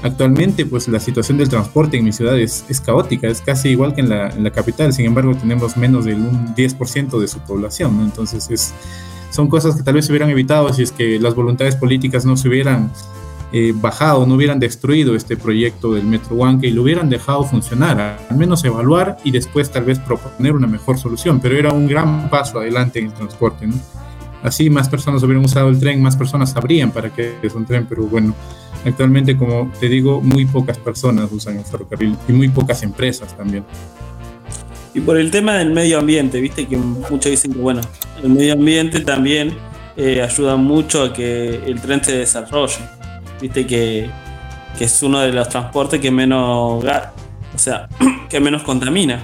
actualmente 0.02 0.64
pues 0.64 0.88
la 0.88 1.00
situación 1.00 1.38
del 1.38 1.48
transporte 1.48 1.98
en 1.98 2.04
mi 2.04 2.12
ciudad 2.12 2.38
es, 2.38 2.64
caótica, 2.84 3.28
es 3.28 3.40
casi 3.40 3.70
igual 3.70 3.94
que 3.94 4.00
en 4.00 4.08
la, 4.08 4.50
capital, 4.52 4.92
sin 4.92 5.06
embargo 5.06 5.34
tenemos 5.34 5.76
menos 5.76 6.04
del 6.04 6.20
un 6.20 6.54
10% 6.54 7.18
de 7.18 7.28
su 7.28 7.40
población, 7.40 8.00
entonces 8.00 8.48
es, 8.50 8.72
son 9.30 9.48
cosas 9.48 9.76
que 9.76 9.82
tal 9.82 9.94
vez 9.94 10.06
se 10.06 10.12
hubieran 10.12 10.30
evitado 10.30 10.72
si 10.72 10.82
es 10.82 10.92
que 10.92 11.18
las 11.18 11.34
voluntades 11.34 11.76
políticas 11.76 12.24
no 12.24 12.36
se 12.36 12.48
hubieran 12.48 12.90
eh, 13.52 13.72
bajado, 13.74 14.26
no 14.26 14.36
hubieran 14.36 14.60
destruido 14.60 15.16
este 15.16 15.36
proyecto 15.36 15.94
del 15.94 16.04
Metro 16.04 16.36
Huanca 16.36 16.68
y 16.68 16.70
lo 16.70 16.82
hubieran 16.82 17.10
dejado 17.10 17.42
funcionar, 17.42 18.18
al 18.28 18.36
menos 18.36 18.64
evaluar 18.64 19.16
y 19.24 19.32
después 19.32 19.70
tal 19.72 19.84
vez 19.84 19.98
proponer 19.98 20.52
una 20.52 20.68
mejor 20.68 20.98
solución, 20.98 21.40
pero 21.40 21.56
era 21.56 21.72
un 21.72 21.88
gran 21.88 22.30
paso 22.30 22.60
adelante 22.60 23.00
en 23.00 23.06
el 23.06 23.12
transporte, 23.12 23.66
¿no? 23.66 23.74
Así 24.44 24.70
más 24.70 24.88
personas 24.88 25.22
hubieran 25.24 25.44
usado 25.44 25.68
el 25.68 25.80
tren, 25.80 26.00
más 26.00 26.16
personas 26.16 26.52
sabrían 26.52 26.92
para 26.92 27.12
qué 27.12 27.34
es 27.42 27.52
un 27.54 27.66
tren, 27.66 27.86
pero 27.88 28.04
bueno, 28.04 28.36
actualmente 28.84 29.36
como 29.36 29.70
te 29.80 29.88
digo, 29.88 30.20
muy 30.20 30.44
pocas 30.44 30.78
personas 30.78 31.28
usan 31.32 31.58
el 31.58 31.64
ferrocarril 31.64 32.16
y 32.28 32.32
muy 32.32 32.48
pocas 32.50 32.84
empresas 32.84 33.36
también. 33.36 33.64
Y 34.94 35.00
por 35.00 35.16
el 35.16 35.32
tema 35.32 35.54
del 35.54 35.72
medio 35.72 35.98
ambiente, 35.98 36.40
viste 36.40 36.68
que 36.68 36.76
muchos 36.76 37.32
dicen 37.32 37.52
que 37.52 37.58
bueno, 37.58 37.80
el 38.22 38.30
medio 38.30 38.52
ambiente 38.52 39.00
también 39.00 39.56
eh, 39.96 40.22
ayuda 40.22 40.54
mucho 40.54 41.02
a 41.02 41.12
que 41.12 41.64
el 41.66 41.80
tren 41.80 42.02
se 42.02 42.16
desarrolle 42.16 42.78
viste 43.40 43.66
que, 43.66 44.10
es 44.78 45.02
uno 45.02 45.20
de 45.20 45.32
los 45.32 45.48
transportes 45.48 46.00
que 46.00 46.10
menos, 46.10 46.84
o 46.84 47.58
sea, 47.58 47.88
que 48.28 48.40
menos 48.40 48.62
contamina. 48.62 49.22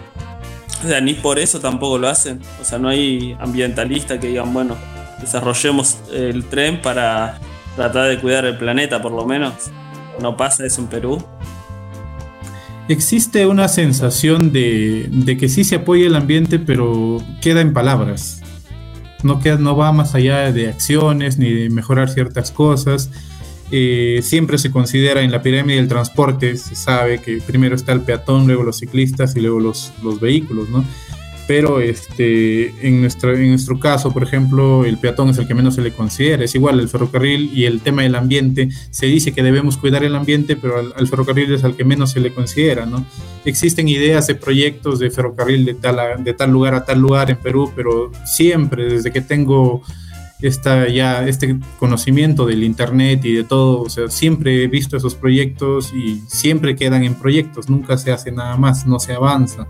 O 0.85 0.89
sea, 0.89 1.01
ni 1.01 1.15
por 1.15 1.39
eso 1.39 1.61
tampoco 1.61 1.99
lo 1.99 2.09
hacen. 2.09 2.41
O 2.61 2.65
sea, 2.65 2.79
no 2.79 2.89
hay 2.89 3.37
ambientalistas 3.41 4.19
que 4.19 4.29
digan, 4.29 4.53
bueno, 4.53 4.77
desarrollemos 5.21 5.99
el 6.13 6.45
tren 6.45 6.83
para 6.83 7.39
tratar 7.77 8.09
de 8.09 8.19
cuidar 8.19 8.45
el 8.45 8.59
planeta, 8.59 9.01
por 9.01 9.13
lo 9.13 9.25
menos. 9.25 9.55
No 10.21 10.37
pasa 10.37 10.67
eso 10.67 10.83
en 10.83 10.89
Perú. 10.89 11.25
Existe 12.89 13.47
una 13.47 13.69
sensación 13.69 14.53
de, 14.53 15.09
de 15.11 15.37
que 15.37 15.49
sí 15.49 15.65
se 15.65 15.77
apoya 15.77 16.07
el 16.07 16.15
ambiente, 16.15 16.59
pero 16.59 17.19
queda 17.41 17.61
en 17.61 17.73
palabras. 17.73 18.43
No, 19.23 19.41
queda, 19.41 19.57
no 19.57 19.77
va 19.77 19.91
más 19.93 20.15
allá 20.15 20.53
de 20.53 20.69
acciones 20.69 21.39
ni 21.39 21.51
de 21.51 21.71
mejorar 21.71 22.11
ciertas 22.11 22.51
cosas 22.51 23.11
eh, 23.71 24.21
siempre 24.23 24.59
se 24.59 24.71
considera 24.71 25.23
en 25.23 25.31
la 25.31 25.43
pirámide 25.43 25.77
del 25.77 25.89
transporte, 25.89 26.57
se 26.57 26.77
sabe 26.77 27.21
que 27.21 27.39
primero 27.39 27.75
está 27.75 27.93
el 27.93 28.03
peatón, 28.03 28.47
luego 28.47 28.63
los 28.63 28.79
ciclistas 28.79 29.35
y 29.37 29.41
luego 29.41 29.61
los, 29.61 29.93
los 30.03 30.21
vehículos, 30.21 30.69
¿no? 30.69 30.85
Pero 31.47 31.81
este, 31.81 32.75
en, 32.87 33.01
nuestro, 33.01 33.37
en 33.37 33.51
nuestro 33.51 33.79
caso, 33.79 34.13
por 34.13 34.25
ejemplo, 34.25 34.85
el 34.85 34.99
peatón 34.99 35.31
es 35.31 35.39
el 35.39 35.47
que 35.47 35.55
menos 35.55 35.77
se 35.77 35.81
le 35.81 35.93
considera. 35.93 36.43
Es 36.43 36.55
igual 36.57 36.81
el 36.81 36.89
ferrocarril 36.89 37.51
y 37.55 37.67
el 37.67 37.81
tema 37.81 38.03
del 38.03 38.17
ambiente. 38.17 38.69
Se 38.91 39.07
dice 39.07 39.33
que 39.33 39.45
debemos 39.45 39.77
cuidar 39.77 40.03
el 40.03 40.17
ambiente, 40.17 40.57
pero 40.57 40.79
al, 40.79 41.07
ferrocarril 41.07 41.55
es 41.55 41.63
al 41.63 41.77
que 41.77 41.85
menos 41.85 42.11
se 42.11 42.21
le 42.21 42.35
considera. 42.35 42.85
¿no? 42.85 43.07
Existen 43.45 43.89
ideas 43.89 44.27
de 44.27 44.35
proyectos 44.35 44.99
de 44.99 45.11
ferrocarril 45.11 45.65
de 45.65 45.75
tal, 45.75 46.25
de 46.25 46.35
tal 46.35 46.51
lugar 46.51 46.75
a 46.75 46.85
tal 46.85 46.99
lugar 46.99 47.31
en 47.31 47.37
Perú, 47.37 47.73
pero 47.77 48.11
siempre, 48.25 48.89
desde 48.89 49.13
que 49.13 49.21
tengo 49.21 49.83
esta, 50.43 50.89
ya, 50.89 51.27
este 51.27 51.59
conocimiento 51.79 52.47
del 52.47 52.63
Internet 52.63 53.25
y 53.25 53.35
de 53.35 53.45
todo, 53.45 53.83
o 53.83 53.89
sea, 53.89 54.09
siempre 54.09 54.65
he 54.65 54.67
visto 54.67 54.97
esos 54.97 55.15
proyectos 55.15 55.93
y 55.95 56.23
siempre 56.27 56.77
quedan 56.77 57.05
en 57.05 57.15
proyectos, 57.15 57.71
nunca 57.71 57.97
se 57.97 58.13
hace 58.13 58.33
nada 58.33 58.57
más, 58.57 58.87
no 58.87 58.99
se 58.99 59.15
avanza. 59.15 59.67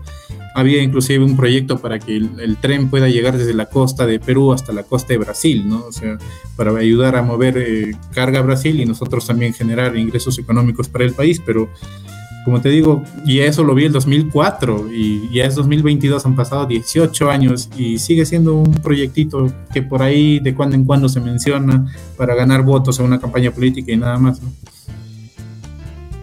Había 0.55 0.81
inclusive 0.81 1.23
un 1.23 1.37
proyecto 1.37 1.77
para 1.77 1.99
que 1.99 2.17
el, 2.17 2.57
tren 2.57 2.89
pueda 2.89 3.07
llegar 3.07 3.37
desde 3.37 3.53
la 3.53 3.67
costa 3.67 4.07
de 4.07 4.19
Perú 4.19 4.53
hasta 4.53 4.73
la 4.73 4.83
costa 4.83 5.13
de 5.13 5.19
Brasil, 5.19 5.69
¿no? 5.69 5.85
O 5.85 5.91
sea, 5.91 6.17
para 6.55 6.75
ayudar 6.75 7.15
a 7.15 7.21
mover 7.21 7.57
eh, 7.59 7.95
carga 8.11 8.39
a 8.39 8.41
Brasil 8.41 8.81
y 8.81 8.85
nosotros 8.85 9.27
también 9.27 9.53
generar 9.53 9.95
ingresos 9.95 10.39
económicos 10.39 10.89
para 10.89 11.05
el 11.05 11.13
país, 11.13 11.39
pero 11.45 11.69
como 12.47 12.61
te 12.61 12.69
digo, 12.69 13.03
y 13.25 13.39
eso 13.39 13.61
lo 13.61 13.75
vi 13.75 13.83
en 13.83 13.91
2004 13.91 14.87
y 14.89 15.29
ya 15.33 15.43
es 15.43 15.55
2022, 15.55 16.25
han 16.25 16.33
pasado 16.33 16.65
18 16.65 17.29
años 17.29 17.69
y 17.75 17.99
sigue 17.99 18.25
siendo 18.25 18.55
un 18.55 18.73
proyectito 18.75 19.51
que 19.73 19.81
por 19.81 20.01
ahí 20.01 20.39
de 20.39 20.55
cuando 20.55 20.77
en 20.77 20.85
cuando 20.85 21.09
se 21.09 21.19
menciona 21.19 21.93
para 22.15 22.35
ganar 22.35 22.61
votos 22.61 23.01
en 23.01 23.05
una 23.07 23.19
campaña 23.19 23.51
política 23.51 23.91
y 23.91 23.97
nada 23.97 24.17
más. 24.17 24.39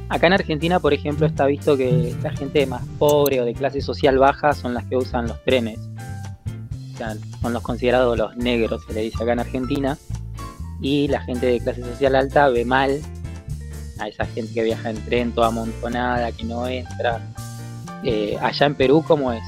Acá 0.08 0.28
en 0.28 0.32
Argentina, 0.32 0.80
por 0.80 0.94
ejemplo, 0.94 1.26
está 1.26 1.44
visto 1.44 1.76
que 1.76 2.16
la 2.22 2.30
gente 2.30 2.64
más 2.64 2.80
pobre 2.98 3.42
o 3.42 3.44
de 3.44 3.52
clase 3.52 3.82
social 3.82 4.16
baja 4.16 4.54
son 4.54 4.72
las 4.72 4.84
que 4.86 4.96
usan 4.96 5.28
los 5.28 5.44
trenes. 5.44 5.78
O 6.94 6.96
sea, 6.96 7.14
son 7.42 7.52
los 7.52 7.62
considerados 7.62 8.16
los 8.16 8.34
negros, 8.38 8.82
se 8.86 8.94
le 8.94 9.02
dice 9.02 9.22
acá 9.22 9.34
en 9.34 9.40
Argentina. 9.40 9.98
Y 10.80 11.06
la 11.08 11.20
gente 11.20 11.44
de 11.44 11.60
clase 11.60 11.82
social 11.82 12.14
alta 12.16 12.48
ve 12.48 12.64
mal 12.64 13.02
a 13.98 14.08
esa 14.08 14.26
gente 14.26 14.52
que 14.52 14.62
viaja 14.62 14.90
en 14.90 15.04
tren 15.04 15.32
toda 15.32 15.48
amontonada, 15.48 16.32
que 16.32 16.44
no 16.44 16.66
entra. 16.66 17.20
Eh, 18.04 18.36
allá 18.40 18.66
en 18.66 18.74
Perú, 18.74 19.04
¿cómo 19.06 19.32
es? 19.32 19.42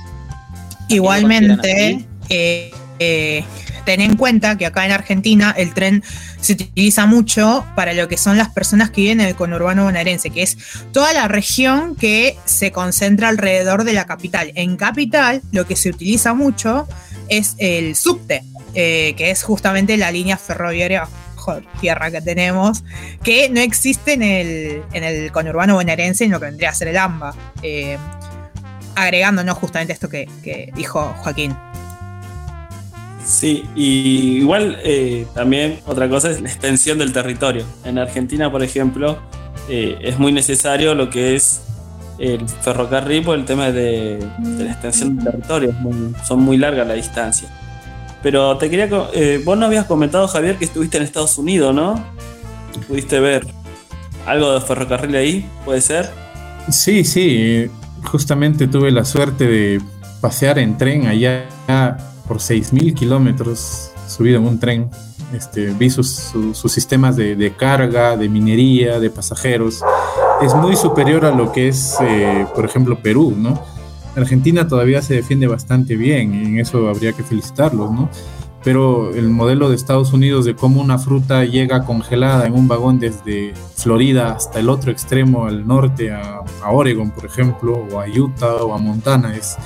Igualmente, 0.88 2.06
eh, 2.28 2.70
eh, 2.98 3.44
ten 3.84 4.00
en 4.00 4.16
cuenta 4.16 4.56
que 4.56 4.66
acá 4.66 4.86
en 4.86 4.92
Argentina 4.92 5.54
el 5.56 5.74
tren 5.74 6.02
se 6.40 6.54
utiliza 6.54 7.06
mucho 7.06 7.66
para 7.74 7.92
lo 7.92 8.08
que 8.08 8.16
son 8.16 8.38
las 8.38 8.48
personas 8.50 8.90
que 8.90 9.02
viven 9.02 9.20
en 9.20 9.26
el 9.26 9.34
conurbano 9.34 9.84
bonaerense, 9.84 10.30
que 10.30 10.42
es 10.42 10.56
toda 10.92 11.12
la 11.12 11.28
región 11.28 11.96
que 11.96 12.38
se 12.44 12.72
concentra 12.72 13.28
alrededor 13.28 13.84
de 13.84 13.92
la 13.92 14.06
capital. 14.06 14.52
En 14.54 14.76
capital 14.76 15.42
lo 15.52 15.66
que 15.66 15.76
se 15.76 15.90
utiliza 15.90 16.34
mucho 16.34 16.88
es 17.28 17.56
el 17.58 17.96
subte, 17.96 18.42
que 18.74 19.30
es 19.30 19.42
justamente 19.42 19.96
la 19.96 20.12
línea 20.12 20.36
ferroviaria 20.36 21.08
tierra 21.80 22.10
que 22.10 22.20
tenemos, 22.20 22.84
que 23.22 23.48
no 23.50 23.60
existe 23.60 24.14
en 24.14 24.22
el, 24.22 24.82
en 24.92 25.04
el 25.04 25.32
conurbano 25.32 25.74
bonaerense 25.74 26.24
en 26.24 26.32
lo 26.32 26.40
que 26.40 26.46
vendría 26.46 26.70
a 26.70 26.74
ser 26.74 26.88
el 26.88 26.96
AMBA. 26.96 27.34
Eh, 27.62 27.96
agregándonos 28.94 29.58
justamente 29.58 29.92
esto 29.92 30.08
que, 30.08 30.28
dijo 30.74 31.14
Joaquín. 31.18 31.54
Sí, 33.24 33.64
y 33.74 34.38
igual 34.38 34.78
eh, 34.84 35.26
también 35.34 35.80
otra 35.86 36.08
cosa 36.08 36.30
es 36.30 36.40
la 36.40 36.48
extensión 36.48 36.98
del 36.98 37.12
territorio. 37.12 37.64
En 37.84 37.98
Argentina, 37.98 38.50
por 38.50 38.62
ejemplo, 38.62 39.18
eh, 39.68 39.98
es 40.00 40.18
muy 40.18 40.32
necesario 40.32 40.94
lo 40.94 41.10
que 41.10 41.34
es 41.34 41.62
el 42.18 42.48
ferrocarril 42.48 43.24
por 43.24 43.36
el 43.36 43.44
tema 43.44 43.70
de, 43.70 44.24
la 44.38 44.72
extensión 44.72 45.16
del 45.16 45.24
territorio. 45.24 45.74
son 46.26 46.40
muy 46.40 46.56
largas 46.56 46.86
la 46.86 46.94
distancia. 46.94 47.48
Pero 48.26 48.58
te 48.58 48.68
quería. 48.68 48.88
Eh, 49.12 49.40
vos 49.44 49.56
no 49.56 49.66
habías 49.66 49.86
comentado, 49.86 50.26
Javier, 50.26 50.56
que 50.56 50.64
estuviste 50.64 50.96
en 50.96 51.04
Estados 51.04 51.38
Unidos, 51.38 51.72
¿no? 51.72 52.04
¿Pudiste 52.88 53.20
ver 53.20 53.46
algo 54.26 54.52
de 54.52 54.60
ferrocarril 54.62 55.14
ahí? 55.14 55.48
¿Puede 55.64 55.80
ser? 55.80 56.10
Sí, 56.68 57.04
sí. 57.04 57.70
Justamente 58.02 58.66
tuve 58.66 58.90
la 58.90 59.04
suerte 59.04 59.46
de 59.46 59.80
pasear 60.20 60.58
en 60.58 60.76
tren 60.76 61.06
allá 61.06 61.46
por 62.26 62.38
6.000 62.38 62.94
kilómetros 62.94 63.92
subido 64.08 64.38
en 64.38 64.46
un 64.48 64.58
tren. 64.58 64.90
Este, 65.32 65.66
vi 65.66 65.88
sus, 65.88 66.32
sistemas 66.66 67.14
de, 67.14 67.54
carga, 67.56 68.16
de 68.16 68.28
minería, 68.28 68.98
de 68.98 69.08
pasajeros. 69.08 69.84
Es 70.42 70.52
muy 70.52 70.74
superior 70.74 71.26
a 71.26 71.30
lo 71.30 71.52
que 71.52 71.68
es, 71.68 71.96
eh, 72.00 72.44
por 72.56 72.64
ejemplo, 72.64 72.98
Perú, 73.00 73.36
¿no? 73.36 73.75
Argentina 74.16 74.66
todavía 74.66 75.02
se 75.02 75.14
defiende 75.14 75.46
bastante 75.46 75.96
bien 75.96 76.34
y 76.34 76.44
en 76.46 76.58
eso 76.58 76.88
habría 76.88 77.12
que 77.12 77.22
felicitarlos, 77.22 77.90
¿no? 77.92 78.08
Pero 78.64 79.14
el 79.14 79.28
modelo 79.28 79.68
de 79.68 79.76
Estados 79.76 80.12
Unidos 80.12 80.44
de 80.44 80.56
cómo 80.56 80.80
una 80.80 80.98
fruta 80.98 81.44
llega 81.44 81.84
congelada 81.84 82.46
en 82.46 82.54
un 82.54 82.66
vagón 82.66 82.98
desde 82.98 83.54
Florida 83.76 84.32
hasta 84.32 84.58
el 84.58 84.68
otro 84.68 84.90
extremo, 84.90 85.46
al 85.46 85.66
norte, 85.66 86.10
a, 86.10 86.40
a 86.62 86.70
Oregon, 86.72 87.12
por 87.12 87.26
ejemplo, 87.26 87.86
o 87.92 88.00
a 88.00 88.06
Utah 88.08 88.56
o 88.64 88.74
a 88.74 88.78
Montana, 88.78 89.36
es, 89.36 89.56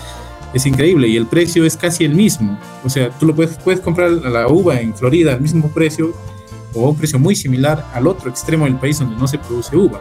es 0.52 0.66
increíble 0.66 1.08
y 1.08 1.16
el 1.16 1.26
precio 1.26 1.64
es 1.64 1.76
casi 1.76 2.04
el 2.04 2.14
mismo. 2.14 2.58
O 2.84 2.90
sea, 2.90 3.10
tú 3.10 3.26
lo 3.26 3.34
puedes, 3.34 3.56
puedes 3.58 3.80
comprar 3.80 4.10
la 4.10 4.48
uva 4.48 4.80
en 4.80 4.94
Florida 4.94 5.32
al 5.32 5.40
mismo 5.40 5.68
precio 5.68 6.12
o 6.74 6.90
un 6.90 6.96
precio 6.96 7.18
muy 7.18 7.34
similar 7.34 7.86
al 7.94 8.06
otro 8.06 8.28
extremo 8.28 8.64
del 8.64 8.76
país 8.76 8.98
donde 8.98 9.16
no 9.16 9.26
se 9.26 9.38
produce 9.38 9.76
uva. 9.76 10.00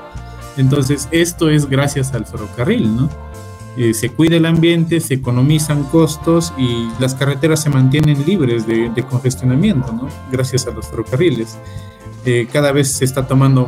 Entonces, 0.57 1.07
esto 1.11 1.49
es 1.49 1.69
gracias 1.69 2.13
al 2.13 2.25
ferrocarril, 2.25 2.95
¿no? 2.95 3.09
Eh, 3.79 3.93
se 3.93 4.09
cuida 4.09 4.35
el 4.35 4.45
ambiente, 4.45 4.99
se 4.99 5.13
economizan 5.13 5.85
costos 5.85 6.51
y 6.57 6.89
las 6.99 7.15
carreteras 7.15 7.63
se 7.63 7.69
mantienen 7.69 8.25
libres 8.25 8.67
de, 8.67 8.91
congestionamiento, 9.09 9.93
¿no? 9.93 10.09
Gracias 10.29 10.67
a 10.67 10.71
los 10.71 10.87
ferrocarriles. 10.87 11.57
Eh, 12.25 12.49
cada 12.51 12.73
vez 12.73 12.91
se 12.91 13.05
está 13.05 13.25
tomando 13.25 13.65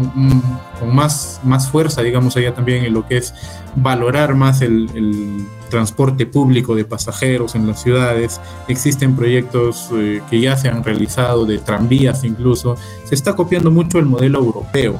con 0.77 0.93
más, 0.93 1.39
más 1.45 1.69
fuerza, 1.71 2.01
digamos, 2.01 2.35
allá 2.35 2.53
también 2.53 2.83
en 2.83 2.93
lo 2.93 3.07
que 3.07 3.15
es 3.15 3.33
valorar 3.77 4.35
más 4.35 4.61
el, 4.61 5.47
transporte 5.69 6.25
público 6.25 6.75
de 6.75 6.83
pasajeros 6.83 7.55
en 7.55 7.65
las 7.65 7.81
ciudades. 7.81 8.41
Existen 8.67 9.15
proyectos 9.15 9.89
eh, 9.93 10.21
que 10.29 10.41
ya 10.41 10.57
se 10.57 10.67
han 10.67 10.83
realizado 10.83 11.45
de 11.45 11.59
tranvías 11.59 12.25
incluso. 12.25 12.75
Se 13.05 13.15
está 13.15 13.37
copiando 13.37 13.71
mucho 13.71 13.97
el 13.97 14.05
modelo 14.05 14.39
europeo. 14.39 14.99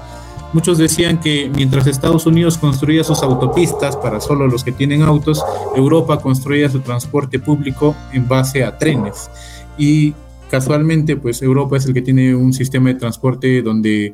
Muchos 0.53 0.77
decían 0.77 1.19
que 1.19 1.49
mientras 1.55 1.87
Estados 1.87 2.25
Unidos 2.25 2.57
construía 2.57 3.03
sus 3.03 3.23
autopistas 3.23 3.95
para 3.95 4.19
solo 4.19 4.47
los 4.47 4.63
que 4.63 4.73
tienen 4.73 5.01
autos, 5.01 5.43
Europa 5.75 6.19
construía 6.19 6.69
su 6.69 6.81
transporte 6.81 7.39
público 7.39 7.95
en 8.11 8.27
base 8.27 8.63
a 8.63 8.77
trenes. 8.77 9.29
Y 9.77 10.13
casualmente, 10.49 11.15
pues 11.15 11.41
Europa 11.41 11.77
es 11.77 11.85
el 11.85 11.93
que 11.93 12.01
tiene 12.01 12.35
un 12.35 12.51
sistema 12.51 12.89
de 12.89 12.95
transporte 12.95 13.61
donde, 13.61 14.13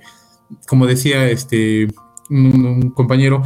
como 0.67 0.85
decía 0.85 1.27
este 1.27 1.87
un 2.29 2.91
compañero, 2.91 3.41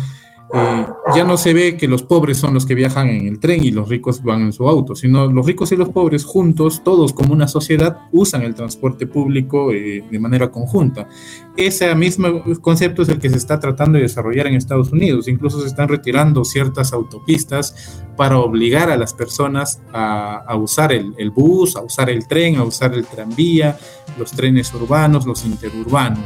eh, 0.53 0.85
ya 1.16 1.24
no 1.24 1.38
se 1.38 1.53
ve 1.53 1.78
que 1.78 1.88
los 1.88 2.03
pobres 2.03 2.38
son 2.38 2.53
los 2.53 2.66
que 2.66 2.76
viajan 2.76 3.09
en 3.09 3.28
el 3.28 3.39
tren 3.39 3.64
y 3.64 3.72
los 3.72 3.89
ricos 3.89 4.24
van 4.24 4.41
en 4.41 4.53
su 4.53 4.68
auto, 4.68 4.95
sino 4.95 5.28
los 5.28 5.45
ricos 5.45 5.72
y 5.72 5.76
los 5.76 5.89
pobres 5.89 6.24
juntos, 6.24 6.84
todos 6.84 7.14
como 7.14 7.34
una 7.34 7.47
sociedad, 7.47 7.97
usan 8.12 8.43
el 8.43 8.55
transporte 8.55 9.07
público 9.07 9.72
eh, 9.72 10.03
de 10.09 10.20
manera 10.20 10.51
conjunta. 10.51 11.07
Ese 11.57 11.93
mismo 11.95 12.43
concepto 12.62 13.01
es 13.01 13.09
el 13.09 13.20
que 13.20 13.30
se 13.30 13.38
está 13.38 13.59
tratando 13.59 13.97
de 13.97 14.03
desarrollar 14.03 14.47
en 14.47 14.55
Estados 14.55 14.91
Unidos. 14.91 15.28
Incluso 15.28 15.59
se 15.62 15.68
están 15.68 15.89
retirando 15.89 16.45
ciertas 16.45 16.93
autopistas 16.93 18.03
para 18.16 18.39
obligar 18.39 18.89
a 18.89 18.97
las 18.97 19.14
personas 19.14 19.82
a, 19.93 20.55
usar 20.55 20.93
el, 20.93 21.14
el, 21.18 21.32
bus, 21.32 21.76
a 21.76 21.82
usar 21.82 22.09
el 22.09 22.28
tren, 22.28 22.57
a 22.57 22.64
usar 22.64 22.93
el 22.93 23.05
tranvía, 23.05 23.78
los 24.18 24.32
trenes 24.32 24.74
urbanos, 24.74 25.26
los 25.26 25.45
interurbanos. 25.45 26.26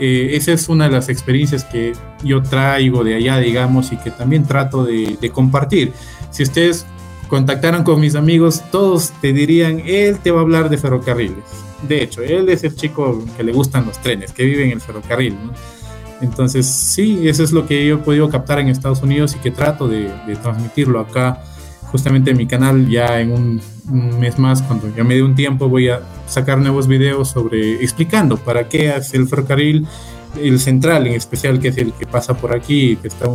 Eh, 0.00 0.36
esa 0.36 0.52
es 0.52 0.68
una 0.68 0.84
de 0.84 0.90
las 0.90 1.08
experiencias 1.08 1.64
que 1.64 1.92
yo 2.22 2.42
traigo 2.42 3.04
de 3.04 3.14
allá, 3.14 3.38
digamos, 3.38 3.92
y 3.92 3.96
que 3.96 4.10
también 4.10 4.44
trato 4.44 4.84
de, 4.84 5.30
compartir. 5.32 5.92
Si 6.30 6.42
ustedes 6.42 6.86
contactaran 7.28 7.84
con 7.84 8.00
mis 8.00 8.14
amigos, 8.14 8.62
todos 8.70 9.12
te 9.20 9.32
dirían, 9.32 9.82
él 9.84 10.18
te 10.18 10.30
va 10.30 10.40
a 10.40 10.42
hablar 10.42 10.70
de 10.70 10.78
ferrocarriles. 10.78 11.44
De 11.86 12.02
hecho, 12.02 12.22
él 12.22 12.48
es 12.48 12.64
el 12.64 12.74
chico 12.74 13.24
que 13.36 13.44
le 13.44 13.52
gustan 13.52 13.86
los 13.86 13.98
trenes, 13.98 14.32
que 14.32 14.44
vive 14.44 14.64
en 14.64 14.72
el 14.72 14.80
ferrocarril. 14.80 15.36
Entonces, 16.20 16.66
sí, 16.66 17.28
eso 17.28 17.44
es 17.44 17.52
lo 17.52 17.66
que 17.66 17.86
yo 17.86 17.96
he 17.96 17.98
podido 17.98 18.28
captar 18.28 18.58
en 18.58 18.68
Estados 18.68 19.02
Unidos 19.02 19.36
y 19.36 19.38
que 19.38 19.52
trato 19.52 19.86
de, 19.86 20.10
de 20.26 20.36
transmitirlo 20.36 20.98
acá 20.98 21.40
justamente 21.90 22.30
en 22.30 22.36
mi 22.36 22.46
canal 22.46 22.88
ya 22.88 23.20
en 23.20 23.32
un, 23.32 23.60
mes 24.20 24.38
más, 24.38 24.62
cuando 24.62 24.94
ya 24.94 25.02
me 25.02 25.14
dé 25.14 25.22
un 25.22 25.34
tiempo, 25.34 25.68
voy 25.68 25.88
a 25.88 26.02
sacar 26.26 26.58
nuevos 26.58 26.86
videos 26.86 27.30
sobre 27.30 27.82
explicando 27.82 28.36
para 28.36 28.68
qué 28.68 28.90
hace 28.90 29.16
el 29.16 29.26
ferrocarril, 29.26 29.86
el 30.38 30.60
central 30.60 31.06
en 31.06 31.14
especial, 31.14 31.58
que 31.58 31.68
es 31.68 31.78
el 31.78 31.92
que 31.94 32.06
pasa 32.06 32.34
por 32.34 32.54
aquí, 32.54 32.96
que 32.96 33.08
está 33.08 33.26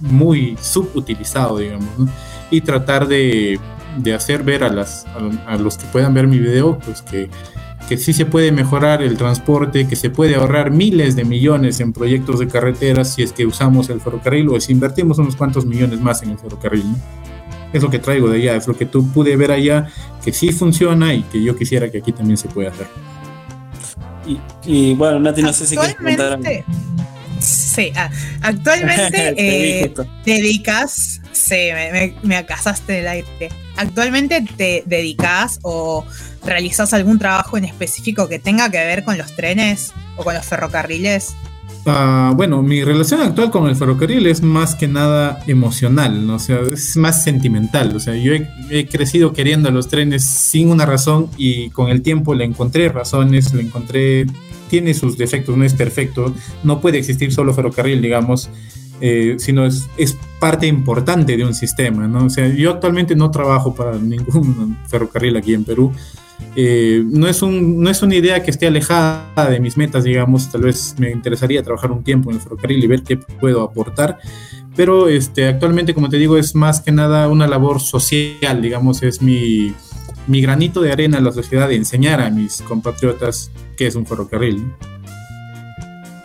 muy 0.00 0.56
subutilizado, 0.60 1.58
digamos, 1.58 1.88
y 2.52 2.60
tratar 2.60 3.08
de, 3.08 3.58
de, 3.98 4.14
hacer 4.14 4.44
ver 4.44 4.62
a, 4.62 4.68
las, 4.68 5.06
a, 5.46 5.56
los 5.56 5.76
que 5.76 5.86
puedan 5.86 6.14
ver 6.14 6.28
mi 6.28 6.38
video, 6.38 6.78
pues 6.78 7.02
que, 7.02 7.28
que 7.88 7.96
sí 7.96 8.12
se 8.12 8.26
puede 8.26 8.52
mejorar 8.52 9.02
el 9.02 9.16
transporte, 9.16 9.88
que 9.88 9.96
se 9.96 10.10
puede 10.10 10.36
ahorrar 10.36 10.70
miles 10.70 11.16
de 11.16 11.24
millones 11.24 11.80
en 11.80 11.92
proyectos 11.92 12.38
de 12.38 12.46
carreteras 12.46 13.12
si 13.14 13.24
es 13.24 13.32
que 13.32 13.44
usamos 13.44 13.90
el 13.90 14.00
ferrocarril 14.00 14.50
o 14.50 14.60
si 14.60 14.70
invertimos 14.70 15.18
unos 15.18 15.34
cuantos 15.34 15.66
millones 15.66 16.00
más 16.00 16.22
en 16.22 16.30
el 16.30 16.38
ferrocarril. 16.38 16.84
¿no? 16.84 17.25
Es 17.72 17.82
lo 17.82 17.90
que 17.90 17.98
traigo 17.98 18.28
de 18.28 18.38
allá, 18.38 18.56
es 18.56 18.66
lo 18.66 18.76
que 18.76 18.86
tú 18.86 19.10
pude 19.12 19.36
ver 19.36 19.50
allá, 19.50 19.88
que 20.24 20.32
sí 20.32 20.52
funciona 20.52 21.14
y 21.14 21.22
que 21.22 21.42
yo 21.42 21.56
quisiera 21.56 21.90
que 21.90 21.98
aquí 21.98 22.12
también 22.12 22.36
se 22.36 22.48
pueda 22.48 22.70
hacer. 22.70 22.86
Y, 24.64 24.94
bueno, 24.94 25.20
Nati, 25.20 25.42
no 25.42 25.52
sé 25.52 25.66
si 25.66 25.76
quieres 25.76 25.94
comentar 25.96 26.38
Sí, 27.38 27.92
ah, 27.94 28.10
actualmente 28.42 29.34
eh, 29.36 29.94
dedicas, 30.24 31.20
sí, 31.32 31.68
me, 31.72 32.14
me, 32.22 32.36
acasaste 32.36 33.00
el 33.00 33.08
aire. 33.08 33.50
Actualmente 33.76 34.42
te 34.56 34.82
dedicas 34.86 35.58
o 35.62 36.04
realizas 36.44 36.94
algún 36.94 37.18
trabajo 37.18 37.58
en 37.58 37.64
específico 37.64 38.28
que 38.28 38.38
tenga 38.38 38.70
que 38.70 38.78
ver 38.78 39.04
con 39.04 39.18
los 39.18 39.36
trenes 39.36 39.92
o 40.16 40.24
con 40.24 40.34
los 40.34 40.46
ferrocarriles. 40.46 41.34
Ah, 41.88 42.32
bueno, 42.34 42.64
mi 42.64 42.82
relación 42.82 43.20
actual 43.20 43.52
con 43.52 43.68
el 43.68 43.76
ferrocarril 43.76 44.26
es 44.26 44.42
más 44.42 44.74
que 44.74 44.88
nada 44.88 45.38
emocional, 45.46 46.26
¿no? 46.26 46.34
o 46.34 46.38
sea, 46.40 46.58
es 46.72 46.96
más 46.96 47.22
sentimental. 47.22 47.94
O 47.94 48.00
sea, 48.00 48.16
yo 48.16 48.32
he, 48.70 48.86
crecido 48.86 49.32
queriendo 49.32 49.70
los 49.70 49.86
trenes 49.86 50.24
sin 50.24 50.70
una 50.70 50.84
razón 50.84 51.30
y 51.36 51.70
con 51.70 51.88
el 51.88 52.02
tiempo 52.02 52.34
le 52.34 52.44
encontré 52.44 52.88
razones, 52.88 53.54
le 53.54 53.62
encontré, 53.62 54.26
tiene 54.68 54.94
sus 54.94 55.16
defectos, 55.16 55.56
no 55.56 55.64
es 55.64 55.74
perfecto, 55.74 56.34
no 56.64 56.80
puede 56.80 56.98
existir 56.98 57.32
solo 57.32 57.54
ferrocarril, 57.54 58.02
digamos, 58.02 58.50
eh, 59.00 59.36
sino 59.38 59.64
es, 59.64 59.88
es, 59.96 60.16
parte 60.40 60.66
importante 60.66 61.36
de 61.36 61.44
un 61.44 61.54
sistema, 61.54 62.06
¿no? 62.08 62.26
O 62.26 62.30
sea, 62.30 62.48
yo 62.48 62.70
actualmente 62.70 63.14
no 63.16 63.30
trabajo 63.30 63.74
para 63.74 63.96
ningún 63.96 64.76
ferrocarril 64.88 65.36
aquí 65.36 65.54
en 65.54 65.64
Perú. 65.64 65.92
Eh, 66.54 67.02
no, 67.04 67.28
es 67.28 67.42
un, 67.42 67.82
no 67.82 67.90
es 67.90 68.02
una 68.02 68.14
idea 68.14 68.42
que 68.42 68.50
esté 68.50 68.66
alejada 68.66 69.50
de 69.50 69.60
mis 69.60 69.76
metas, 69.76 70.04
digamos, 70.04 70.50
tal 70.50 70.62
vez 70.62 70.94
me 70.98 71.10
interesaría 71.10 71.62
trabajar 71.62 71.92
un 71.92 72.02
tiempo 72.02 72.30
en 72.30 72.36
el 72.36 72.42
ferrocarril 72.42 72.82
y 72.82 72.86
ver 72.86 73.02
qué 73.02 73.18
puedo 73.18 73.62
aportar, 73.62 74.18
pero 74.74 75.08
este, 75.08 75.48
actualmente, 75.48 75.92
como 75.92 76.08
te 76.08 76.16
digo, 76.16 76.38
es 76.38 76.54
más 76.54 76.80
que 76.80 76.92
nada 76.92 77.28
una 77.28 77.46
labor 77.46 77.80
social, 77.80 78.62
digamos, 78.62 79.02
es 79.02 79.20
mi, 79.20 79.74
mi 80.26 80.40
granito 80.40 80.80
de 80.80 80.92
arena 80.92 81.18
en 81.18 81.24
la 81.24 81.32
sociedad 81.32 81.68
de 81.68 81.76
enseñar 81.76 82.20
a 82.20 82.30
mis 82.30 82.62
compatriotas 82.62 83.50
qué 83.76 83.86
es 83.86 83.94
un 83.94 84.06
ferrocarril. 84.06 84.64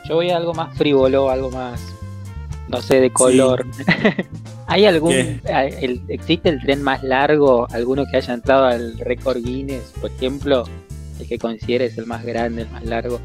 Yo 0.07 0.15
voy 0.15 0.29
a 0.29 0.37
algo 0.37 0.53
más 0.53 0.77
frívolo, 0.77 1.29
algo 1.29 1.51
más, 1.51 1.81
no 2.69 2.81
sé, 2.81 3.01
de 3.01 3.11
color. 3.11 3.65
¿Hay 4.71 4.85
algún, 4.85 5.13
existe 6.07 6.47
el 6.47 6.61
tren 6.61 6.81
más 6.81 7.03
largo, 7.03 7.67
alguno 7.71 8.05
que 8.09 8.15
haya 8.15 8.33
entrado 8.33 8.63
al 8.67 8.97
récord 8.99 9.43
Guinness, 9.43 9.91
por 9.99 10.09
ejemplo, 10.09 10.63
el 11.19 11.27
que 11.27 11.37
consideres 11.37 11.97
el 11.97 12.05
más 12.05 12.23
grande, 12.23 12.61
el 12.61 12.69
más 12.69 12.85
largo? 12.85 13.19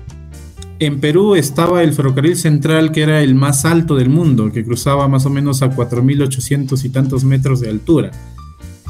En 0.81 0.99
Perú 0.99 1.37
estaba 1.37 1.85
el 1.85 1.93
ferrocarril 1.93 2.35
central, 2.35 2.91
que 2.91 3.03
era 3.03 3.23
el 3.23 3.37
más 3.37 3.65
alto 3.65 3.95
del 3.95 4.09
mundo, 4.09 4.51
que 4.51 4.65
cruzaba 4.65 5.07
más 5.07 5.25
o 5.25 5.31
menos 5.31 5.63
a 5.63 5.71
4.800 5.71 6.85
y 6.85 6.89
tantos 6.89 7.23
metros 7.23 7.61
de 7.61 7.71
altura. 7.71 8.11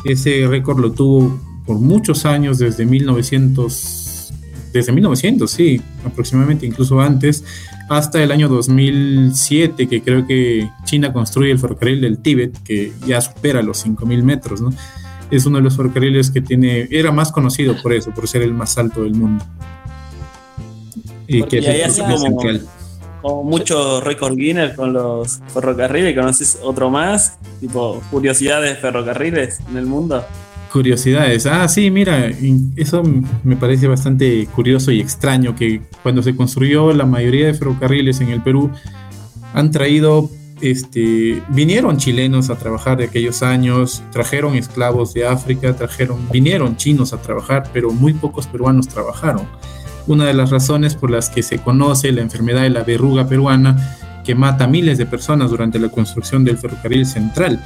Ese 0.06 0.46
récord 0.48 0.80
lo 0.80 0.92
tuvo 0.92 1.38
por 1.66 1.78
muchos 1.78 2.24
años, 2.24 2.58
desde 2.58 2.86
1900, 2.86 4.05
desde 4.76 4.92
1900, 4.92 5.50
sí, 5.50 5.80
aproximadamente, 6.04 6.66
incluso 6.66 7.00
antes, 7.00 7.44
hasta 7.88 8.22
el 8.22 8.32
año 8.32 8.48
2007, 8.48 9.88
que 9.88 10.02
creo 10.02 10.26
que 10.26 10.70
China 10.84 11.12
construye 11.12 11.52
el 11.52 11.58
ferrocarril 11.58 12.00
del 12.00 12.18
Tíbet, 12.18 12.62
que 12.62 12.92
ya 13.06 13.20
supera 13.20 13.62
los 13.62 13.84
5.000 13.86 14.22
metros, 14.22 14.60
¿no? 14.60 14.70
es 15.30 15.46
uno 15.46 15.58
de 15.58 15.64
los 15.64 15.76
ferrocarriles 15.76 16.30
que 16.30 16.40
tiene, 16.40 16.88
era 16.90 17.10
más 17.12 17.32
conocido 17.32 17.74
por 17.82 17.92
eso, 17.92 18.10
por 18.12 18.28
ser 18.28 18.42
el 18.42 18.52
más 18.52 18.76
alto 18.78 19.02
del 19.02 19.14
mundo. 19.14 19.44
Y, 21.26 21.42
que 21.42 21.58
ahí 21.68 21.82
así 21.82 22.00
como, 22.00 22.36
como 23.22 23.44
muchos 23.44 24.04
récords 24.04 24.36
Guinness 24.36 24.74
con 24.74 24.92
los 24.92 25.40
ferrocarriles, 25.52 26.14
¿conoces 26.14 26.58
otro 26.62 26.90
más? 26.90 27.38
Tipo, 27.60 28.00
curiosidades 28.10 28.76
de 28.76 28.80
ferrocarriles 28.80 29.60
en 29.68 29.76
el 29.76 29.86
mundo. 29.86 30.24
Curiosidades. 30.72 31.46
Ah, 31.46 31.66
sí, 31.68 31.90
mira, 31.90 32.30
eso 32.76 33.02
me 33.44 33.56
parece 33.56 33.86
bastante 33.86 34.46
curioso 34.46 34.90
y 34.90 35.00
extraño 35.00 35.54
que 35.54 35.80
cuando 36.02 36.22
se 36.22 36.36
construyó 36.36 36.92
la 36.92 37.06
mayoría 37.06 37.46
de 37.46 37.54
ferrocarriles 37.54 38.20
en 38.20 38.28
el 38.28 38.42
Perú 38.42 38.70
han 39.54 39.70
traído 39.70 40.28
este, 40.60 41.42
vinieron 41.50 41.98
chilenos 41.98 42.48
a 42.50 42.56
trabajar 42.56 42.98
de 42.98 43.04
aquellos 43.04 43.42
años, 43.42 44.02
trajeron 44.10 44.54
esclavos 44.54 45.12
de 45.12 45.26
África, 45.26 45.74
trajeron, 45.76 46.28
vinieron 46.30 46.76
chinos 46.76 47.12
a 47.12 47.20
trabajar, 47.20 47.70
pero 47.72 47.90
muy 47.90 48.14
pocos 48.14 48.46
peruanos 48.46 48.88
trabajaron. 48.88 49.46
Una 50.06 50.26
de 50.26 50.34
las 50.34 50.50
razones 50.50 50.94
por 50.94 51.10
las 51.10 51.30
que 51.30 51.42
se 51.42 51.58
conoce 51.58 52.12
la 52.12 52.22
enfermedad 52.22 52.62
de 52.62 52.70
la 52.70 52.84
verruga 52.84 53.28
peruana 53.28 53.98
que 54.24 54.34
mata 54.34 54.64
a 54.64 54.68
miles 54.68 54.98
de 54.98 55.06
personas 55.06 55.50
durante 55.50 55.78
la 55.78 55.88
construcción 55.88 56.44
del 56.44 56.58
ferrocarril 56.58 57.06
central 57.06 57.62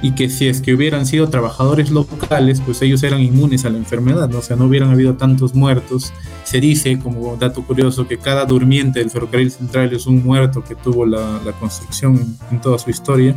y 0.00 0.12
que 0.12 0.30
si 0.30 0.46
es 0.46 0.60
que 0.60 0.74
hubieran 0.74 1.06
sido 1.06 1.28
trabajadores 1.28 1.90
locales, 1.90 2.60
pues 2.64 2.80
ellos 2.82 3.02
eran 3.02 3.20
inmunes 3.20 3.64
a 3.64 3.70
la 3.70 3.78
enfermedad, 3.78 4.28
¿no? 4.28 4.38
o 4.38 4.42
sea, 4.42 4.56
no 4.56 4.66
hubieran 4.66 4.90
habido 4.90 5.14
tantos 5.14 5.54
muertos. 5.54 6.12
Se 6.44 6.60
dice, 6.60 6.98
como 6.98 7.36
dato 7.36 7.62
curioso, 7.64 8.06
que 8.06 8.16
cada 8.16 8.44
durmiente 8.44 9.00
del 9.00 9.10
ferrocarril 9.10 9.50
central 9.50 9.92
es 9.92 10.06
un 10.06 10.24
muerto 10.24 10.62
que 10.62 10.74
tuvo 10.76 11.04
la, 11.04 11.40
construcción 11.58 12.36
en 12.50 12.60
toda 12.60 12.78
su 12.78 12.90
historia. 12.90 13.34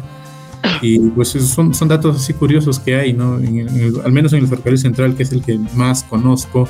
Y 0.83 0.99
pues 0.99 1.29
son, 1.29 1.73
son 1.73 1.87
datos 1.87 2.15
así 2.17 2.33
curiosos 2.33 2.79
que 2.79 2.95
hay, 2.95 3.13
¿no? 3.13 3.39
al 4.03 4.11
menos 4.11 4.33
en 4.33 4.39
el 4.39 4.47
ferrocarril 4.47 4.79
central, 4.79 5.15
que 5.15 5.23
es 5.23 5.31
el 5.31 5.43
que 5.43 5.57
más 5.73 6.03
conozco. 6.03 6.67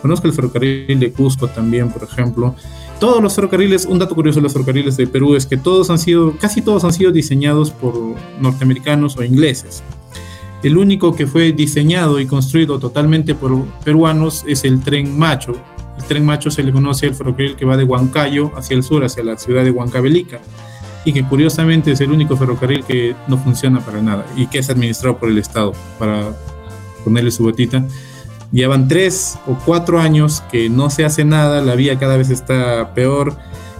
Conozco 0.00 0.26
el 0.26 0.32
ferrocarril 0.32 0.98
de 0.98 1.12
Cusco 1.12 1.48
también, 1.48 1.90
por 1.90 2.04
ejemplo 2.04 2.54
todos 2.98 3.22
los 3.22 3.34
ferrocarriles, 3.34 3.84
un 3.84 3.98
dato 3.98 4.14
curioso 4.14 4.38
de 4.38 4.44
los 4.44 4.52
ferrocarriles 4.52 4.96
de 4.96 5.06
Perú 5.06 5.36
es 5.36 5.46
que 5.46 5.56
todos 5.56 5.90
han 5.90 5.98
sido, 5.98 6.36
casi 6.38 6.62
todos 6.62 6.84
han 6.84 6.92
sido 6.92 7.12
diseñados 7.12 7.70
por 7.70 7.94
norteamericanos 8.40 9.16
o 9.16 9.24
ingleses. 9.24 9.82
El 10.62 10.78
único 10.78 11.14
que 11.14 11.26
fue 11.26 11.52
diseñado 11.52 12.18
y 12.18 12.26
construido 12.26 12.78
totalmente 12.78 13.34
por 13.34 13.64
peruanos 13.84 14.44
es 14.46 14.64
el 14.64 14.80
tren 14.80 15.16
Macho. 15.18 15.54
El 15.98 16.04
tren 16.04 16.24
Macho 16.24 16.50
se 16.50 16.62
le 16.62 16.72
conoce 16.72 17.06
al 17.06 17.14
ferrocarril 17.14 17.56
que 17.56 17.64
va 17.64 17.76
de 17.76 17.84
Huancayo 17.84 18.50
hacia 18.56 18.76
el 18.76 18.82
sur, 18.82 19.04
hacia 19.04 19.22
la 19.22 19.36
ciudad 19.36 19.64
de 19.64 19.70
Huancavelica, 19.70 20.40
y 21.04 21.12
que 21.12 21.24
curiosamente 21.24 21.92
es 21.92 22.00
el 22.00 22.10
único 22.10 22.36
ferrocarril 22.36 22.84
que 22.84 23.14
no 23.28 23.38
funciona 23.38 23.80
para 23.80 24.02
nada 24.02 24.26
y 24.36 24.46
que 24.46 24.58
es 24.58 24.70
administrado 24.70 25.18
por 25.18 25.28
el 25.28 25.38
Estado, 25.38 25.72
para 25.98 26.36
ponerle 27.04 27.30
su 27.30 27.44
botita 27.44 27.86
Llevan 28.56 28.88
tres 28.88 29.38
o 29.46 29.54
cuatro 29.66 30.00
años 30.00 30.42
que 30.50 30.70
no 30.70 30.88
se 30.88 31.04
hace 31.04 31.26
nada, 31.26 31.60
la 31.60 31.74
vía 31.74 31.98
cada 31.98 32.16
vez 32.16 32.30
está 32.30 32.94
peor, 32.94 33.36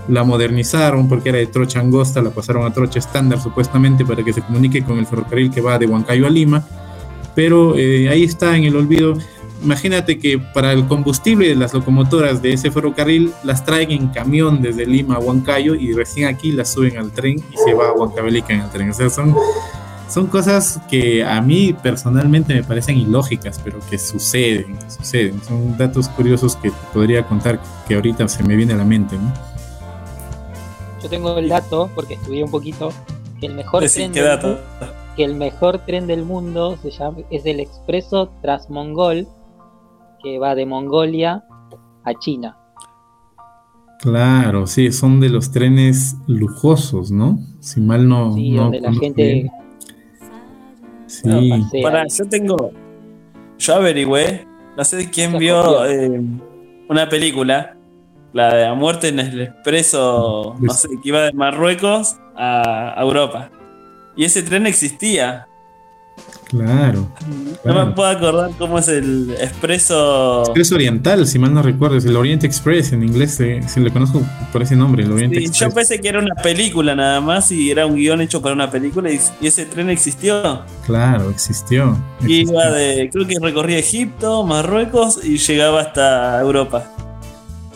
la 0.06 0.22
modernizaron 0.22 1.08
porque 1.08 1.30
era 1.30 1.38
de 1.38 1.46
trocha 1.46 1.80
angosta, 1.80 2.20
la 2.20 2.28
pasaron 2.28 2.66
a 2.66 2.74
trocha 2.74 2.98
estándar 2.98 3.40
supuestamente 3.40 4.04
para 4.04 4.22
que 4.22 4.34
se 4.34 4.42
comunique 4.42 4.84
con 4.84 4.98
el 4.98 5.06
ferrocarril 5.06 5.50
que 5.50 5.62
va 5.62 5.78
de 5.78 5.86
Huancayo 5.86 6.26
a 6.26 6.28
Lima, 6.28 6.62
pero 7.34 7.74
eh, 7.74 8.10
ahí 8.10 8.24
está 8.24 8.54
en 8.54 8.64
el 8.64 8.76
olvido. 8.76 9.16
Imagínate 9.64 10.18
que 10.18 10.38
para 10.38 10.74
el 10.74 10.86
combustible 10.86 11.48
de 11.48 11.56
las 11.56 11.72
locomotoras 11.72 12.42
de 12.42 12.52
ese 12.52 12.70
ferrocarril 12.70 13.32
las 13.44 13.64
traen 13.64 13.92
en 13.92 14.08
camión 14.08 14.60
desde 14.60 14.84
Lima 14.84 15.14
a 15.14 15.20
Huancayo 15.20 15.74
y 15.74 15.94
recién 15.94 16.28
aquí 16.28 16.52
las 16.52 16.74
suben 16.74 16.98
al 16.98 17.12
tren 17.12 17.42
y 17.50 17.56
se 17.56 17.72
va 17.72 17.88
a 17.88 17.92
Huancavelica 17.92 18.52
en 18.52 18.60
el 18.60 18.68
tren. 18.68 18.90
O 18.90 18.92
sea, 18.92 19.08
son 19.08 19.34
son 20.08 20.26
cosas 20.28 20.80
que 20.88 21.24
a 21.24 21.40
mí 21.40 21.74
personalmente 21.82 22.54
me 22.54 22.62
parecen 22.62 22.96
ilógicas, 22.98 23.60
pero 23.62 23.78
que 23.90 23.98
suceden, 23.98 24.78
suceden. 24.88 25.42
Son 25.42 25.76
datos 25.76 26.08
curiosos 26.08 26.56
que 26.56 26.70
podría 26.92 27.26
contar 27.26 27.60
que 27.88 27.96
ahorita 27.96 28.28
se 28.28 28.42
me 28.44 28.56
viene 28.56 28.74
a 28.74 28.76
la 28.76 28.84
mente. 28.84 29.16
¿no? 29.16 29.32
Yo 31.02 31.08
tengo 31.08 31.36
el 31.38 31.48
dato, 31.48 31.90
porque 31.94 32.14
estudié 32.14 32.44
un 32.44 32.50
poquito, 32.50 32.92
que 33.40 33.46
el 33.46 33.54
mejor, 33.54 33.84
tren, 33.84 34.12
del 34.12 34.24
Mundo, 34.24 34.60
que 35.16 35.24
el 35.24 35.34
mejor 35.34 35.78
tren 35.84 36.06
del 36.06 36.24
mundo 36.24 36.78
se 36.80 36.90
llama, 36.90 37.18
es 37.30 37.44
el 37.44 37.60
Expreso 37.60 38.30
Transmongol, 38.42 39.26
que 40.22 40.38
va 40.38 40.54
de 40.54 40.66
Mongolia 40.66 41.44
a 42.04 42.14
China. 42.14 42.56
Claro, 44.00 44.66
sí, 44.66 44.92
son 44.92 45.20
de 45.20 45.30
los 45.30 45.50
trenes 45.50 46.16
lujosos, 46.26 47.10
¿no? 47.10 47.38
Si 47.60 47.80
mal 47.80 48.08
no. 48.08 48.34
Sí, 48.34 48.54
donde 48.54 48.80
la 48.80 48.92
gente 48.92 49.50
Sí. 51.70 51.82
Para, 51.82 52.04
yo 52.06 52.28
tengo. 52.28 52.72
Yo 53.58 53.74
averigüé. 53.74 54.46
No 54.76 54.84
sé 54.84 55.10
quién 55.10 55.38
vio 55.38 55.86
eh, 55.86 56.20
una 56.88 57.08
película. 57.08 57.76
La 58.32 58.54
de 58.54 58.64
la 58.64 58.74
muerte 58.74 59.08
en 59.08 59.20
el 59.20 59.40
expreso. 59.40 60.56
No 60.60 60.72
sé, 60.72 60.88
que 61.02 61.08
iba 61.08 61.22
de 61.22 61.32
Marruecos 61.32 62.16
a 62.36 62.96
Europa. 62.98 63.50
Y 64.16 64.24
ese 64.24 64.42
tren 64.42 64.66
existía. 64.66 65.46
Claro. 66.48 67.08
No 67.64 67.86
me 67.86 67.92
puedo 67.92 68.08
acordar 68.08 68.50
cómo 68.56 68.78
es 68.78 68.86
el 68.86 69.34
expreso. 69.40 70.42
Expreso 70.42 70.76
Oriental, 70.76 71.26
si 71.26 71.40
mal 71.40 71.52
no 71.52 71.60
recuerdo, 71.60 71.96
es 71.96 72.04
el 72.04 72.16
Orient 72.16 72.44
Express 72.44 72.92
en 72.92 73.02
inglés, 73.02 73.40
eh, 73.40 73.60
si 73.66 73.80
le 73.80 73.90
conozco 73.90 74.22
por 74.52 74.62
ese 74.62 74.76
nombre, 74.76 75.02
el 75.02 75.10
Orient 75.10 75.34
sí, 75.34 75.50
Yo 75.50 75.70
pensé 75.72 76.00
que 76.00 76.08
era 76.08 76.20
una 76.20 76.36
película 76.36 76.94
nada 76.94 77.20
más 77.20 77.50
y 77.50 77.70
era 77.70 77.86
un 77.86 77.96
guion 77.96 78.20
hecho 78.20 78.40
para 78.40 78.54
una 78.54 78.70
película 78.70 79.10
y, 79.10 79.18
ese 79.42 79.66
tren 79.66 79.90
existió. 79.90 80.62
Claro, 80.84 81.30
existió. 81.30 81.98
iba 82.26 82.70
de, 82.70 83.10
creo 83.12 83.26
que 83.26 83.38
recorría 83.40 83.78
Egipto, 83.78 84.44
Marruecos 84.44 85.24
y 85.24 85.38
llegaba 85.38 85.80
hasta 85.80 86.40
Europa. 86.40 86.92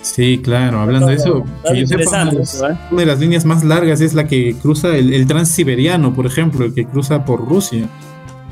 Sí, 0.01 0.41
claro, 0.43 0.81
hablando 0.81 1.09
de 1.09 1.14
eso, 1.14 1.45
¿eh? 1.64 2.77
una 2.91 3.01
de 3.01 3.07
las 3.07 3.18
líneas 3.18 3.45
más 3.45 3.64
largas 3.64 4.01
es 4.01 4.14
la 4.14 4.27
que 4.27 4.55
cruza 4.62 4.97
el, 4.97 5.12
el 5.12 5.27
transiberiano, 5.27 6.14
por 6.14 6.25
ejemplo, 6.25 6.64
el 6.64 6.73
que 6.73 6.87
cruza 6.87 7.25
por 7.25 7.47
Rusia 7.47 7.87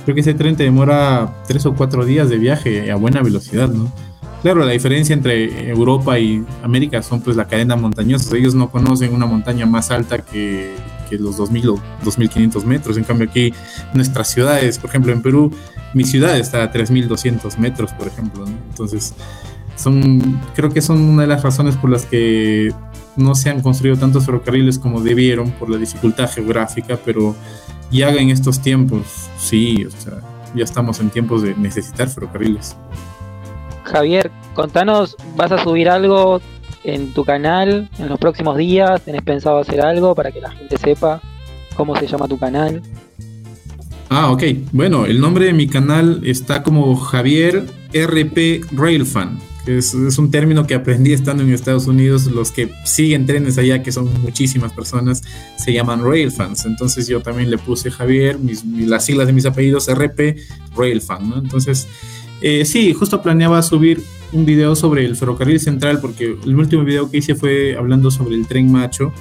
creo 0.08 0.14
que 0.14 0.22
ese 0.22 0.32
tren 0.32 0.56
te 0.56 0.62
demora 0.62 1.34
tres 1.46 1.66
o 1.66 1.74
cuatro 1.74 2.02
días 2.02 2.30
de 2.30 2.38
viaje 2.38 2.90
a 2.90 2.96
buena 2.96 3.20
velocidad, 3.20 3.68
¿no? 3.68 3.92
Claro, 4.40 4.64
la 4.64 4.72
diferencia 4.72 5.12
entre 5.12 5.68
Europa 5.68 6.18
y 6.18 6.46
América 6.62 7.02
son 7.02 7.20
pues 7.20 7.36
la 7.36 7.46
cadena 7.46 7.76
montañosa. 7.76 8.34
Ellos 8.34 8.54
no 8.54 8.70
conocen 8.70 9.12
una 9.12 9.26
montaña 9.26 9.66
más 9.66 9.90
alta 9.90 10.16
que, 10.16 10.74
los 11.10 11.36
2000 11.36 11.68
o 11.68 11.82
2500 12.04 12.64
metros. 12.64 12.96
En 12.96 13.04
cambio 13.04 13.28
aquí 13.28 13.52
nuestras 13.92 14.28
ciudades, 14.28 14.78
por 14.78 14.88
ejemplo 14.88 15.12
en 15.12 15.20
Perú, 15.20 15.52
mi 15.92 16.04
ciudad 16.04 16.38
está 16.38 16.62
a 16.62 16.72
3200 16.72 17.58
metros, 17.58 17.92
por 17.92 18.06
ejemplo. 18.06 18.46
Entonces, 18.70 19.12
son, 19.76 20.40
creo 20.54 20.70
que 20.70 20.80
son 20.80 21.02
una 21.02 21.20
de 21.24 21.28
las 21.28 21.42
razones 21.42 21.76
por 21.76 21.90
las 21.90 22.06
que 22.06 22.72
no 23.16 23.34
se 23.34 23.50
han 23.50 23.60
construido 23.60 23.98
tantos 23.98 24.24
ferrocarriles 24.24 24.78
como 24.78 25.02
debieron 25.02 25.50
por 25.50 25.68
la 25.68 25.76
dificultad 25.76 26.30
geográfica, 26.30 26.98
pero 27.04 27.36
ya 27.90 28.10
en 28.10 28.30
estos 28.30 28.60
tiempos, 28.60 29.28
sí, 29.38 29.84
o 29.84 29.90
sea, 29.90 30.20
ya 30.54 30.64
estamos 30.64 31.00
en 31.00 31.10
tiempos 31.10 31.42
de 31.42 31.54
necesitar 31.54 32.08
ferrocarriles. 32.08 32.76
Javier, 33.84 34.30
contanos, 34.54 35.16
¿vas 35.36 35.52
a 35.52 35.62
subir 35.62 35.88
algo 35.88 36.40
en 36.84 37.12
tu 37.12 37.24
canal 37.24 37.88
en 37.98 38.08
los 38.08 38.18
próximos 38.18 38.56
días? 38.56 39.00
¿Tenés 39.02 39.22
pensado 39.22 39.58
hacer 39.58 39.80
algo 39.80 40.14
para 40.14 40.30
que 40.30 40.40
la 40.40 40.50
gente 40.50 40.76
sepa 40.76 41.20
cómo 41.74 41.96
se 41.96 42.06
llama 42.06 42.28
tu 42.28 42.38
canal? 42.38 42.82
Ah, 44.10 44.30
ok. 44.30 44.42
Bueno, 44.72 45.06
el 45.06 45.20
nombre 45.20 45.46
de 45.46 45.52
mi 45.52 45.66
canal 45.66 46.20
está 46.24 46.62
como 46.62 46.96
Javier 46.96 47.66
RP 47.92 48.64
Railfan. 48.72 49.38
Es, 49.76 49.92
un 49.92 50.30
término 50.30 50.66
que 50.66 50.74
aprendí 50.74 51.12
estando 51.12 51.42
en 51.42 51.52
Estados 51.52 51.86
Unidos. 51.86 52.26
Los 52.26 52.50
que 52.50 52.70
siguen 52.84 53.26
trenes 53.26 53.58
allá, 53.58 53.82
que 53.82 53.92
son 53.92 54.10
muchísimas 54.22 54.72
personas, 54.72 55.22
se 55.56 55.72
llaman 55.72 56.02
Railfans. 56.02 56.64
Entonces 56.64 57.06
yo 57.06 57.20
también 57.20 57.50
le 57.50 57.58
puse 57.58 57.90
Javier, 57.90 58.38
las 58.76 59.04
siglas 59.04 59.26
de 59.26 59.32
mis 59.32 59.44
apellidos, 59.44 59.88
RP 59.88 60.36
Railfan. 60.76 61.28
¿no? 61.28 61.38
Entonces, 61.38 61.86
eh, 62.40 62.64
sí, 62.64 62.94
justo 62.94 63.20
planeaba 63.20 63.62
subir 63.62 64.02
un 64.32 64.44
video 64.44 64.74
sobre 64.76 65.04
el 65.04 65.16
ferrocarril 65.16 65.60
central, 65.60 66.00
porque 66.00 66.36
el 66.44 66.56
último 66.56 66.84
video 66.84 67.10
que 67.10 67.18
hice 67.18 67.34
fue 67.34 67.76
hablando 67.76 68.10
sobre 68.10 68.36
el 68.36 68.46
tren 68.46 68.70
macho 68.70 69.12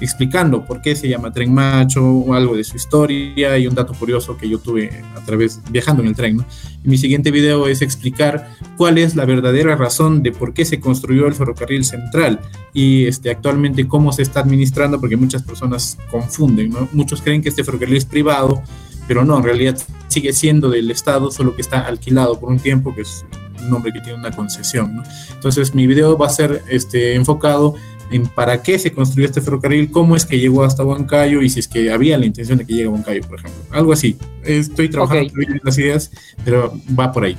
explicando 0.00 0.64
por 0.64 0.80
qué 0.80 0.94
se 0.94 1.08
llama 1.08 1.32
Tren 1.32 1.52
Macho 1.52 2.04
o 2.04 2.34
algo 2.34 2.56
de 2.56 2.64
su 2.64 2.76
historia 2.76 3.58
y 3.58 3.66
un 3.66 3.74
dato 3.74 3.94
curioso 3.94 4.36
que 4.36 4.48
yo 4.48 4.58
tuve 4.58 5.02
a 5.16 5.24
través 5.24 5.60
viajando 5.70 6.02
en 6.02 6.08
el 6.08 6.14
tren. 6.14 6.44
Y 6.84 6.88
mi 6.88 6.98
siguiente 6.98 7.30
video 7.30 7.66
es 7.68 7.82
explicar 7.82 8.50
cuál 8.76 8.98
es 8.98 9.16
la 9.16 9.24
verdadera 9.24 9.76
razón 9.76 10.22
de 10.22 10.32
por 10.32 10.54
qué 10.54 10.64
se 10.64 10.80
construyó 10.80 11.26
el 11.26 11.34
ferrocarril 11.34 11.84
central 11.84 12.40
y 12.72 13.06
este, 13.06 13.30
actualmente 13.30 13.88
cómo 13.88 14.12
se 14.12 14.22
está 14.22 14.40
administrando, 14.40 15.00
porque 15.00 15.16
muchas 15.16 15.42
personas 15.42 15.98
confunden, 16.10 16.70
¿no? 16.70 16.88
Muchos 16.92 17.22
creen 17.22 17.42
que 17.42 17.48
este 17.48 17.64
ferrocarril 17.64 17.96
es 17.96 18.04
privado, 18.04 18.62
pero 19.06 19.24
no, 19.24 19.36
en 19.38 19.42
realidad 19.42 19.78
sigue 20.08 20.32
siendo 20.32 20.68
del 20.70 20.90
Estado, 20.90 21.30
solo 21.30 21.54
que 21.54 21.62
está 21.62 21.80
alquilado 21.80 22.38
por 22.38 22.50
un 22.50 22.58
tiempo, 22.58 22.94
que 22.94 23.02
es 23.02 23.24
un 23.60 23.70
nombre 23.70 23.92
que 23.92 24.00
tiene 24.00 24.18
una 24.18 24.30
concesión. 24.30 24.96
¿no? 24.96 25.02
Entonces 25.32 25.74
mi 25.74 25.86
video 25.86 26.16
va 26.16 26.26
a 26.26 26.30
ser 26.30 26.62
este, 26.68 27.14
enfocado 27.14 27.74
en 28.10 28.26
para 28.26 28.62
qué 28.62 28.78
se 28.78 28.92
construyó 28.92 29.26
este 29.26 29.40
ferrocarril, 29.40 29.90
cómo 29.90 30.16
es 30.16 30.24
que 30.24 30.38
llegó 30.38 30.64
hasta 30.64 30.84
Huancayo 30.84 31.42
y 31.42 31.50
si 31.50 31.60
es 31.60 31.68
que 31.68 31.90
había 31.90 32.18
la 32.18 32.26
intención 32.26 32.58
de 32.58 32.64
que 32.66 32.72
llegue 32.72 32.86
a 32.86 32.90
Huancayo, 32.90 33.20
por 33.28 33.38
ejemplo. 33.38 33.60
Algo 33.70 33.92
así. 33.92 34.16
Estoy 34.44 34.88
trabajando 34.88 35.24
Ok. 35.24 35.30
todavía 35.32 35.54
en 35.54 35.60
las 35.62 35.78
ideas, 35.78 36.10
pero 36.44 36.72
va 36.98 37.12
por 37.12 37.24
ahí. 37.24 37.36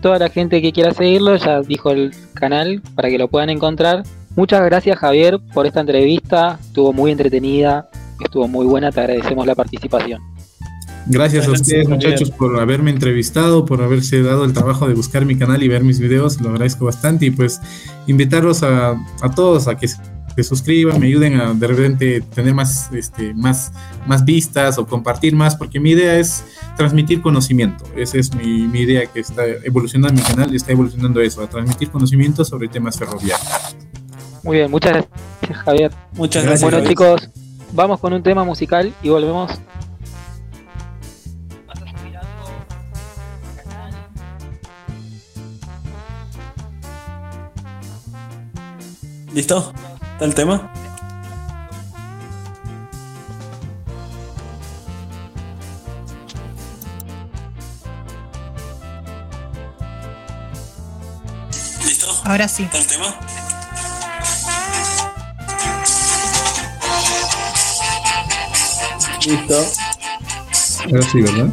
Toda 0.00 0.18
la 0.18 0.28
gente 0.28 0.62
que 0.62 0.72
quiera 0.72 0.92
seguirlo 0.94 1.36
ya 1.36 1.60
dijo 1.60 1.90
el 1.90 2.12
canal 2.34 2.82
para 2.94 3.08
que 3.08 3.18
lo 3.18 3.28
puedan 3.28 3.50
encontrar. 3.50 4.04
Muchas 4.36 4.64
gracias 4.64 4.98
Javier 4.98 5.40
por 5.52 5.66
esta 5.66 5.80
entrevista, 5.80 6.58
estuvo 6.60 6.92
muy 6.92 7.10
entretenida, 7.10 7.88
estuvo 8.24 8.46
muy 8.46 8.66
buena, 8.66 8.92
te 8.92 9.00
agradecemos 9.00 9.46
la 9.46 9.56
participación. 9.56 10.20
Gracias 11.08 11.48
a 11.48 11.52
ustedes, 11.52 11.88
muchachos, 11.88 12.30
por 12.30 12.58
haberme 12.60 12.90
entrevistado, 12.90 13.64
por 13.64 13.82
haberse 13.82 14.22
dado 14.22 14.44
el 14.44 14.52
trabajo 14.52 14.86
de 14.86 14.94
buscar 14.94 15.24
mi 15.24 15.36
canal 15.36 15.62
y 15.62 15.68
ver 15.68 15.82
mis 15.82 15.98
videos. 15.98 16.40
Lo 16.40 16.50
agradezco 16.50 16.84
bastante. 16.84 17.26
Y 17.26 17.30
pues 17.30 17.60
invitarlos 18.06 18.62
a, 18.62 18.90
a 18.90 19.30
todos 19.34 19.68
a 19.68 19.76
que 19.76 19.88
se 19.88 20.44
suscriban, 20.44 21.00
me 21.00 21.06
ayuden 21.06 21.40
a 21.40 21.52
de 21.54 21.66
repente 21.66 22.20
tener 22.20 22.54
más, 22.54 22.92
este, 22.92 23.34
más, 23.34 23.72
más 24.06 24.24
vistas 24.24 24.78
o 24.78 24.86
compartir 24.86 25.34
más, 25.34 25.56
porque 25.56 25.80
mi 25.80 25.90
idea 25.90 26.16
es 26.18 26.44
transmitir 26.76 27.22
conocimiento. 27.22 27.84
Esa 27.96 28.18
es 28.18 28.32
mi, 28.34 28.68
mi 28.68 28.80
idea 28.80 29.06
que 29.06 29.20
está 29.20 29.44
evolucionando 29.64 30.20
mi 30.20 30.26
canal, 30.26 30.54
está 30.54 30.72
evolucionando 30.72 31.20
eso, 31.20 31.42
a 31.42 31.48
transmitir 31.48 31.90
conocimiento 31.90 32.44
sobre 32.44 32.68
temas 32.68 32.98
ferroviarios. 32.98 33.76
Muy 34.44 34.58
bien, 34.58 34.70
muchas 34.70 34.92
gracias 34.92 35.64
Javier. 35.64 35.92
Muchas 36.12 36.44
Gracias, 36.44 36.44
gracias. 36.44 36.60
Bueno 36.60 36.76
Javier. 36.76 36.90
chicos, 36.90 37.30
vamos 37.72 37.98
con 37.98 38.12
un 38.12 38.22
tema 38.22 38.44
musical 38.44 38.94
y 39.02 39.08
volvemos. 39.08 39.50
¿Listo? 49.32 49.72
¿Está 50.12 50.24
el 50.24 50.34
tema? 50.34 50.72
¿Listo? 61.84 62.22
Ahora 62.24 62.48
sí. 62.48 62.62
¿Está 62.64 62.78
el 62.78 62.86
tema? 62.86 63.14
Listo. 69.26 69.66
Ahora 70.86 71.02
sí, 71.10 71.20
¿verdad? 71.20 71.46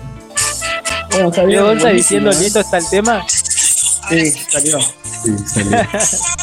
Bueno, 1.11 1.31
bien. 1.45 1.77
está 1.77 1.89
diciendo 1.89 2.31
listo 2.31 2.59
está 2.59 2.77
el 2.77 2.89
tema. 2.89 3.25
Sí, 3.27 4.31
salió. 4.49 4.79
Sí, 4.81 5.37
salió. 5.45 5.77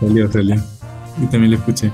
salió, 0.00 0.32
salió. 0.32 0.56
Y 1.22 1.26
también 1.26 1.52
lo 1.52 1.58
escuché. 1.58 1.92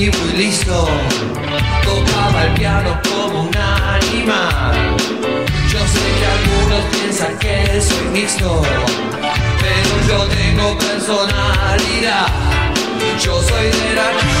vivo 0.00 0.18
y 0.32 0.36
listo. 0.38 0.88
Tocaba 1.84 2.44
el 2.44 2.54
piano 2.54 2.98
como 3.08 3.42
un 3.42 3.56
animal. 3.56 4.96
Yo 5.72 5.78
sé 5.92 6.04
que 6.18 6.26
algunos 6.36 6.82
piensan 6.94 7.38
que 7.38 7.80
soy 7.80 8.04
mixto, 8.12 8.62
pero 9.62 9.92
yo 10.08 10.18
tengo 10.36 10.78
personalidad. 10.78 12.26
Yo 13.22 13.42
soy 13.42 13.66
de 13.66 13.94
la 13.94 14.39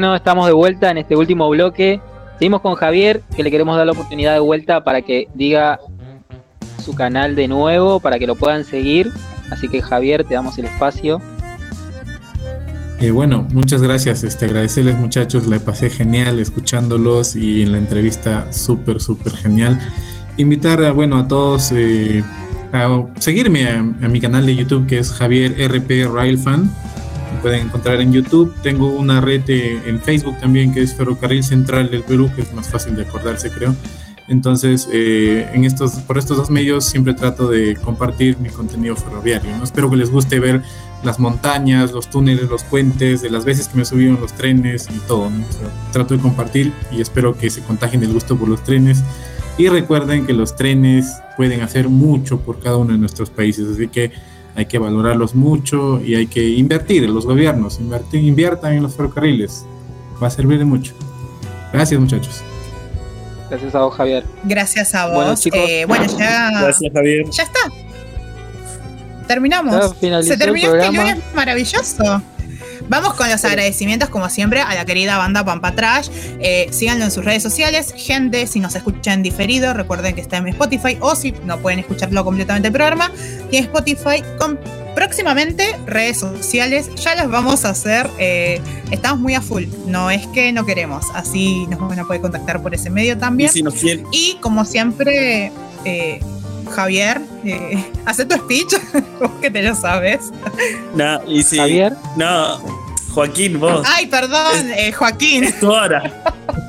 Bueno, 0.00 0.16
estamos 0.16 0.46
de 0.46 0.54
vuelta 0.54 0.90
en 0.90 0.96
este 0.96 1.14
último 1.14 1.46
bloque. 1.50 2.00
Seguimos 2.38 2.62
con 2.62 2.74
Javier, 2.74 3.20
que 3.36 3.42
le 3.42 3.50
queremos 3.50 3.76
dar 3.76 3.84
la 3.84 3.92
oportunidad 3.92 4.32
de 4.32 4.38
vuelta 4.38 4.82
para 4.82 5.02
que 5.02 5.28
diga 5.34 5.78
su 6.82 6.94
canal 6.94 7.36
de 7.36 7.46
nuevo, 7.48 8.00
para 8.00 8.18
que 8.18 8.26
lo 8.26 8.34
puedan 8.34 8.64
seguir. 8.64 9.12
Así 9.50 9.68
que 9.68 9.82
Javier, 9.82 10.24
te 10.24 10.32
damos 10.32 10.56
el 10.56 10.64
espacio. 10.64 11.20
Eh, 12.98 13.10
bueno, 13.10 13.46
muchas 13.52 13.82
gracias. 13.82 14.24
Este, 14.24 14.46
agradecerles 14.46 14.98
muchachos, 14.98 15.46
la 15.46 15.58
pasé 15.58 15.90
genial 15.90 16.38
escuchándolos 16.38 17.36
y 17.36 17.60
en 17.60 17.72
la 17.72 17.76
entrevista 17.76 18.50
súper, 18.54 19.02
súper 19.02 19.34
genial. 19.34 19.78
Invitar 20.38 20.82
a, 20.82 20.92
bueno, 20.92 21.18
a 21.18 21.28
todos 21.28 21.72
eh, 21.72 22.24
a 22.72 23.04
seguirme 23.18 23.68
a, 23.68 23.80
a 23.80 24.08
mi 24.08 24.18
canal 24.18 24.46
de 24.46 24.56
YouTube 24.56 24.86
que 24.86 24.98
es 24.98 25.12
Javier 25.12 25.56
RP 25.58 26.10
Railfan. 26.10 26.70
Pueden 27.40 27.66
encontrar 27.66 28.00
en 28.00 28.12
YouTube. 28.12 28.54
Tengo 28.62 28.88
una 28.88 29.20
red 29.20 29.42
eh, 29.48 29.80
en 29.86 30.00
Facebook 30.00 30.38
también 30.38 30.72
que 30.72 30.82
es 30.82 30.94
Ferrocarril 30.94 31.42
Central 31.42 31.90
del 31.90 32.02
Perú, 32.02 32.30
que 32.34 32.42
es 32.42 32.52
más 32.52 32.68
fácil 32.68 32.96
de 32.96 33.02
acordarse, 33.02 33.50
creo. 33.50 33.74
Entonces, 34.28 34.88
eh, 34.92 35.50
en 35.52 35.64
estos, 35.64 35.94
por 35.94 36.16
estos 36.16 36.36
dos 36.36 36.50
medios 36.50 36.84
siempre 36.84 37.14
trato 37.14 37.48
de 37.48 37.74
compartir 37.74 38.38
mi 38.38 38.48
contenido 38.48 38.94
ferroviario. 38.94 39.56
¿no? 39.56 39.64
Espero 39.64 39.90
que 39.90 39.96
les 39.96 40.10
guste 40.10 40.38
ver 40.38 40.62
las 41.02 41.18
montañas, 41.18 41.90
los 41.90 42.08
túneles, 42.08 42.48
los 42.48 42.62
puentes, 42.62 43.22
de 43.22 43.30
las 43.30 43.44
veces 43.44 43.66
que 43.66 43.78
me 43.78 43.84
subieron 43.84 44.20
los 44.20 44.32
trenes 44.32 44.88
y 44.88 44.98
todo. 45.08 45.30
¿no? 45.30 45.44
O 45.44 45.52
sea, 45.52 45.68
trato 45.92 46.14
de 46.16 46.22
compartir 46.22 46.72
y 46.92 47.00
espero 47.00 47.36
que 47.36 47.50
se 47.50 47.60
contagien 47.62 48.04
el 48.04 48.12
gusto 48.12 48.36
por 48.36 48.48
los 48.48 48.62
trenes. 48.62 49.02
Y 49.58 49.68
recuerden 49.68 50.24
que 50.26 50.32
los 50.32 50.54
trenes 50.54 51.12
pueden 51.36 51.62
hacer 51.62 51.88
mucho 51.88 52.38
por 52.38 52.60
cada 52.60 52.76
uno 52.76 52.92
de 52.92 52.98
nuestros 52.98 53.30
países, 53.30 53.66
así 53.66 53.88
que 53.88 54.12
hay 54.54 54.66
que 54.66 54.78
valorarlos 54.78 55.34
mucho 55.34 56.00
y 56.00 56.14
hay 56.14 56.26
que 56.26 56.46
invertir 56.48 57.04
en 57.04 57.14
los 57.14 57.26
gobiernos, 57.26 57.78
invertir, 57.80 58.22
inviertan 58.24 58.74
en 58.74 58.82
los 58.82 58.94
ferrocarriles, 58.94 59.64
va 60.22 60.26
a 60.28 60.30
servir 60.30 60.58
de 60.58 60.64
mucho. 60.64 60.92
Gracias 61.72 62.00
muchachos. 62.00 62.42
Gracias 63.48 63.74
a 63.74 63.80
vos, 63.80 63.94
Javier. 63.94 64.24
Gracias 64.44 64.94
a 64.94 65.06
vos. 65.06 65.14
Bueno, 65.16 65.34
chicos. 65.36 65.60
Eh, 65.60 65.84
bueno, 65.86 66.06
ya, 66.18 66.50
Gracias, 66.62 66.92
Javier. 66.92 67.24
ya 67.30 67.42
está. 67.42 67.58
Terminamos. 69.26 69.94
Ya 70.00 70.22
Se 70.22 70.36
terminó 70.36 70.72
el 70.74 70.80
este 70.80 70.90
programa. 70.90 71.10
lunes 71.12 71.24
maravilloso. 71.34 72.22
Vamos 72.90 73.14
con 73.14 73.30
los 73.30 73.44
agradecimientos, 73.44 74.08
como 74.08 74.28
siempre, 74.28 74.60
a 74.60 74.74
la 74.74 74.84
querida 74.84 75.16
banda 75.16 75.44
Pampa 75.44 75.76
Trash. 75.76 76.08
Eh, 76.40 76.68
síganlo 76.72 77.04
en 77.04 77.12
sus 77.12 77.24
redes 77.24 77.40
sociales. 77.40 77.94
Gente, 77.96 78.48
si 78.48 78.58
nos 78.58 78.74
escuchan 78.74 79.22
diferido, 79.22 79.72
recuerden 79.72 80.16
que 80.16 80.20
está 80.20 80.38
en 80.38 80.48
Spotify. 80.48 80.98
O 81.00 81.14
si 81.14 81.30
no 81.44 81.58
pueden 81.60 81.78
escucharlo 81.78 82.24
completamente 82.24 82.66
el 82.66 82.74
programa, 82.74 83.12
tiene 83.48 83.66
Spotify 83.66 84.24
con 84.40 84.58
próximamente 84.96 85.78
redes 85.86 86.18
sociales. 86.18 86.90
Ya 86.96 87.14
las 87.14 87.30
vamos 87.30 87.64
a 87.64 87.70
hacer. 87.70 88.10
eh, 88.18 88.60
estamos 88.90 89.20
muy 89.20 89.34
a 89.34 89.40
full. 89.40 89.66
No 89.86 90.10
es 90.10 90.26
que 90.28 90.52
no 90.52 90.66
queremos. 90.66 91.06
Así 91.14 91.66
nos 91.68 91.78
van 91.78 92.00
a 92.00 92.04
poder 92.04 92.20
contactar 92.20 92.60
por 92.60 92.74
ese 92.74 92.90
medio 92.90 93.12
Y 93.14 93.16
también. 93.16 93.52
si 93.52 93.62
nos 93.62 93.74
quieren, 93.74 94.04
Y 94.10 94.36
como 94.40 94.64
siempre, 94.64 95.52
eh, 95.84 96.20
Javier, 96.74 97.20
eh, 97.44 97.84
hace 98.04 98.24
tu 98.24 98.34
speech, 98.36 98.74
vos 99.20 99.30
que 99.40 99.50
te 99.50 99.62
lo 99.62 99.76
sabes. 99.76 100.20
no, 100.94 101.20
y 101.28 101.42
si, 101.44 101.56
Javier, 101.56 101.94
no, 102.16 102.58
Joaquín, 103.12 103.58
vos, 103.60 103.86
Ay, 103.86 104.06
perdón, 104.06 104.70
eh, 104.76 104.92
Joaquín. 104.92 105.44
es 105.44 105.58
tu 105.60 105.70
hora. 105.70 106.02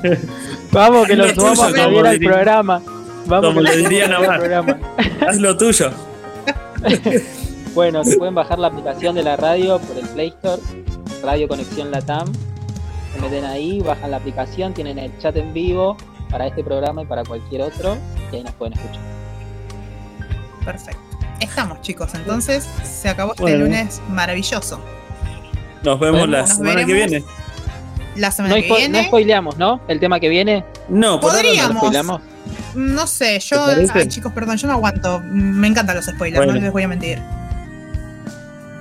vamos 0.72 1.06
que 1.06 1.16
Lo 1.16 1.26
lo 1.26 1.34
sumamos 1.34 1.60
a 1.60 1.66
tuyo, 1.68 1.76
Javier 1.82 1.96
como 2.00 2.06
al 2.08 2.18
diría- 2.18 2.30
programa. 2.32 2.82
Vamos 3.26 3.46
como 3.46 3.60
que 3.60 3.68
le 3.68 3.76
lo 3.82 3.88
diría 3.88 4.04
sumamos 4.06 4.28
al 4.28 4.40
Navarro. 4.40 4.64
programa. 4.64 4.78
Haz 5.28 5.36
lo 5.38 5.56
tuyo. 5.56 5.90
Bueno, 7.74 8.04
se 8.04 8.18
pueden 8.18 8.34
bajar 8.34 8.58
la 8.58 8.66
aplicación 8.66 9.14
de 9.14 9.22
la 9.22 9.34
radio 9.34 9.78
por 9.78 9.96
el 9.96 10.06
Play 10.08 10.28
Store, 10.28 10.60
Radio 11.22 11.48
Conexión 11.48 11.90
Latam. 11.90 12.30
Se 13.14 13.18
meten 13.18 13.46
ahí, 13.46 13.80
bajan 13.80 14.10
la 14.10 14.18
aplicación, 14.18 14.74
tienen 14.74 14.98
el 14.98 15.16
chat 15.20 15.34
en 15.38 15.54
vivo 15.54 15.96
para 16.30 16.46
este 16.48 16.62
programa 16.62 17.00
y 17.02 17.06
para 17.06 17.24
cualquier 17.24 17.62
otro, 17.62 17.96
y 18.30 18.36
ahí 18.36 18.42
nos 18.42 18.52
pueden 18.56 18.74
escuchar. 18.74 19.00
Perfecto. 20.66 21.00
Estamos, 21.40 21.80
chicos. 21.80 22.14
Entonces, 22.14 22.68
se 22.84 23.08
acabó 23.08 23.30
este 23.32 23.42
Bueno. 23.42 23.64
lunes 23.64 24.02
maravilloso. 24.10 24.78
Nos 25.84 25.98
vemos 26.00 26.20
Bueno, 26.20 26.32
la 26.32 26.40
nos 26.42 26.50
semana 26.56 26.84
que 26.84 26.92
viene. 26.92 27.24
La 28.16 28.30
semana 28.30 28.54
No, 28.54 28.60
que 28.60 28.68
spo- 28.68 28.72
no 28.74 28.76
viene. 28.78 29.06
spoileamos, 29.06 29.56
¿no? 29.58 29.80
El 29.88 29.98
tema 30.00 30.20
que 30.20 30.28
viene, 30.28 30.64
No, 30.88 31.18
por 31.20 31.30
ahora 31.30 31.42
no. 31.42 31.48
Podríamos. 31.48 31.72
¿lo 31.74 31.78
spoileamos? 31.80 32.20
No 32.74 33.06
sé, 33.06 33.38
yo. 33.40 33.66
Ay, 33.94 34.08
chicos, 34.08 34.32
perdón, 34.32 34.56
yo 34.56 34.66
no 34.68 34.74
aguanto. 34.74 35.20
Me 35.24 35.68
encantan 35.68 35.96
los 35.96 36.06
spoilers, 36.06 36.38
Bueno. 36.38 36.54
no 36.54 36.60
les 36.60 36.72
voy 36.72 36.82
a 36.82 36.88
mentir. 36.88 37.18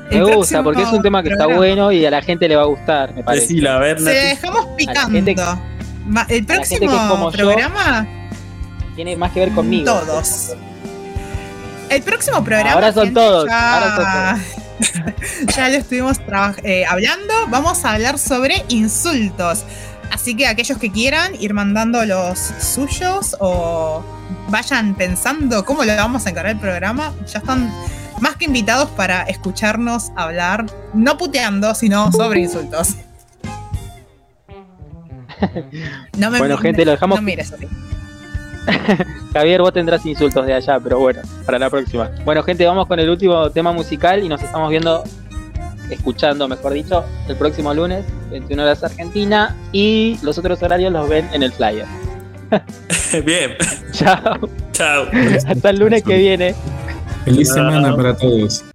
Me 0.10 0.18
El 0.18 0.36
gusta, 0.36 0.62
porque 0.62 0.82
es 0.82 0.92
un 0.92 1.02
tema 1.02 1.24
que 1.24 1.30
está 1.30 1.48
bueno 1.48 1.92
y 1.92 2.06
a 2.06 2.12
la 2.12 2.22
gente 2.22 2.48
le 2.50 2.56
va 2.58 2.64
a 2.64 2.66
gustar, 2.66 3.14
me 3.16 3.24
parece. 3.24 3.48
Decila, 3.48 3.76
a 3.78 3.80
ver, 3.80 4.00
Se 4.00 4.10
dejamos 4.10 4.68
picando. 4.78 5.12
gente- 5.12 5.32
El 5.32 5.38
la 5.38 6.26
próximo 6.46 6.92
yo, 6.92 7.32
programa. 7.32 8.08
Tiene 8.96 9.16
más 9.16 9.32
que 9.32 9.40
ver 9.40 9.52
conmigo. 9.54 9.86
Todos. 9.86 10.54
El 11.90 12.02
próximo 12.04 12.44
programa. 12.44 12.74
Ahora 12.74 12.92
son 12.92 13.06
gente, 13.06 13.20
todos, 13.20 13.46
Ya, 13.48 13.74
ahora 13.76 14.40
ya 15.56 15.70
lo 15.70 15.76
estuvimos 15.76 16.18
eh, 16.64 16.86
hablando. 16.86 17.34
Vamos 17.50 17.86
a 17.86 17.94
hablar 17.94 18.18
sobre 18.18 18.64
insultos. 18.70 19.64
Así 20.12 20.36
que 20.36 20.48
aquellos 20.48 20.78
que 20.78 20.92
quieran 20.92 21.34
ir 21.40 21.54
mandando 21.54 22.06
los 22.06 22.38
suyos 22.38 23.36
o 23.40 24.04
vayan 24.50 24.94
pensando 24.96 25.64
cómo 25.64 25.84
le 25.84 25.96
vamos 25.96 26.26
a 26.26 26.30
encargar 26.32 26.54
el 26.54 26.60
programa, 26.60 27.14
ya 27.26 27.40
están 27.40 27.72
más 28.20 28.36
que 28.36 28.46
invitados 28.46 28.90
para 28.90 29.24
escucharnos 29.24 30.12
hablar, 30.16 30.66
no 30.94 31.18
puteando, 31.18 31.74
sino 31.76 32.12
sobre 32.12 32.42
insultos. 32.42 32.96
No 36.18 36.30
me 36.30 36.38
Bueno, 36.38 36.56
gente, 36.60 36.86
lo 36.86 36.92
dejamos- 36.92 37.18
No 37.18 37.24
mires. 37.24 37.52
Javier, 39.34 39.62
vos 39.62 39.72
tendrás 39.74 40.06
insultos 40.06 40.46
de 40.46 40.54
allá, 40.54 40.80
pero 40.80 41.00
bueno, 41.00 41.22
para 41.46 41.58
la 41.58 41.70
próxima. 41.70 42.12
Bueno, 42.26 42.44
gente, 42.44 42.66
vamos 42.66 42.86
con 42.88 43.00
el 43.00 43.10
último 43.10 43.50
tema 43.50 43.72
musical 43.72 44.24
y 44.24 44.28
nos 44.28 44.42
estamos 44.42 44.70
viendo, 44.70 45.04
escuchando, 45.90 46.48
mejor 46.48 46.74
dicho, 46.74 47.06
el 47.30 47.36
próximo 47.38 47.74
lunes, 47.74 48.06
21 48.30 48.62
horas 48.64 48.84
Argentina, 48.84 49.56
y 49.72 50.18
los 50.22 50.38
otros 50.38 50.62
horarios 50.64 50.92
los 50.92 51.08
ven 51.08 51.30
en 51.32 51.44
el 51.44 51.52
flyer. 51.54 51.86
Bien. 53.26 53.52
Chao, 53.94 54.50
Chao. 54.74 55.06
hasta 55.48 55.70
el 55.70 55.80
lunes 55.80 56.04
que 56.04 56.18
viene. 56.18 56.54
Feliz 57.24 57.48
Chao. 57.48 57.58
semana 57.58 57.96
para 57.96 58.16
todos. 58.18 58.66